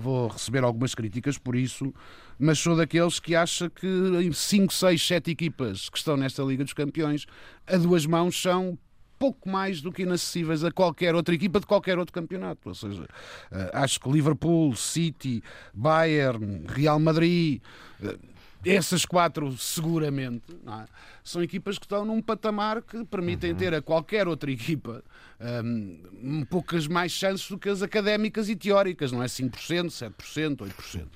vou 0.00 0.28
receber 0.28 0.64
algumas 0.64 0.94
críticas 0.94 1.38
por 1.38 1.54
isso, 1.54 1.92
mas 2.38 2.58
sou 2.58 2.76
daqueles 2.76 3.20
que 3.20 3.34
acha 3.34 3.68
que 3.70 3.86
em 3.86 4.32
5, 4.32 4.72
6, 4.72 5.06
7 5.06 5.30
equipas 5.30 5.88
que 5.88 5.98
estão 5.98 6.16
nesta 6.16 6.42
Liga 6.42 6.64
dos 6.64 6.72
Campeões, 6.72 7.26
a 7.66 7.76
duas 7.76 8.06
mãos 8.06 8.40
são 8.40 8.78
pouco 9.20 9.50
mais 9.50 9.82
do 9.82 9.92
que 9.92 10.02
inacessíveis 10.02 10.64
a 10.64 10.72
qualquer 10.72 11.14
outra 11.14 11.34
equipa 11.34 11.60
de 11.60 11.66
qualquer 11.66 11.98
outro 11.98 12.12
campeonato. 12.12 12.70
Ou 12.70 12.74
seja, 12.74 13.06
eh, 13.52 13.70
acho 13.74 14.00
que 14.00 14.10
Liverpool, 14.10 14.74
City, 14.74 15.42
Bayern, 15.74 16.64
Real 16.66 16.98
Madrid, 16.98 17.60
eh, 18.02 18.16
essas 18.64 19.04
quatro 19.04 19.56
seguramente 19.56 20.44
é? 20.66 20.84
são 21.24 21.42
equipas 21.42 21.78
que 21.78 21.84
estão 21.84 22.04
num 22.04 22.20
patamar 22.20 22.82
que 22.82 23.04
permitem 23.04 23.52
uhum. 23.52 23.56
ter 23.56 23.74
a 23.74 23.80
qualquer 23.80 24.28
outra 24.28 24.50
equipa 24.50 25.02
um, 25.40 26.44
poucas 26.44 26.86
mais 26.86 27.12
chances 27.12 27.48
do 27.48 27.58
que 27.58 27.68
as 27.68 27.82
académicas 27.82 28.48
e 28.48 28.56
teóricas, 28.56 29.10
não 29.10 29.22
é? 29.22 29.26
5%, 29.26 29.86
7%, 29.86 30.56
8%. 30.56 31.06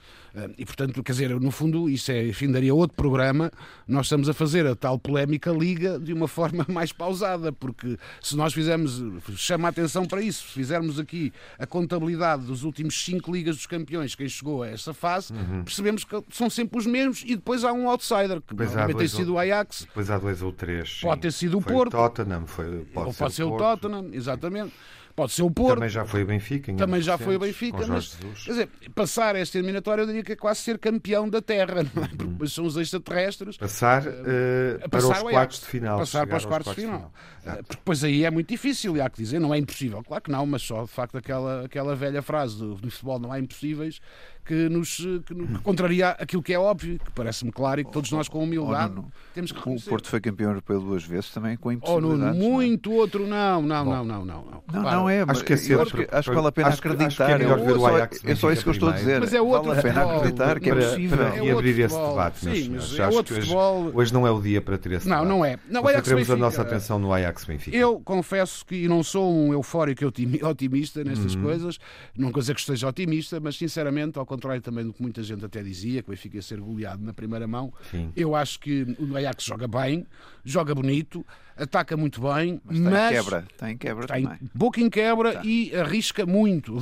E, 0.59 0.65
portanto, 0.65 1.03
quer 1.03 1.13
dizer, 1.13 1.41
no 1.41 1.51
fundo, 1.51 1.89
isso 1.89 2.11
é, 2.11 2.27
enfim, 2.27 2.51
daria 2.51 2.75
outro 2.75 2.97
programa. 2.97 3.53
Nós 3.87 4.07
estamos 4.07 4.29
a 4.29 4.35
fazer 4.35 4.67
a 4.67 4.75
tal 4.75 4.99
polémica 4.99 5.51
liga 5.53 5.99
de 5.99 6.13
uma 6.13 6.27
forma 6.27 6.67
mais 6.69 6.93
pausada, 6.93 7.53
porque 7.53 7.97
se 8.21 8.37
nós 8.37 8.53
fizermos, 8.53 9.03
chama 9.37 9.69
a 9.69 9.71
atenção 9.71 10.05
para 10.05 10.21
isso, 10.21 10.49
se 10.49 10.55
fizermos 10.55 10.99
aqui 10.99 11.33
a 11.59 11.67
contabilidade 11.67 12.47
dos 12.47 12.65
últimos 12.65 13.05
cinco 13.05 13.33
ligas 13.33 13.57
dos 13.57 13.67
campeões, 13.67 14.15
quem 14.15 14.29
chegou 14.29 14.65
a 14.65 14.69
essa 14.69 14.93
fase, 14.93 15.33
uhum. 15.33 15.63
percebemos 15.63 16.03
que 16.03 16.21
são 16.31 16.51
sempre 16.51 16.79
os 16.79 16.87
mesmos 16.87 17.23
e 17.25 17.37
depois 17.37 17.63
há 17.63 17.73
um 17.73 17.89
outsider, 17.89 18.41
que 18.41 18.55
provavelmente 18.55 18.99
tem 18.99 19.09
sido 19.09 19.35
o 19.35 19.39
Ajax. 19.39 19.83
Depois 19.87 20.11
há 20.11 20.19
dois 20.19 20.43
ou 20.43 20.53
três. 20.53 21.01
Pode 21.01 21.21
ter 21.21 21.33
sido 21.33 21.59
o 21.59 21.63
Porto. 21.63 21.93
Tottenham, 21.93 22.47
foi, 22.47 22.85
pode, 22.93 23.07
ou 23.07 23.13
ser, 23.13 23.19
pode 23.19 23.35
ser 23.35 23.43
o, 23.45 23.55
o 23.55 23.57
Tottenham, 23.57 24.11
exatamente. 24.13 24.73
Pode 25.17 25.33
ser 25.33 25.43
o 25.43 25.51
Porto. 25.51 25.75
Também 25.75 25.89
já 25.89 26.05
foi 26.05 26.23
o 26.25 26.27
Benfica. 26.27 26.75
Também 26.75 27.01
já 27.01 27.17
foi 27.17 27.37
o 27.37 27.39
Benfica. 27.39 27.87
Mas, 27.87 28.17
quer 28.45 28.51
dizer, 28.51 28.69
passar 28.95 29.37
esta 29.37 29.57
eliminatória 29.59 30.03
eu 30.03 30.07
diria 30.07 30.25
que 30.25 30.33
é 30.33 30.37
quase 30.37 30.61
ser 30.61 30.77
campeão 30.79 31.29
da 31.29 31.41
Terra, 31.41 31.85
não 31.95 32.03
é? 32.03 32.09
Porque 32.09 32.25
depois 32.25 32.53
são 32.53 32.65
os 32.65 32.77
extraterrestres. 32.77 33.57
Passar, 33.57 34.03
uh, 34.03 34.89
para 34.91 35.07
os 35.07 35.23
quartos 35.23 35.61
de 35.61 35.67
final. 35.67 35.99
Passar 35.99 36.27
para 36.27 36.37
os 36.37 36.45
quartos 36.45 36.75
de 36.75 36.81
final. 36.81 37.13
final. 37.41 37.57
Porque 37.59 37.77
depois 37.77 38.03
aí 38.03 38.25
é 38.25 38.31
muito 38.31 38.49
difícil, 38.49 38.97
e 38.97 39.01
há 39.01 39.09
que 39.09 39.19
dizer, 39.19 39.39
não 39.39 39.55
é 39.55 39.59
impossível. 39.59 40.03
Claro 40.03 40.23
que 40.23 40.31
não, 40.31 40.45
mas 40.47 40.63
só 40.63 40.83
de 40.83 40.91
facto 40.91 41.17
aquela, 41.17 41.65
aquela 41.65 41.95
velha 41.95 42.21
frase 42.21 42.59
do, 42.59 42.75
do 42.75 42.91
futebol 42.91 43.21
não 43.21 43.31
há 43.31 43.39
impossíveis 43.39 44.01
que 44.45 44.69
nos 44.69 44.97
que, 44.97 45.35
que 45.35 45.59
contraria 45.63 46.11
aquilo 46.11 46.43
que 46.43 46.53
é 46.53 46.59
óbvio, 46.59 46.99
que 46.99 47.11
parece-me 47.13 47.51
claro 47.51 47.81
e 47.81 47.85
que 47.85 47.91
todos 47.91 48.11
nós 48.11 48.29
com 48.29 48.43
humildade 48.43 48.95
oh, 48.99 49.05
temos 49.35 49.53
que 49.53 49.59
reconhecer. 49.59 49.87
O 49.87 49.91
Porto 49.91 50.09
foi 50.09 50.21
campeão 50.21 50.51
europeu 50.51 50.81
duas 50.81 51.05
vezes 51.05 51.31
também 51.31 51.57
com 51.57 51.73
impossibilidades. 51.73 52.23
Oh, 52.23 52.43
Nuno, 52.43 52.57
muito 52.57 52.91
não 52.91 52.97
é? 52.97 53.01
outro 53.01 53.27
não, 53.27 53.63
não, 53.63 53.85
não, 53.85 54.05
não, 54.05 54.25
não. 54.25 54.65
Não, 54.73 54.83
não, 54.83 55.11
é, 55.11 55.25
acho 55.27 55.45
que 55.45 55.53
é 55.53 55.57
cedo. 55.57 55.83
Acho, 55.83 55.97
que, 55.97 56.09
acho 56.11 56.29
que 56.31 56.35
vale 56.35 56.49
a 56.49 56.53
pena 56.53 56.69
acho 56.69 56.79
acreditar. 56.79 57.07
Acho 57.07 57.17
que 57.17 57.23
é 57.23 57.39
melhor 57.39 57.61
ver 57.61 57.77
o 57.77 57.87
Ajax. 57.87 58.21
É 58.25 58.35
só 58.35 58.51
isso 58.51 58.63
que 58.63 58.69
eu 58.69 58.73
estou 58.73 58.89
a 58.89 58.93
dizer. 58.93 59.21
Mas 59.21 59.35
é 59.35 59.41
outro 59.41 59.69
vale 59.69 59.81
a 59.81 59.83
pena 59.83 60.17
acreditar 60.17 60.61
que 60.61 60.71
é 60.71 60.75
possível. 60.75 61.19
Para, 61.19 61.31
para 61.31 61.47
é 61.47 61.51
abrir 61.51 61.81
esse 61.81 61.97
debate, 61.97 62.45
meus 62.45 62.65
senhores. 62.65 62.99
É 62.99 63.09
outro 63.09 63.35
futebol. 63.35 63.91
Hoje 63.95 64.13
não 64.13 64.27
é 64.27 64.31
o 64.31 64.41
dia 64.41 64.61
para 64.61 64.79
ter 64.79 64.93
esse 64.93 65.07
debate. 65.07 65.23
Não, 65.23 65.37
não 65.39 65.45
é. 65.45 65.59
Não, 65.69 65.83
Concentremos 65.83 66.31
a 66.31 66.37
nossa 66.37 66.63
atenção 66.63 66.99
no 66.99 67.13
Ajax 67.13 67.45
Benfica. 67.45 67.77
Eu 67.77 68.01
confesso 68.01 68.65
que 68.65 68.89
não 68.89 69.03
sou 69.03 69.33
um 69.33 69.53
eufórico 69.53 70.05
otimista 70.43 71.05
nestas 71.05 71.35
coisas. 71.37 71.79
Não 72.17 72.33
quer 72.33 72.41
dizer 72.41 72.55
que 72.55 72.61
esteja 72.61 72.89
otimista, 72.89 73.41
mas 73.41 73.57
sinceramente, 73.57 74.19
ao 74.19 74.27
contrário 74.35 74.61
também 74.61 74.85
do 74.85 74.93
que 74.93 75.01
muita 75.03 75.23
gente 75.23 75.45
até 75.45 75.63
dizia, 75.63 76.03
que 76.03 76.09
o 76.09 76.11
Benfica 76.11 76.37
ia 76.37 76.43
ser 76.43 76.61
goleado 76.61 77.03
na 77.03 77.13
primeira 77.13 77.47
mão, 77.47 77.73
Sim. 77.91 78.13
eu 78.17 78.35
acho 78.35 78.59
que 78.59 78.83
o 78.99 79.17
Ajax 79.17 79.45
joga 79.45 79.69
bem, 79.69 80.07
joga 80.45 80.75
bonito, 80.75 81.25
ataca 81.57 81.97
muito 81.97 82.21
bem, 82.21 82.61
mas, 82.65 82.79
mas 82.79 82.93
está 82.93 83.11
em 83.11 83.15
quebra, 83.15 83.45
está 83.51 83.71
em 83.71 83.77
quebra 83.77 84.05
está 84.05 84.15
também. 84.15 84.51
Pouco 84.59 84.81
em 84.81 84.91
quebra 84.91 85.29
está. 85.31 85.43
e 85.45 85.75
arrisca 85.75 86.27
muito. 86.27 86.77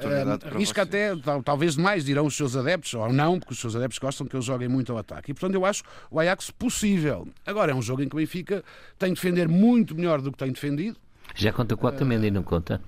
É 0.00 0.46
arrisca 0.48 0.84
vocês. 0.84 1.18
até, 1.22 1.42
talvez 1.44 1.76
demais, 1.76 2.04
dirão 2.04 2.26
os 2.26 2.36
seus 2.36 2.56
adeptos, 2.56 2.92
ou 2.94 3.12
não, 3.12 3.38
porque 3.38 3.52
os 3.52 3.60
seus 3.60 3.76
adeptos 3.76 3.98
gostam 3.98 4.26
que 4.26 4.34
ele 4.34 4.42
joguem 4.42 4.68
muito 4.68 4.92
ao 4.92 4.98
ataque. 4.98 5.30
E 5.30 5.34
portanto 5.34 5.54
eu 5.54 5.64
acho 5.64 5.82
o 6.10 6.18
Ajax 6.18 6.50
possível. 6.50 7.28
Agora 7.46 7.72
é 7.72 7.74
um 7.74 7.82
jogo 7.82 8.02
em 8.02 8.08
que 8.08 8.16
o 8.16 8.18
Benfica 8.18 8.64
tem 8.98 9.10
de 9.10 9.14
defender 9.14 9.48
muito 9.48 9.94
melhor 9.94 10.20
do 10.20 10.32
que 10.32 10.38
tem 10.38 10.50
defendido. 10.50 10.98
Já 11.34 11.52
conta 11.52 11.76
com 11.76 11.86
o 11.86 11.88
Otamendi, 11.88 12.28
uh, 12.28 12.32
não 12.32 12.42
conta? 12.42 12.80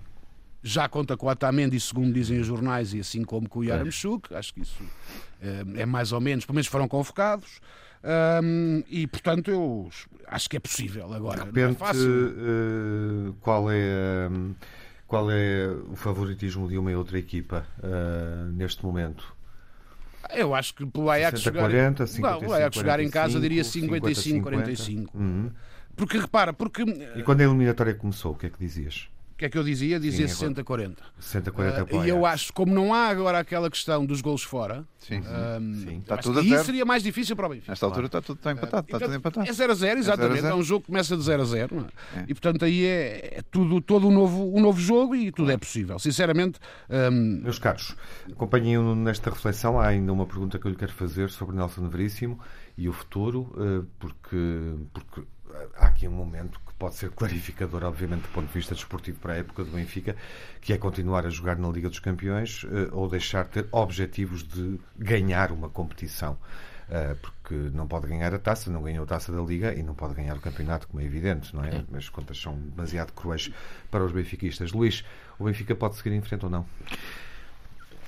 Já 0.63 0.89
conta 0.89 1.17
com 1.17 1.27
o 1.27 1.31
Otamendi, 1.31 1.81
segundo 1.81 2.13
dizem 2.13 2.39
os 2.39 2.47
jornais, 2.47 2.93
e 2.93 3.01
assim 3.01 3.25
como 3.25 3.49
com 3.49 3.61
o 3.61 3.65
Yaramchuk. 3.65 4.35
Acho 4.35 4.53
que 4.53 4.61
isso 4.61 4.83
uh, 4.83 5.79
é 5.79 5.87
mais 5.87 6.13
ou 6.13 6.21
menos, 6.21 6.45
pelo 6.45 6.55
menos 6.55 6.67
foram 6.67 6.87
convocados. 6.87 7.61
Um, 8.03 8.83
e 8.89 9.07
portanto 9.07 9.51
eu 9.51 9.91
acho 10.27 10.49
que 10.49 10.57
é 10.57 10.61
possível 10.61 11.13
agora. 11.13 11.41
De 11.41 11.45
repente, 11.47 11.83
é 11.83 13.29
uh, 13.29 13.35
qual 13.41 13.71
é 13.71 14.31
qual 15.07 15.31
é 15.31 15.69
o 15.91 15.97
favoritismo 15.97 16.69
de 16.69 16.79
uma 16.79 16.91
e 16.91 16.95
outra 16.95 17.19
equipa 17.19 17.67
uh, 17.79 18.51
neste 18.53 18.85
momento? 18.85 19.37
Eu 20.33 20.55
acho 20.55 20.75
que 20.75 20.87
pelo 20.87 21.11
Ajax 21.11 21.41
60, 21.41 21.59
40, 21.59 22.07
55, 22.07 22.51
o 22.51 22.55
Ajax 22.55 22.77
jogar 22.77 23.01
em 23.01 23.11
casa 23.11 23.41
diria 23.41 23.65
55, 23.65 24.43
45. 24.43 25.19
Uhum. 25.19 25.51
Porque 25.97 26.17
repara, 26.17 26.53
porque 26.53 26.83
E 27.17 27.23
quando 27.23 27.41
a 27.41 27.45
eliminatória 27.45 27.95
começou, 27.95 28.33
o 28.33 28.35
que 28.37 28.47
é 28.47 28.51
que 28.51 28.59
dizias? 28.59 29.09
Que 29.41 29.47
é 29.47 29.49
que 29.49 29.57
eu 29.57 29.65
dizia? 29.65 29.99
Dizia 29.99 30.27
60-40. 30.27 30.99
60-40 31.19 31.93
uh, 31.93 32.05
E 32.05 32.09
eu 32.11 32.27
acho, 32.27 32.53
como 32.53 32.75
não 32.75 32.93
há 32.93 33.09
agora 33.09 33.39
aquela 33.39 33.71
questão 33.71 34.05
dos 34.05 34.21
gols 34.21 34.43
fora, 34.43 34.85
sim, 34.99 35.19
um, 35.19 35.75
sim. 35.75 35.99
Está 35.99 36.19
tudo 36.19 36.43
isso 36.43 36.65
seria 36.65 36.85
mais 36.85 37.03
difícil 37.03 37.35
para 37.35 37.47
o 37.47 37.49
Benfica. 37.49 37.73
Nesta 37.73 37.87
altura 37.87 38.07
está 38.07 38.21
tudo 38.21 38.37
está 38.37 38.53
empatado. 38.53 38.87
Uh, 38.87 38.97
está 38.97 39.07
tudo 39.07 39.17
empatado. 39.17 39.49
É 39.49 39.53
0 39.53 39.73
a 39.73 39.75
0, 39.75 39.99
exatamente. 39.99 40.39
É, 40.39 40.43
0 40.43 40.47
a 40.47 40.51
0. 40.51 40.55
é 40.55 40.61
um 40.61 40.63
jogo 40.63 40.81
que 40.83 40.87
começa 40.89 41.17
de 41.17 41.23
0 41.23 41.43
a 41.43 41.45
0. 41.47 41.87
É? 42.15 42.19
É. 42.19 42.25
E 42.29 42.35
portanto 42.35 42.67
aí 42.67 42.85
é, 42.85 43.41
tudo, 43.51 43.81
todo 43.81 44.09
um 44.09 44.13
novo, 44.13 44.55
um 44.55 44.61
novo 44.61 44.79
jogo 44.79 45.17
e 45.17 45.33
tudo 45.33 45.51
é 45.51 45.57
possível. 45.57 45.99
Sinceramente. 45.99 46.59
Meus 47.43 47.59
caros, 47.59 47.97
acompanhem-no 48.31 48.95
nesta 48.95 49.31
reflexão. 49.31 49.81
Há 49.81 49.87
ainda 49.87 50.13
uma 50.13 50.27
pergunta 50.27 50.59
que 50.59 50.67
eu 50.67 50.71
lhe 50.71 50.77
quero 50.77 50.93
fazer 50.93 51.31
sobre 51.31 51.57
Nelson 51.57 51.89
Veríssimo 51.89 52.39
e 52.77 52.89
o 52.91 52.93
futuro, 52.93 53.53
uh, 53.57 53.87
porque, 53.99 54.75
porque 54.93 55.23
há 55.77 55.87
aqui 55.87 56.07
um 56.09 56.13
momento 56.13 56.61
que 56.61 56.73
pode 56.75 56.95
ser 56.95 57.11
clarificador, 57.11 57.85
obviamente, 57.85 58.23
do 58.23 58.29
ponto 58.29 58.47
de 58.47 58.53
vista 58.53 58.75
desportivo 58.75 59.19
para 59.21 59.35
a 59.35 59.37
época 59.37 59.65
do 59.65 59.71
Benfica, 59.71 60.17
que 60.61 60.73
é 60.73 60.79
continuar 60.79 61.27
a 61.27 61.31
jogar 61.31 61.57
na 61.57 61.69
Liga 61.69 61.89
dos 61.89 61.99
Campeões 61.99 62.65
uh, 62.65 62.89
ou 62.93 63.09
deixar 63.09 63.45
de 63.45 63.51
ter 63.51 63.69
objetivos 63.71 64.43
de 64.43 64.81
ganhar 64.97 65.53
uma 65.53 65.69
competição. 65.69 66.39
Uh, 66.89 67.15
porque 67.23 67.55
não 67.73 67.87
pode 67.87 68.09
ganhar 68.09 68.35
a 68.35 68.39
taça, 68.39 68.69
não 68.69 68.83
ganhou 68.83 69.05
a 69.05 69.07
taça 69.07 69.31
da 69.31 69.41
Liga 69.41 69.73
e 69.73 69.83
não 69.83 69.95
pode 69.95 70.15
ganhar 70.15 70.37
o 70.37 70.41
campeonato, 70.41 70.89
como 70.89 71.01
é 71.01 71.05
evidente, 71.05 71.55
não 71.55 71.63
é? 71.63 71.85
é. 71.93 71.97
As 71.97 72.09
contas 72.09 72.41
são 72.41 72.59
demasiado 72.59 73.13
cruéis 73.13 73.53
para 73.91 74.05
os 74.05 74.11
benfiquistas. 74.11 74.73
Luís, 74.73 75.05
o 75.39 75.45
Benfica 75.45 75.75
pode 75.75 75.95
seguir 75.95 76.13
em 76.13 76.21
frente 76.21 76.45
ou 76.45 76.51
não? 76.51 76.67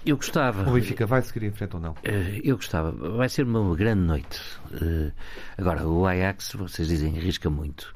Eu 0.04 0.16
gostava. 0.16 0.68
O 0.68 0.74
Benfica 0.74 1.06
vai 1.06 1.22
seguir 1.22 1.46
em 1.46 1.52
frente 1.52 1.74
ou 1.76 1.80
não? 1.80 1.94
Eh, 2.02 2.40
eu 2.42 2.56
gostava. 2.56 2.90
Vai 2.90 3.28
ser 3.28 3.44
uma 3.44 3.74
grande 3.76 4.00
noite. 4.02 4.40
Eh, 4.74 5.12
agora, 5.56 5.86
o 5.86 6.06
Ajax, 6.06 6.52
vocês 6.54 6.88
dizem, 6.88 7.16
arrisca 7.16 7.48
muito. 7.48 7.94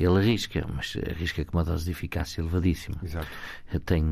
Ele 0.00 0.16
arrisca, 0.16 0.66
mas 0.74 0.96
arrisca 1.10 1.44
com 1.44 1.58
uma 1.58 1.64
dose 1.64 1.84
de 1.84 1.90
eficácia 1.90 2.40
elevadíssima. 2.40 2.96
Exato. 3.04 3.28
Tem 3.84 4.02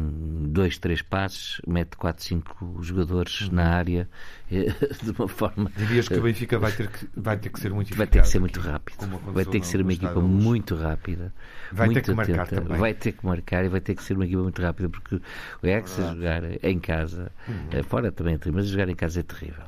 dois, 0.51 0.77
três 0.77 1.01
passes, 1.01 1.63
mete 1.67 1.97
quatro, 1.97 2.23
cinco 2.23 2.79
jogadores 2.83 3.41
uhum. 3.41 3.55
na 3.55 3.71
área 3.71 4.09
eh, 4.53 4.67
de 5.03 5.11
uma 5.17 5.27
forma. 5.27 5.73
Dirias 5.75 6.07
que 6.07 6.17
o 6.17 6.23
Benfica 6.23 6.59
vai 6.59 6.73
ter 6.73 6.89
que, 6.89 7.09
vai 7.17 7.39
ter 7.39 7.49
que 7.49 7.59
ser 7.59 7.73
muito 7.73 7.95
Vai 7.97 8.07
ter 8.07 8.21
que 8.21 8.29
ser 8.29 8.39
muito 8.39 8.61
rápido. 8.61 8.99
Vai 9.33 9.47
ter 9.47 9.61
que 9.61 9.67
ser 9.67 9.81
uma 9.81 9.93
equipa 9.95 10.21
muito 10.21 10.75
rápida. 10.77 11.33
Vai 11.73 11.87
muito 11.87 11.97
ter 11.97 12.11
que 12.11 12.15
marcar 12.15 12.43
atenta. 12.43 12.63
também. 12.63 12.79
Vai 12.79 12.93
ter 12.93 13.13
que 13.13 13.25
marcar 13.25 13.65
e 13.65 13.69
vai 13.69 13.81
ter 13.81 13.95
que 13.95 14.03
ser 14.03 14.15
uma 14.15 14.27
equipa 14.27 14.43
muito 14.43 14.61
rápida 14.61 14.91
porque 14.91 15.17
o 15.17 15.67
Ajax 15.67 15.99
a 16.01 16.15
jogar 16.15 16.43
em 16.63 16.79
casa, 16.79 17.33
uhum. 17.49 17.83
fora 17.85 18.13
também 18.13 18.35
é 18.35 18.39
terrível, 18.39 18.61
mas 18.61 18.69
jogar 18.69 18.91
em 18.91 18.95
casa 18.95 19.21
é 19.21 19.23
terrível. 19.23 19.65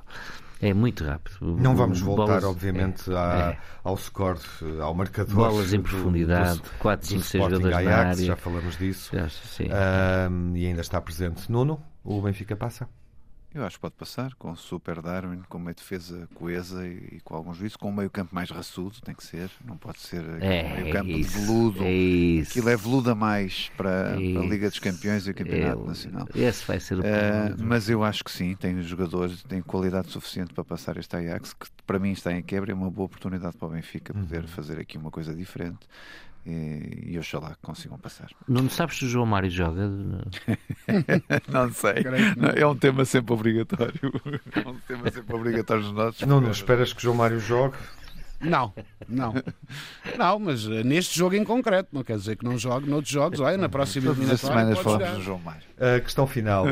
É 0.63 0.75
muito 0.75 1.05
rápido. 1.05 1.39
Não 1.41 1.75
vamos 1.75 2.01
voltar, 2.01 2.27
Bolas, 2.27 2.45
obviamente, 2.45 3.11
é, 3.11 3.17
à, 3.17 3.51
é. 3.53 3.59
ao 3.83 3.97
score, 3.97 4.39
ao 4.81 4.95
marcador. 4.95 5.35
Bolas 5.35 5.73
em 5.73 5.81
profundidade, 5.81 6.61
4, 6.79 7.07
5, 7.09 7.23
6 7.23 7.45
jogadores 7.45 7.77
Ajax, 7.77 7.97
na 7.97 8.11
área. 8.11 8.25
Já 8.27 8.37
falamos 8.37 8.77
disso. 8.77 9.11
Já, 9.17 9.29
sim. 9.29 9.69
Um, 10.31 10.57
e 10.57 10.67
ainda 10.67 10.83
está 10.83 11.01
presente. 11.01 11.51
Nuno, 11.51 11.81
o 12.05 12.21
Benfica 12.21 12.55
passa? 12.57 12.87
Eu 13.53 13.64
acho 13.64 13.76
que 13.76 13.80
pode 13.80 13.94
passar 13.94 14.32
com 14.34 14.53
o 14.53 14.57
Super 14.57 15.03
Darwin, 15.03 15.42
com 15.48 15.59
uma 15.59 15.74
defesa 15.74 16.28
coesa 16.34 16.86
e, 16.86 17.16
e 17.16 17.20
com 17.24 17.34
algum 17.34 17.53
juízo, 17.53 17.76
com 17.78 17.88
um 17.88 17.92
meio 17.92 18.09
campo 18.09 18.32
mais 18.32 18.48
raçudo, 18.48 19.01
tem 19.01 19.12
que 19.12 19.24
ser, 19.24 19.51
não 19.64 19.76
pode 19.76 19.98
ser 19.98 20.24
é, 20.40 20.80
meio 20.80 20.92
campo 20.92 21.11
isso, 21.11 21.38
de 21.38 21.46
veludo. 21.46 21.82
É 21.82 21.92
isso. 21.92 22.51
Aquilo 22.51 22.68
é 22.68 22.76
veludo 22.76 23.11
a 23.11 23.14
mais 23.14 23.68
para, 23.76 23.90
é 24.20 24.32
para 24.32 24.42
a 24.42 24.46
Liga 24.46 24.68
dos 24.70 24.78
Campeões 24.78 25.26
e 25.26 25.30
o 25.30 25.34
Campeonato 25.34 25.84
Nacional. 25.84 26.28
Esse 26.32 26.64
vai 26.64 26.78
ser 26.78 26.98
o 26.98 27.01
uh, 27.01 27.05
Mas 27.59 27.90
eu 27.90 28.05
acho 28.05 28.22
que 28.22 28.30
sim, 28.30 28.55
tem 28.55 28.80
jogadores, 28.82 29.42
tem 29.42 29.61
qualidade 29.61 30.11
suficiente 30.12 30.55
para 30.55 30.64
passar 30.64 30.96
este 30.96 31.16
Ajax, 31.16 31.53
que 31.53 31.66
para 31.84 31.98
mim 31.98 32.12
está 32.12 32.32
em 32.32 32.42
quebra, 32.42 32.70
é 32.70 32.74
uma 32.74 32.90
boa 32.90 33.07
oportunidade 33.07 33.57
para 33.57 33.66
o 33.66 33.70
Benfica 33.72 34.14
poder 34.14 34.42
uhum. 34.42 34.48
fazer 34.48 34.78
aqui 34.78 34.96
uma 34.96 35.11
coisa 35.11 35.34
diferente 35.34 35.88
e, 36.47 37.12
e 37.12 37.18
oxalá 37.18 37.57
consigam 37.62 37.99
passar. 37.99 38.28
Não 38.49 38.68
sabes 38.68 38.99
se 38.99 39.05
o 39.05 39.09
João 39.09 39.26
Mário 39.26 39.51
joga? 39.51 39.88
não 41.49 41.72
sei. 41.72 42.05
Não, 42.36 42.49
é 42.51 42.66
um 42.66 42.76
tema 42.76 43.05
sempre 43.05 43.32
obrigatório. 43.32 43.95
É 44.53 44.68
um 44.68 44.76
tema 44.86 45.11
sempre 45.11 45.34
obrigatório 45.34 45.82
nos 45.82 45.93
nossos. 45.93 46.20
Não, 46.22 46.41
não 46.41 46.51
esperas 46.51 46.93
que 46.93 46.99
o 46.99 47.03
João 47.03 47.16
Mário 47.16 47.41
jogue? 47.41 47.76
Não, 48.41 48.72
não. 49.09 49.34
Não, 50.16 50.38
mas 50.38 50.66
uh, 50.66 50.82
neste 50.82 51.18
jogo 51.18 51.34
em 51.34 51.45
concreto, 51.45 51.91
não 51.93 52.03
quer 52.03 52.16
dizer 52.16 52.36
que 52.36 52.45
não 52.45 52.57
jogue 52.57 52.88
noutros 52.88 53.12
jogos, 53.12 53.41
olha, 53.41 53.57
na 53.57 53.68
próxima 53.68 54.11
eliminatória. 54.11 54.38
semanas 54.38 54.78
falamos 54.78 55.18
do 55.18 55.22
João 55.22 55.38
Mário. 55.38 55.62
A 55.78 56.01
questão 56.01 56.26
final 56.26 56.64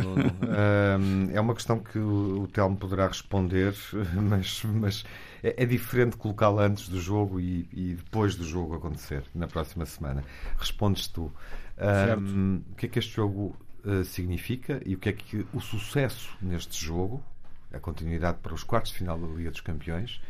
é 1.33 1.41
uma 1.41 1.55
questão 1.55 1.79
que 1.79 1.99
o, 1.99 2.43
o 2.43 2.49
Telmo 2.49 2.77
poderá 2.77 3.07
responder, 3.07 3.75
mas, 4.15 4.63
mas 4.65 5.05
é, 5.43 5.63
é 5.63 5.67
diferente 5.67 6.17
colocá-la 6.17 6.67
antes 6.67 6.89
do 6.89 7.01
jogo 7.01 7.41
e, 7.41 7.69
e, 7.73 7.95
depois 7.95 8.35
do 8.35 8.45
jogo 8.45 8.75
acontecer, 8.75 9.23
na 9.35 9.47
próxima 9.47 9.87
semana. 9.87 10.25
Respondes 10.57 11.07
tu. 11.09 11.33
Um, 11.79 12.63
o 12.73 12.75
que 12.75 12.87
é 12.87 12.89
que 12.89 12.99
este 12.99 13.15
jogo 13.15 13.57
uh, 13.85 14.05
significa 14.05 14.81
e 14.85 14.95
o 14.95 14.99
que 14.99 15.09
é 15.09 15.13
que 15.13 15.47
o 15.53 15.61
sucesso 15.61 16.37
neste 16.43 16.85
jogo, 16.85 17.23
a 17.73 17.79
continuidade 17.79 18.39
para 18.43 18.53
os 18.53 18.65
quartos 18.65 18.93
de 18.93 18.99
final 18.99 19.19
da 19.19 19.27
Liga 19.27 19.51
dos 19.51 19.61
Campeões, 19.61 20.21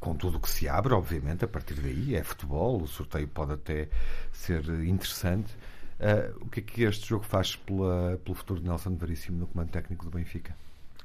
com 0.00 0.14
tudo 0.14 0.38
o 0.38 0.40
que 0.40 0.48
se 0.48 0.66
abre, 0.66 0.94
obviamente, 0.94 1.44
a 1.44 1.48
partir 1.48 1.74
daí 1.74 2.16
é 2.16 2.24
futebol, 2.24 2.82
o 2.82 2.88
sorteio 2.88 3.28
pode 3.28 3.52
até 3.52 3.88
ser 4.32 4.64
interessante. 4.84 5.54
Uh, 6.00 6.44
o 6.44 6.48
que 6.48 6.60
é 6.60 6.62
que 6.62 6.82
este 6.82 7.06
jogo 7.06 7.24
faz 7.24 7.54
pela, 7.54 8.18
pelo 8.24 8.34
futuro 8.34 8.58
de 8.58 8.66
Nelson 8.66 8.96
Veríssimo 8.96 9.38
no 9.38 9.46
comando 9.46 9.68
técnico 9.68 10.06
do 10.06 10.10
Benfica? 10.10 10.56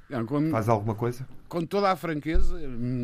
Não, 0.10 0.26
com, 0.26 0.50
Faz 0.50 0.70
alguma 0.70 0.96
coisa? 0.96 1.28
Com 1.50 1.66
toda 1.66 1.92
a 1.92 1.96
franqueza, 1.98 2.58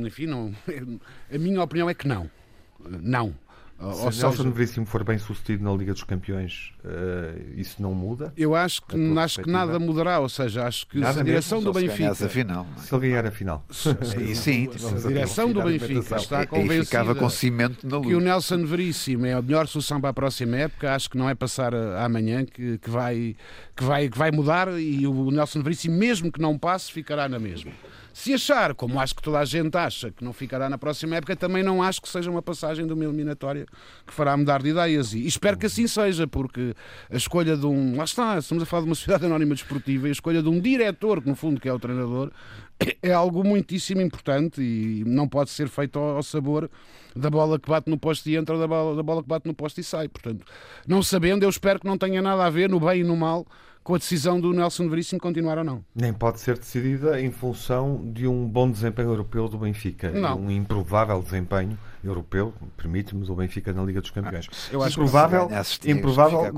enfim, 0.05 0.27
não, 0.27 0.53
a 1.29 1.37
minha 1.37 1.61
opinião 1.61 1.89
é 1.89 1.93
que 1.93 2.07
não. 2.07 2.31
Não. 2.79 3.35
Se 3.81 3.87
Ou 3.87 4.03
Nelson 4.03 4.31
seja, 4.31 4.49
Veríssimo 4.51 4.85
for 4.85 5.03
bem 5.03 5.17
sucedido 5.17 5.63
na 5.63 5.71
Liga 5.71 5.91
dos 5.91 6.03
Campeões, 6.03 6.71
uh, 6.85 7.59
isso 7.59 7.81
não 7.81 7.95
muda? 7.95 8.31
Eu 8.37 8.55
acho 8.55 8.83
que, 8.83 8.95
acho 9.17 9.41
que 9.41 9.49
nada 9.49 9.79
mudará. 9.79 10.19
Ou 10.19 10.29
seja, 10.29 10.67
acho 10.67 10.85
que 10.85 10.99
nada 10.99 11.13
se 11.13 11.19
a 11.19 11.23
direção 11.23 11.63
do 11.63 11.73
Benfica. 11.73 12.13
Se, 12.13 12.29
final, 12.29 12.67
se 12.77 12.93
ele 12.93 13.09
ganhar 13.09 13.25
a 13.25 13.31
final. 13.31 13.65
Sim, 13.71 14.35
sim. 14.35 14.69
Se 14.77 15.07
a 15.07 15.09
direção 15.09 15.51
do 15.51 15.63
Benfica 15.63 16.15
está 16.15 16.45
convencida 16.45 17.15
com 17.15 17.29
cimento 17.29 17.87
na 17.87 18.01
que 18.01 18.13
o 18.13 18.19
Nelson 18.19 18.65
Veríssimo 18.65 19.25
é 19.25 19.33
a 19.33 19.41
melhor 19.41 19.67
solução 19.67 19.99
para 19.99 20.11
a 20.11 20.13
próxima 20.13 20.57
época, 20.57 20.93
acho 20.93 21.09
que 21.09 21.17
não 21.17 21.27
é 21.27 21.33
passar 21.33 21.73
amanhã 21.73 22.45
que, 22.45 22.77
que, 22.77 22.89
vai, 22.89 23.35
que, 23.75 23.83
vai, 23.83 24.09
que 24.09 24.17
vai 24.17 24.31
mudar 24.31 24.67
e 24.79 25.07
o 25.07 25.31
Nelson 25.31 25.63
Veríssimo, 25.63 25.97
mesmo 25.97 26.31
que 26.31 26.39
não 26.39 26.55
passe, 26.55 26.91
ficará 26.91 27.27
na 27.27 27.39
mesma. 27.39 27.71
Se 28.13 28.33
achar, 28.33 28.73
como 28.75 28.99
acho 28.99 29.15
que 29.15 29.21
toda 29.21 29.39
a 29.39 29.45
gente 29.45 29.75
acha, 29.77 30.11
que 30.11 30.23
não 30.23 30.33
ficará 30.33 30.69
na 30.69 30.77
próxima 30.77 31.15
época, 31.15 31.35
também 31.35 31.63
não 31.63 31.81
acho 31.81 32.01
que 32.01 32.09
seja 32.09 32.29
uma 32.29 32.41
passagem 32.41 32.85
de 32.85 32.93
uma 32.93 33.03
eliminatória 33.03 33.65
que 34.05 34.13
fará 34.13 34.35
mudar 34.35 34.61
de 34.61 34.69
ideias. 34.69 35.13
E 35.13 35.25
espero 35.25 35.57
que 35.57 35.65
assim 35.65 35.87
seja, 35.87 36.27
porque 36.27 36.75
a 37.09 37.15
escolha 37.15 37.55
de 37.55 37.65
um. 37.65 37.95
Lá 37.95 38.03
está, 38.03 38.37
estamos 38.37 38.63
a 38.63 38.65
falar 38.65 38.83
de 38.83 38.89
uma 38.89 38.95
sociedade 38.95 39.25
anónima 39.25 39.55
desportiva 39.55 40.07
e 40.07 40.09
a 40.09 40.11
escolha 40.11 40.41
de 40.41 40.49
um 40.49 40.59
diretor, 40.59 41.21
que 41.21 41.29
no 41.29 41.35
fundo 41.35 41.59
que 41.59 41.69
é 41.69 41.73
o 41.73 41.79
treinador, 41.79 42.31
é 43.01 43.13
algo 43.13 43.43
muitíssimo 43.43 44.01
importante 44.01 44.61
e 44.61 45.03
não 45.05 45.27
pode 45.27 45.49
ser 45.49 45.69
feito 45.69 45.97
ao 45.97 46.23
sabor 46.23 46.69
da 47.15 47.29
bola 47.29 47.59
que 47.59 47.69
bate 47.69 47.89
no 47.89 47.97
poste 47.97 48.31
e 48.31 48.35
entra, 48.35 48.57
da 48.57 48.67
bola, 48.67 48.95
da 48.95 49.03
bola 49.03 49.21
que 49.21 49.29
bate 49.29 49.47
no 49.47 49.53
poste 49.53 49.81
e 49.81 49.83
sai. 49.83 50.07
Portanto, 50.07 50.45
não 50.87 51.01
sabendo, 51.01 51.43
eu 51.43 51.49
espero 51.49 51.79
que 51.79 51.87
não 51.87 51.97
tenha 51.97 52.21
nada 52.21 52.45
a 52.45 52.49
ver 52.49 52.69
no 52.69 52.79
bem 52.79 53.01
e 53.01 53.03
no 53.03 53.15
mal 53.15 53.45
com 53.83 53.95
a 53.95 53.97
decisão 53.97 54.39
do 54.39 54.53
Nelson 54.53 54.87
Veríssimo 54.89 55.19
continuar 55.19 55.57
ou 55.57 55.63
não. 55.63 55.83
Nem 55.95 56.13
pode 56.13 56.39
ser 56.39 56.57
decidida 56.57 57.19
em 57.19 57.31
função 57.31 58.01
de 58.13 58.27
um 58.27 58.47
bom 58.47 58.69
desempenho 58.69 59.09
europeu 59.09 59.47
do 59.47 59.57
Benfica. 59.57 60.11
Não. 60.11 60.39
Um 60.39 60.51
improvável 60.51 61.21
desempenho 61.21 61.77
europeu, 62.03 62.53
permite-me, 62.77 63.29
o 63.29 63.35
Benfica 63.35 63.73
na 63.73 63.83
Liga 63.83 64.01
dos 64.01 64.11
Campeões. 64.11 64.47
Eu 64.71 64.81
acho 64.81 64.99
improvável, 64.99 65.49
que 65.79 65.91
improvável 65.91 66.51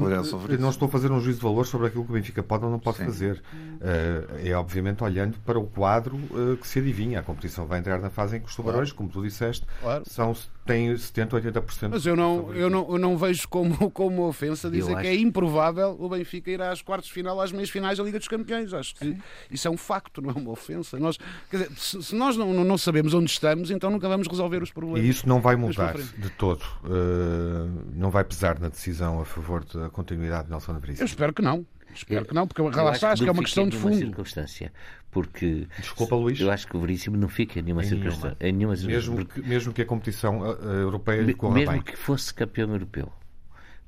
não 0.59 0.69
estou 0.69 0.87
a 0.87 0.89
fazer 0.89 1.11
um 1.11 1.19
juízo 1.19 1.39
de 1.39 1.43
valor 1.43 1.65
sobre 1.65 1.87
aquilo 1.87 2.03
que 2.03 2.11
o 2.11 2.13
Benfica 2.13 2.41
pode 2.41 2.63
ou 2.65 2.71
não 2.71 2.79
pode 2.79 2.97
Sim. 2.97 3.05
fazer. 3.05 3.43
Uh, 3.53 4.47
é 4.47 4.53
obviamente 4.53 5.03
olhando 5.03 5.37
para 5.45 5.59
o 5.59 5.65
quadro 5.65 6.15
uh, 6.15 6.57
que 6.57 6.67
se 6.67 6.79
adivinha. 6.79 7.19
A 7.19 7.23
competição 7.23 7.65
vai 7.65 7.79
entrar 7.79 7.99
na 7.99 8.09
fase 8.09 8.37
em 8.37 8.39
que 8.39 8.47
os 8.47 8.55
tubarões, 8.55 8.91
claro. 8.91 8.95
como 8.95 9.09
tu 9.09 9.21
disseste, 9.21 9.65
claro. 9.81 10.03
são, 10.07 10.35
têm 10.65 10.95
70, 10.95 11.41
80%. 11.41 11.89
Mas 11.89 12.05
eu 12.05 12.15
não, 12.15 12.53
eu 12.53 12.69
não, 12.69 12.87
eu 12.89 12.97
não 12.97 13.17
vejo 13.17 13.47
como, 13.47 13.89
como 13.91 14.27
ofensa 14.27 14.69
dizer 14.69 14.95
que 14.97 15.07
é 15.07 15.15
improvável 15.15 15.95
o 15.99 16.09
Benfica 16.09 16.51
ir 16.51 16.61
às 16.61 16.81
quartas 16.81 17.07
de 17.07 17.13
final, 17.13 17.39
às 17.39 17.51
meias 17.51 17.69
finais 17.69 17.97
da 17.97 18.03
Liga 18.03 18.19
dos 18.19 18.27
Campeões. 18.27 18.73
Acho 18.73 18.95
que 18.95 19.05
Sim. 19.05 19.17
isso 19.51 19.67
é 19.67 19.71
um 19.71 19.77
facto, 19.77 20.21
não 20.21 20.29
é 20.29 20.33
uma 20.33 20.51
ofensa. 20.51 20.97
Nós, 20.99 21.17
dizer, 21.51 21.69
se, 21.75 22.01
se, 22.01 22.15
nós 22.15 22.37
não, 22.37 22.53
não 22.53 22.77
sabemos 22.77 23.13
onde 23.13 23.29
estamos, 23.29 23.71
então 23.71 23.89
nunca 23.89 24.07
vamos 24.07 24.27
resolver 24.27 24.61
os 24.61 24.71
problemas. 24.71 25.03
E 25.03 25.09
isso 25.09 25.27
não 25.27 25.32
vai 25.41 25.55
mudar 25.55 25.95
de 25.95 26.29
todo. 26.31 26.63
Uh, 26.83 27.91
não 27.93 28.09
vai 28.09 28.23
pesar 28.23 28.59
na 28.59 28.69
decisão 28.69 29.21
a 29.21 29.25
favor 29.25 29.63
da 29.65 29.89
continuidade 29.89 30.45
de 30.45 30.51
Nelson 30.51 30.73
Veríssimo. 30.79 31.03
Eu 31.03 31.05
espero 31.05 31.33
que 31.33 31.41
não. 31.41 31.65
Espero 31.93 32.25
que 32.25 32.33
não, 32.33 32.47
porque 32.47 32.61
lá 32.61 32.91
está, 32.93 33.11
acho 33.11 33.23
que 33.23 33.29
é 33.29 33.31
uma 33.31 33.43
questão 33.43 33.67
de 33.67 33.77
fundo. 33.77 33.95
circunstância, 33.95 34.73
porque 35.11 35.67
Desculpa, 35.77 36.15
Luís. 36.15 36.39
eu 36.39 36.49
acho 36.49 36.67
que 36.67 36.75
o 36.75 36.79
Veríssimo 36.79 37.15
não 37.15 37.29
fica 37.29 37.59
em 37.59 37.61
nenhuma, 37.61 37.83
em 37.83 37.87
circunstância, 37.87 38.37
em 38.39 38.51
nenhuma 38.51 38.75
mesmo 38.75 39.25
que 39.25 39.41
mesmo 39.41 39.71
que 39.71 39.83
a 39.83 39.85
competição 39.85 40.39
uh, 40.39 40.65
europeia 40.65 41.21
lhe 41.21 41.35
corra 41.35 41.53
mesmo 41.53 41.71
bem. 41.73 41.81
que 41.83 41.95
fosse 41.95 42.33
campeão 42.33 42.71
europeu, 42.71 43.11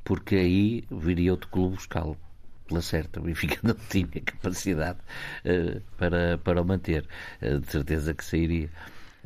porque 0.03 0.35
aí 0.35 0.83
viria 0.91 1.31
outro 1.31 1.49
clube 1.49 1.75
buscá-lo 1.75 2.15
pela 2.67 2.81
certa. 2.81 3.19
O 3.19 3.23
Benfica 3.23 3.57
não 3.63 3.75
tinha 3.89 4.07
capacidade 4.23 4.99
uh, 5.45 5.81
para, 5.97 6.37
para 6.37 6.61
o 6.61 6.65
manter. 6.65 7.05
Uh, 7.41 7.59
de 7.59 7.71
certeza 7.71 8.13
que 8.13 8.23
sairia. 8.23 8.69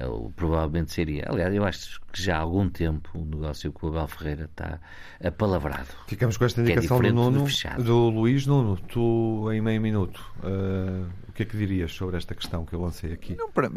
Ou 0.05 0.31
provavelmente 0.31 0.91
seria. 0.91 1.25
Aliás, 1.27 1.53
eu 1.53 1.63
acho 1.63 1.99
que 2.11 2.21
já 2.21 2.37
há 2.37 2.39
algum 2.39 2.69
tempo 2.69 3.09
o 3.13 3.25
negócio 3.25 3.71
com 3.71 3.87
o 3.87 3.89
Abel 3.89 4.07
Ferreira 4.07 4.45
está 4.45 4.79
apalavrado. 5.23 5.89
Ficamos 6.07 6.37
com 6.37 6.45
esta 6.45 6.61
é 6.61 6.63
indicação 6.63 6.97
é 6.97 7.09
do 7.09 7.13
Nuno, 7.13 7.45
do 7.83 8.09
Luís 8.09 8.45
Nuno. 8.45 8.77
Tu, 8.77 9.51
em 9.51 9.61
meio 9.61 9.81
minuto, 9.81 10.23
uh, 10.43 11.07
que 11.39 11.43
é 11.43 11.45
que 11.45 11.57
dirias 11.57 11.93
sobre 11.93 12.17
esta 12.17 12.35
questão 12.35 12.65
que 12.65 12.73
eu 12.73 12.81
lancei 12.81 13.13
aqui? 13.13 13.33
Não, 13.33 13.49
para, 13.49 13.69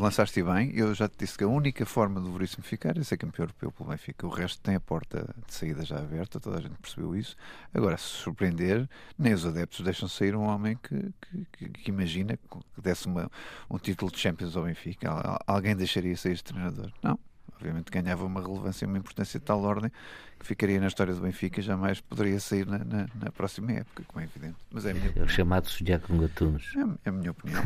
lançaste 0.00 0.42
bem. 0.42 0.72
Eu 0.74 0.92
já 0.94 1.08
te 1.08 1.18
disse 1.18 1.38
que 1.38 1.44
a 1.44 1.46
única 1.46 1.86
forma 1.86 2.20
do 2.20 2.32
Veríssimo 2.32 2.64
ficar 2.64 2.98
é 2.98 3.04
ser 3.04 3.16
campeão 3.16 3.44
europeu 3.44 3.70
pelo 3.70 3.90
Benfica. 3.90 4.26
O 4.26 4.30
resto 4.30 4.60
tem 4.60 4.74
a 4.74 4.80
porta 4.80 5.32
de 5.46 5.54
saída 5.54 5.84
já 5.84 5.98
aberta, 5.98 6.40
toda 6.40 6.58
a 6.58 6.60
gente 6.60 6.74
percebeu 6.74 7.14
isso. 7.14 7.36
Agora, 7.72 7.96
se 7.96 8.04
surpreender, 8.04 8.88
nem 9.16 9.32
os 9.32 9.46
adeptos 9.46 9.80
deixam 9.82 10.08
sair 10.08 10.34
um 10.34 10.42
homem 10.42 10.76
que, 10.82 11.46
que, 11.52 11.68
que 11.68 11.88
imagina 11.88 12.36
que 12.36 12.82
desse 12.82 13.06
uma, 13.06 13.30
um 13.70 13.78
título 13.78 14.10
de 14.10 14.18
Champions 14.18 14.56
ao 14.56 14.64
Benfica. 14.64 15.08
Alguém 15.46 15.76
deixaria 15.76 16.16
sair 16.16 16.32
este 16.32 16.52
treinador? 16.52 16.90
Não 17.00 17.16
obviamente 17.58 17.90
ganhava 17.90 18.24
uma 18.24 18.40
relevância 18.40 18.84
e 18.84 18.88
uma 18.88 18.98
importância 18.98 19.38
de 19.38 19.44
tal 19.44 19.62
ordem 19.62 19.90
que 20.38 20.46
ficaria 20.46 20.80
na 20.80 20.86
história 20.86 21.12
do 21.12 21.20
Benfica 21.20 21.58
e 21.58 21.62
jamais 21.62 22.00
poderia 22.00 22.38
sair 22.38 22.64
na, 22.64 22.78
na, 22.78 23.08
na 23.14 23.32
próxima 23.32 23.72
época, 23.72 24.04
como 24.06 24.20
é 24.20 24.24
evidente. 24.24 24.56
Mas 24.70 24.86
é 24.86 24.92
a 24.92 24.94
minha 24.94 25.12
É 25.16 25.22
o 25.22 25.28
chamado 25.28 25.68
sonhar 25.68 26.00
com 26.00 26.16
gatunos. 26.16 26.72
É, 26.76 27.08
é 27.08 27.08
a 27.08 27.12
minha 27.12 27.32
opinião. 27.32 27.62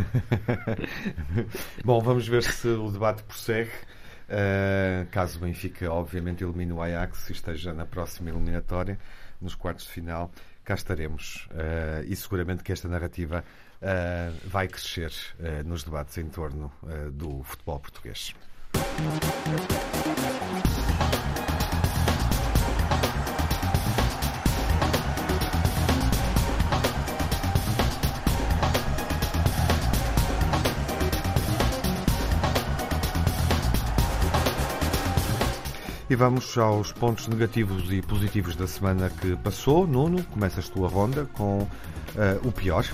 Bom, 1.85 2.01
vamos 2.01 2.27
ver 2.27 2.43
se 2.43 2.69
o 2.69 2.91
debate 2.91 3.23
prossegue. 3.25 3.71
Uh, 4.23 5.07
caso 5.11 5.39
o 5.39 5.43
Benfica, 5.43 5.93
obviamente, 5.93 6.43
elimine 6.43 6.73
o 6.73 6.81
Ajax 6.81 7.29
e 7.29 7.33
esteja 7.33 7.75
na 7.75 7.85
próxima 7.85 8.31
eliminatória, 8.31 8.99
nos 9.39 9.55
quartos 9.55 9.85
de 9.85 9.91
final, 9.91 10.31
cá 10.65 10.75
estaremos. 10.75 11.49
Uh, 11.51 12.05
e 12.07 12.17
seguramente 12.17 12.63
que 12.63 12.73
esta 12.73 12.89
narrativa 12.89 13.45
uh, 13.83 14.49
vai 14.49 14.69
crescer 14.69 15.13
nos 15.67 15.85
debates 15.85 16.17
em 16.17 16.29
torno 16.29 16.73
do 17.13 17.43
futebol 17.43 17.79
português. 17.79 18.35
E 36.13 36.15
vamos 36.15 36.59
aos 36.59 36.93
pontos 36.93 37.27
negativos 37.27 37.91
e 37.91 38.03
positivos 38.03 38.55
da 38.55 38.67
semana 38.67 39.09
que 39.09 39.35
passou. 39.37 39.87
Nuno, 39.87 40.23
começas 40.25 40.69
tu 40.69 40.85
a 40.85 40.89
ronda 40.89 41.27
com 41.33 41.63
uh, 41.63 41.69
o 42.47 42.53
pior. 42.53 42.85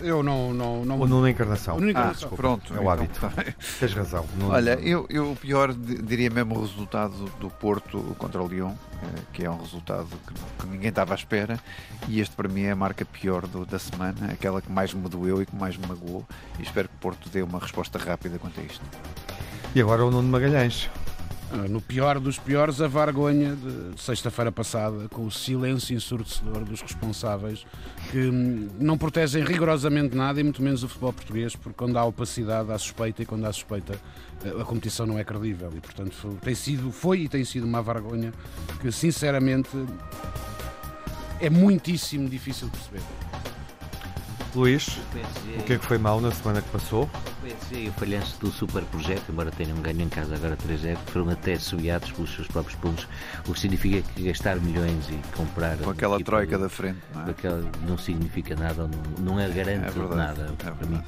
Eu 0.00 0.22
não. 0.22 0.52
não, 0.54 0.84
não... 0.84 1.00
O 1.00 1.06
Nuno 1.06 1.28
Encarnação. 1.28 1.76
O 1.76 1.80
Nuno 1.80 1.90
Encarnação. 1.90 2.28
Ah, 2.32 2.36
pronto. 2.36 2.72
É 2.72 2.76
o 2.76 2.80
então, 2.80 2.90
hábito. 2.90 3.20
Tá 3.20 3.32
Tens 3.80 3.92
razão. 3.92 4.24
Nuno... 4.36 4.52
Olha, 4.52 4.78
eu, 4.80 5.06
eu 5.08 5.32
o 5.32 5.36
pior 5.36 5.72
diria 5.72 6.30
mesmo 6.30 6.56
o 6.56 6.60
resultado 6.60 7.24
do 7.40 7.50
Porto 7.50 8.00
contra 8.18 8.42
o 8.42 8.46
Lyon, 8.46 8.72
eh, 9.02 9.20
que 9.32 9.44
é 9.44 9.50
um 9.50 9.58
resultado 9.58 10.08
que, 10.26 10.34
que 10.34 10.66
ninguém 10.66 10.88
estava 10.88 11.14
à 11.14 11.16
espera. 11.16 11.58
E 12.08 12.20
este 12.20 12.34
para 12.34 12.48
mim 12.48 12.62
é 12.62 12.70
a 12.70 12.76
marca 12.76 13.04
pior 13.04 13.46
do, 13.46 13.64
da 13.66 13.78
semana, 13.78 14.32
aquela 14.32 14.60
que 14.62 14.70
mais 14.70 14.92
me 14.94 15.08
doeu 15.08 15.42
e 15.42 15.46
que 15.46 15.56
mais 15.56 15.76
me 15.76 15.86
magoou. 15.86 16.24
E 16.58 16.62
espero 16.62 16.88
que 16.88 16.94
o 16.94 16.98
Porto 16.98 17.28
dê 17.28 17.42
uma 17.42 17.58
resposta 17.58 17.98
rápida 17.98 18.38
quanto 18.38 18.60
a 18.60 18.62
isto. 18.62 18.84
E 19.74 19.80
agora 19.80 20.04
o 20.04 20.10
Nuno 20.10 20.28
Magalhães. 20.28 20.88
Ah, 21.50 21.66
no 21.66 21.80
pior 21.80 22.20
dos 22.20 22.38
piores, 22.38 22.78
a 22.80 22.86
vergonha 22.86 23.56
de 23.56 24.00
sexta-feira 24.00 24.52
passada, 24.52 25.08
com 25.08 25.24
o 25.24 25.30
silêncio 25.30 25.96
ensurdecedor 25.96 26.62
dos 26.62 26.82
responsáveis 26.82 27.64
que 28.10 28.18
hum, 28.18 28.68
não 28.78 28.98
protegem 28.98 29.42
rigorosamente 29.42 30.14
nada 30.14 30.40
e 30.40 30.42
muito 30.42 30.62
menos 30.62 30.82
o 30.82 30.88
futebol 30.88 31.12
português, 31.12 31.56
porque 31.56 31.76
quando 31.76 31.96
há 31.96 32.04
opacidade, 32.04 32.70
há 32.70 32.78
suspeita 32.78 33.22
e 33.22 33.26
quando 33.26 33.46
há 33.46 33.52
suspeita, 33.52 33.98
a 34.60 34.64
competição 34.64 35.06
não 35.06 35.18
é 35.18 35.24
credível. 35.24 35.72
E, 35.74 35.80
portanto, 35.80 36.12
foi, 36.12 36.34
tem 36.34 36.54
sido, 36.54 36.92
foi 36.92 37.20
e 37.20 37.28
tem 37.28 37.44
sido 37.44 37.64
uma 37.66 37.82
vergonha 37.82 38.32
que, 38.80 38.92
sinceramente, 38.92 39.70
é 41.40 41.48
muitíssimo 41.48 42.28
difícil 42.28 42.68
de 42.68 42.76
perceber. 42.76 43.02
Luís, 44.54 44.88
o 45.58 45.62
que 45.62 45.72
é 45.74 45.78
que 45.78 45.86
foi 45.86 45.98
mal 45.98 46.20
na 46.20 46.30
semana 46.30 46.60
que 46.60 46.68
passou? 46.70 47.08
O 47.48 47.50
PSG 47.50 47.84
e 47.84 47.88
o 47.88 47.92
falhanço 47.92 48.38
do 48.40 48.50
super 48.50 48.82
projeto, 48.84 49.30
embora 49.30 49.50
tenham 49.50 49.76
ganho 49.80 50.02
em 50.02 50.08
casa 50.08 50.34
agora 50.34 50.56
3-0, 50.56 50.96
foram 51.06 51.30
até 51.30 51.58
subiados 51.58 52.12
pelos 52.12 52.34
seus 52.34 52.46
próprios 52.46 52.78
pontos, 52.78 53.08
o 53.46 53.52
que 53.52 53.60
significa 53.60 54.02
que 54.14 54.24
gastar 54.24 54.56
milhões 54.56 55.08
e 55.08 55.18
comprar. 55.36 55.76
Com 55.78 55.90
aquela 55.90 56.18
troika 56.22 56.58
da 56.58 56.68
frente, 56.68 56.98
não 57.14 57.26
é? 57.26 57.30
Aquela, 57.30 57.64
não 57.86 57.98
significa 57.98 58.54
nada, 58.54 58.88
não, 58.88 59.24
não 59.24 59.40
é 59.40 59.48
garante 59.48 59.86
é 59.86 59.90
de 59.90 60.14
nada. 60.14 60.54
É 60.58 60.70
para 60.70 60.86
mim 60.86 61.02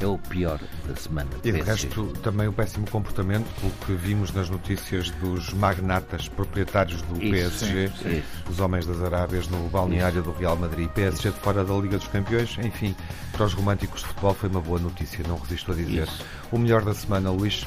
é 0.00 0.06
o 0.06 0.18
pior 0.18 0.60
da 0.86 0.96
semana. 0.96 1.30
E 1.42 1.52
de 1.52 1.60
resto, 1.60 2.06
também 2.22 2.48
o 2.48 2.52
péssimo 2.52 2.88
comportamento, 2.90 3.46
o 3.62 3.86
que 3.86 3.92
vimos 3.94 4.32
nas 4.32 4.50
notícias 4.50 5.10
dos 5.12 5.52
magnatas 5.52 6.28
proprietários 6.28 7.00
do 7.02 7.14
isso, 7.22 7.30
PSG, 7.30 7.92
sim, 8.02 8.22
os 8.50 8.58
homens 8.58 8.86
das 8.86 9.00
Arábias 9.00 9.48
no 9.48 9.68
balneário 9.68 10.20
isso. 10.20 10.30
do 10.30 10.36
Real 10.36 10.56
Madrid, 10.56 10.88
PSG 10.88 11.30
de 11.30 11.38
fora 11.38 11.64
da 11.64 11.74
Liga 11.74 11.98
dos 11.98 12.08
Campeões, 12.08 12.58
enfim 12.58 12.84
enfim, 12.84 12.96
para 13.32 13.46
os 13.46 13.52
românticos 13.52 14.00
de 14.00 14.06
futebol 14.08 14.34
foi 14.34 14.48
uma 14.48 14.60
boa 14.60 14.78
notícia, 14.78 15.24
não 15.26 15.38
resisto 15.38 15.72
a 15.72 15.74
dizer. 15.74 15.83
Isso. 15.90 16.24
O 16.50 16.58
melhor 16.58 16.84
da 16.84 16.94
semana, 16.94 17.30
Luís. 17.30 17.64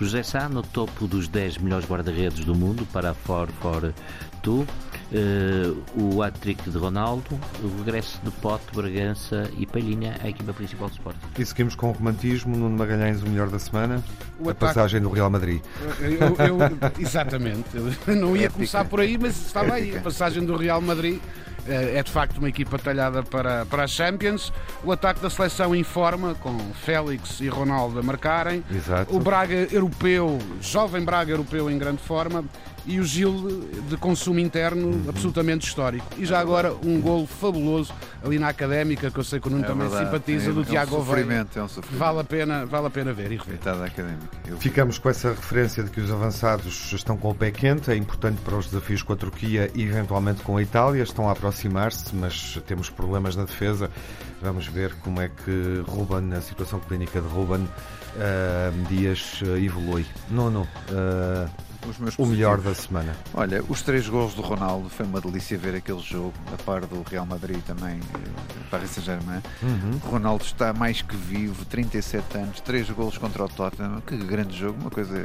José 0.00 0.22
Sá 0.22 0.48
no 0.48 0.62
topo 0.62 1.06
dos 1.06 1.26
10 1.26 1.58
melhores 1.58 1.88
guarda-redes 1.88 2.44
do 2.44 2.54
mundo 2.54 2.86
para 2.92 3.10
a 3.10 3.14
For 3.14 3.48
For 3.60 3.94
Tu. 4.42 4.66
Uh, 5.12 5.84
o 5.96 6.20
hat-trick 6.20 6.68
de 6.68 6.76
Ronaldo, 6.76 7.38
o 7.62 7.78
regresso 7.78 8.18
de 8.24 8.30
Pote, 8.32 8.64
Bragança 8.74 9.48
e 9.56 9.64
Palhinha 9.64 10.16
à 10.20 10.28
equipa 10.28 10.52
principal 10.52 10.88
do 10.88 10.94
Sport. 10.94 11.16
E 11.38 11.46
seguimos 11.46 11.76
com 11.76 11.90
o 11.90 11.92
romantismo, 11.92 12.56
Nuno 12.56 12.76
Magalhães, 12.76 13.22
o 13.22 13.28
melhor 13.28 13.48
da 13.48 13.58
semana, 13.60 14.02
o 14.40 14.48
a 14.48 14.50
ataque... 14.50 14.74
passagem 14.74 15.00
do 15.00 15.08
Real 15.08 15.30
Madrid. 15.30 15.62
Eu, 16.00 16.44
eu, 16.44 16.58
exatamente, 16.98 17.68
eu 17.72 18.16
não 18.16 18.36
ia 18.36 18.50
começar 18.50 18.84
por 18.84 18.98
aí, 18.98 19.16
mas 19.16 19.36
estava 19.46 19.74
aí, 19.74 19.96
a 19.96 20.00
passagem 20.00 20.44
do 20.44 20.56
Real 20.56 20.80
Madrid 20.80 21.20
é, 21.68 21.98
é 21.98 22.02
de 22.02 22.10
facto 22.10 22.38
uma 22.38 22.48
equipa 22.48 22.76
talhada 22.76 23.22
para, 23.22 23.64
para 23.66 23.84
a 23.84 23.86
Champions. 23.86 24.52
O 24.82 24.90
ataque 24.90 25.20
da 25.20 25.30
seleção 25.30 25.74
em 25.74 25.84
forma, 25.84 26.34
com 26.34 26.56
Félix 26.84 27.40
e 27.40 27.48
Ronaldo 27.48 27.98
a 27.98 28.02
marcarem. 28.02 28.64
Exato. 28.74 29.14
O 29.14 29.20
Braga 29.20 29.68
europeu, 29.70 30.38
jovem 30.60 31.04
Braga 31.04 31.32
europeu 31.32 31.70
em 31.70 31.78
grande 31.78 32.02
forma 32.02 32.44
e 32.86 33.00
o 33.00 33.04
Gil 33.04 33.68
de 33.88 33.96
consumo 33.96 34.38
interno 34.38 34.88
uhum. 34.88 35.04
absolutamente 35.08 35.66
histórico. 35.66 36.06
E 36.16 36.24
já 36.24 36.38
agora 36.38 36.72
um 36.72 37.00
golo 37.00 37.26
fabuloso 37.26 37.92
ali 38.24 38.38
na 38.38 38.48
Académica, 38.48 39.10
que 39.10 39.18
eu 39.18 39.24
sei 39.24 39.40
que 39.40 39.48
o 39.48 39.50
Nuno 39.50 39.64
é 39.64 39.66
também 39.66 39.88
verdade. 39.88 40.06
simpatiza, 40.06 40.50
é, 40.50 40.52
do 40.52 40.62
é 40.62 40.64
Tiago 40.64 40.96
um 40.96 41.00
É 41.00 41.62
um 41.62 41.68
vale 41.92 42.20
a 42.20 42.24
pena, 42.24 42.66
vale 42.66 42.86
a 42.86 42.90
pena 42.90 43.12
ver 43.12 43.32
e 43.32 43.36
rever. 43.36 43.58
Ficamos 44.58 44.98
com 44.98 45.08
essa 45.08 45.30
referência 45.30 45.82
de 45.82 45.90
que 45.90 46.00
os 46.00 46.10
avançados 46.10 46.92
estão 46.92 47.16
com 47.16 47.30
o 47.30 47.34
pé 47.34 47.50
quente, 47.50 47.90
é 47.90 47.96
importante 47.96 48.40
para 48.42 48.56
os 48.56 48.66
desafios 48.66 49.02
com 49.02 49.12
a 49.12 49.16
Turquia 49.16 49.70
e 49.74 49.82
eventualmente 49.82 50.42
com 50.42 50.56
a 50.56 50.62
Itália, 50.62 51.02
estão 51.02 51.28
a 51.28 51.32
aproximar-se, 51.32 52.14
mas 52.14 52.60
temos 52.66 52.88
problemas 52.88 53.36
na 53.36 53.44
defesa. 53.44 53.90
Vamos 54.42 54.66
ver 54.66 54.94
como 54.96 55.20
é 55.20 55.28
que 55.28 55.82
Ruben, 55.86 56.32
a 56.34 56.40
situação 56.40 56.78
clínica 56.78 57.20
de 57.20 57.28
Ruben 57.28 57.62
uh, 57.62 58.88
Dias 58.88 59.40
uh, 59.42 59.56
evolui. 59.56 60.04
Nono, 60.30 60.62
uh, 60.90 61.50
o 62.18 62.26
melhor 62.26 62.60
da 62.60 62.74
semana. 62.74 63.14
Olha, 63.34 63.62
os 63.68 63.82
três 63.82 64.08
gols 64.08 64.34
do 64.34 64.42
Ronaldo, 64.42 64.88
foi 64.88 65.06
uma 65.06 65.20
delícia 65.20 65.56
ver 65.56 65.74
aquele 65.74 66.00
jogo, 66.00 66.34
a 66.52 66.62
par 66.62 66.86
do 66.86 67.02
Real 67.02 67.26
Madrid 67.26 67.62
também, 67.64 68.00
eh, 68.14 68.66
Paris 68.70 68.90
Saint-Germain. 68.90 69.42
Uhum. 69.62 69.98
Ronaldo 70.04 70.44
está 70.44 70.72
mais 70.72 71.02
que 71.02 71.16
vivo, 71.16 71.64
37 71.64 72.38
anos, 72.38 72.60
três 72.60 72.88
gols 72.90 73.18
contra 73.18 73.44
o 73.44 73.48
Tottenham, 73.48 74.00
que 74.06 74.16
grande 74.16 74.56
jogo, 74.56 74.78
uma 74.80 74.90
coisa. 74.90 75.16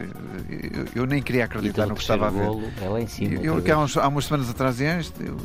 Eu, 0.49 0.85
eu 0.95 1.05
nem 1.05 1.21
queria 1.21 1.45
acreditar 1.45 1.87
no 1.87 1.95
que 1.95 2.01
estava 2.01 2.27
a 2.27 2.29
ver. 2.29 2.45
Golo, 2.45 2.71
é 2.81 2.87
lá 2.87 3.01
em 3.01 3.07
cima. 3.07 3.35
Eu, 3.35 3.55
eu 3.55 3.61
que 3.61 3.71
há, 3.71 3.77
uns, 3.77 3.97
há 3.97 4.07
umas 4.07 4.25
semanas 4.25 4.49
atrás 4.49 4.77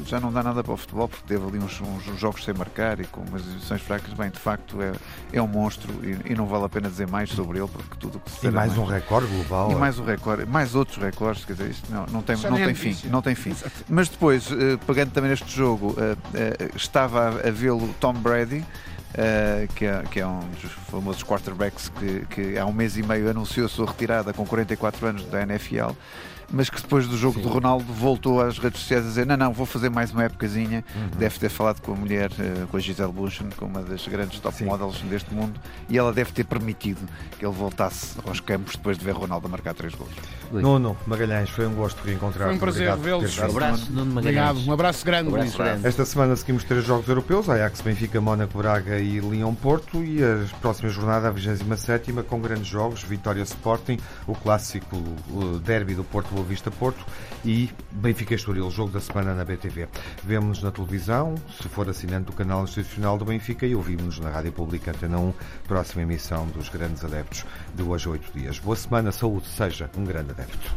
já 0.07 0.21
não 0.21 0.33
dá 0.33 0.43
nada 0.43 0.63
para 0.63 0.73
o 0.73 0.77
futebol, 0.77 1.09
porque 1.09 1.25
teve 1.27 1.47
ali 1.47 1.59
uns, 1.59 1.81
uns 1.81 2.19
jogos 2.19 2.45
sem 2.45 2.55
marcar 2.55 3.01
e 3.01 3.05
com 3.05 3.21
umas 3.21 3.43
exibições 3.43 3.83
fracas. 3.83 4.13
Bem, 4.15 4.31
de 4.31 4.39
facto, 4.39 4.81
é, 4.81 4.93
é 5.33 5.43
um 5.43 5.47
monstro 5.47 5.93
e, 6.03 6.33
e, 6.33 6.35
não 6.35 6.47
vale 6.47 6.65
a 6.65 6.69
pena 6.69 6.89
dizer 6.89 7.07
mais 7.07 7.31
sobre 7.31 7.59
ele, 7.59 7.69
porque 7.69 7.97
tudo 7.99 8.21
que 8.21 8.31
se 8.31 8.47
E 8.47 8.51
mais, 8.51 8.69
mais 8.69 8.79
um 8.79 8.85
recorde 8.85 9.27
global. 9.27 9.71
E 9.71 9.75
mais 9.75 9.99
um 9.99 10.05
recorde, 10.05 10.47
mais 10.47 10.75
outros 10.75 10.97
recordes, 10.97 11.06
quer 11.11 11.55
dizer, 11.55 11.71
isto 11.71 11.93
não, 11.93 12.07
não 12.07 12.23
tem, 12.23 12.37
não 12.37 12.57
tem 12.57 12.75
fim, 12.75 13.09
não 13.09 13.23
tem 13.23 13.35
fim. 13.35 13.55
Mas 13.89 14.09
depois, 14.09 14.51
uh, 14.51 14.79
pegando 14.87 15.11
também 15.11 15.31
neste 15.31 15.55
jogo, 15.55 15.89
uh, 15.91 16.13
uh, 16.13 16.77
estava 16.77 17.41
a, 17.45 17.49
a 17.49 17.51
vê-lo 17.51 17.95
Tom 18.01 18.15
Brady. 18.15 18.65
Uh, 19.15 19.73
que, 19.75 19.87
é, 19.87 20.03
que, 20.11 20.21
é, 20.21 20.27
um 20.27 20.41
dos 20.61 20.71
famosos 20.91 21.23
quarterbacks 21.23 21.89
que, 21.89 22.27
que 22.27 22.59
há 22.59 22.67
um 22.67 22.73
mês 22.73 22.99
e 22.99 23.03
meio 23.03 23.31
anunciou 23.31 23.65
a 23.65 23.69
sua 23.69 23.87
retirada 23.87 24.31
com 24.35 24.45
44 24.45 25.07
anos 25.07 25.25
da 25.25 25.41
NFL 25.41 25.93
mas 26.51 26.71
que 26.71 26.81
depois 26.81 27.07
do 27.07 27.17
jogo 27.17 27.37
Sim. 27.37 27.43
do 27.43 27.49
Ronaldo 27.49 27.85
voltou 27.93 28.41
às 28.41 28.59
redes 28.59 28.81
sociais 28.81 29.05
a 29.05 29.09
dizer: 29.09 29.27
Não, 29.27 29.37
não, 29.37 29.53
vou 29.53 29.67
fazer 29.67 29.89
mais 29.89 30.13
uma 30.13 30.25
épocazinha. 30.25 30.85
Uhum. 30.95 31.19
Deve 31.19 31.39
ter 31.39 31.49
falado 31.49 31.81
com 31.81 31.93
a 31.93 31.97
mulher, 31.97 32.31
eh, 32.39 32.67
com 32.71 32.77
a 32.77 32.81
Gisele 32.81 33.13
Bündchen, 33.13 33.49
com 33.57 33.67
uma 33.67 33.83
das 33.83 34.07
grandes 34.07 34.39
top 34.41 34.57
Sim. 34.57 34.65
models 34.67 35.01
deste 35.03 35.33
mundo, 35.35 35.59
e 35.89 35.99
ela 35.99 36.13
deve 36.13 36.33
ter 36.33 36.45
permitido 36.45 37.01
que 37.39 37.45
ele 37.45 37.55
voltasse 37.55 38.17
aos 38.27 38.41
campos 38.41 38.77
depois 38.77 38.99
de 38.99 39.05
ver 39.05 39.13
Ronaldo 39.13 39.49
marcar 39.49 39.75
três 39.75 39.95
gols. 39.95 40.13
Nuno 40.53 40.97
Magalhães, 41.07 41.51
foi 41.51 41.67
um 41.67 41.75
gosto 41.75 42.03
reencontrar. 42.05 42.49
Foi 42.49 42.57
um 42.57 42.61
prazer 42.61 42.97
vê-los. 42.97 43.39
Um 43.39 43.45
abraço, 43.45 43.93
Nuno 43.93 44.15
Magalhães. 44.15 44.51
Obrigado, 44.51 44.69
um 44.69 44.73
abraço 44.73 45.05
grande, 45.05 45.31
um 45.31 45.35
abraço 45.35 45.59
grande. 45.59 45.87
Esta 45.87 46.05
semana 46.05 46.37
seguimos 46.37 46.65
três 46.65 46.85
jogos 46.85 47.09
europeus: 47.09 47.49
Ajax, 47.49 47.81
Benfica, 47.81 48.21
Mónaco, 48.21 48.59
Braga 48.59 48.99
e 48.99 49.19
Lyon 49.19 49.55
Porto. 49.55 50.05
E 50.05 50.23
a 50.23 50.45
próxima 50.61 50.89
jornada, 50.89 51.29
a 51.29 51.31
27, 51.31 52.13
com 52.29 52.41
grandes 52.41 52.67
jogos: 52.67 53.03
Vitória 53.03 53.43
Sporting, 53.43 53.99
o 54.27 54.35
clássico 54.35 54.97
o 55.31 55.59
derby 55.59 55.95
do 55.95 56.05
Porto 56.05 56.36
Boa 56.37 56.47
Vista 56.47 56.71
Porto 56.71 57.03
e 57.47 57.71
Benfica 57.91 58.35
Estoril, 58.35 58.71
jogo 58.71 58.91
da 58.91 59.01
semana 59.01 59.35
na 59.35 59.43
BTV. 59.43 59.89
Vemo-nos 60.23 60.63
na 60.63 60.71
televisão, 60.71 61.35
se 61.59 61.67
for 61.67 61.89
assinante 61.89 62.27
do 62.27 62.33
canal 62.33 62.65
institucional 62.65 63.17
do 63.17 63.25
Benfica, 63.25 63.65
e 63.65 63.75
ouvimos-nos 63.75 64.19
na 64.19 64.29
Rádio 64.29 64.53
Pública 64.53 64.91
Antena 64.91 65.19
1, 65.19 65.33
próxima 65.67 66.03
emissão 66.03 66.47
dos 66.49 66.69
grandes 66.69 67.03
adeptos 67.03 67.47
de 67.75 67.83
hoje 67.83 68.07
a 68.07 68.11
oito 68.11 68.39
dias. 68.39 68.59
Boa 68.59 68.77
semana, 68.77 69.11
saúde, 69.13 69.47
seja 69.47 69.89
um 69.97 70.05
grande 70.05 70.33
adepto. 70.33 70.77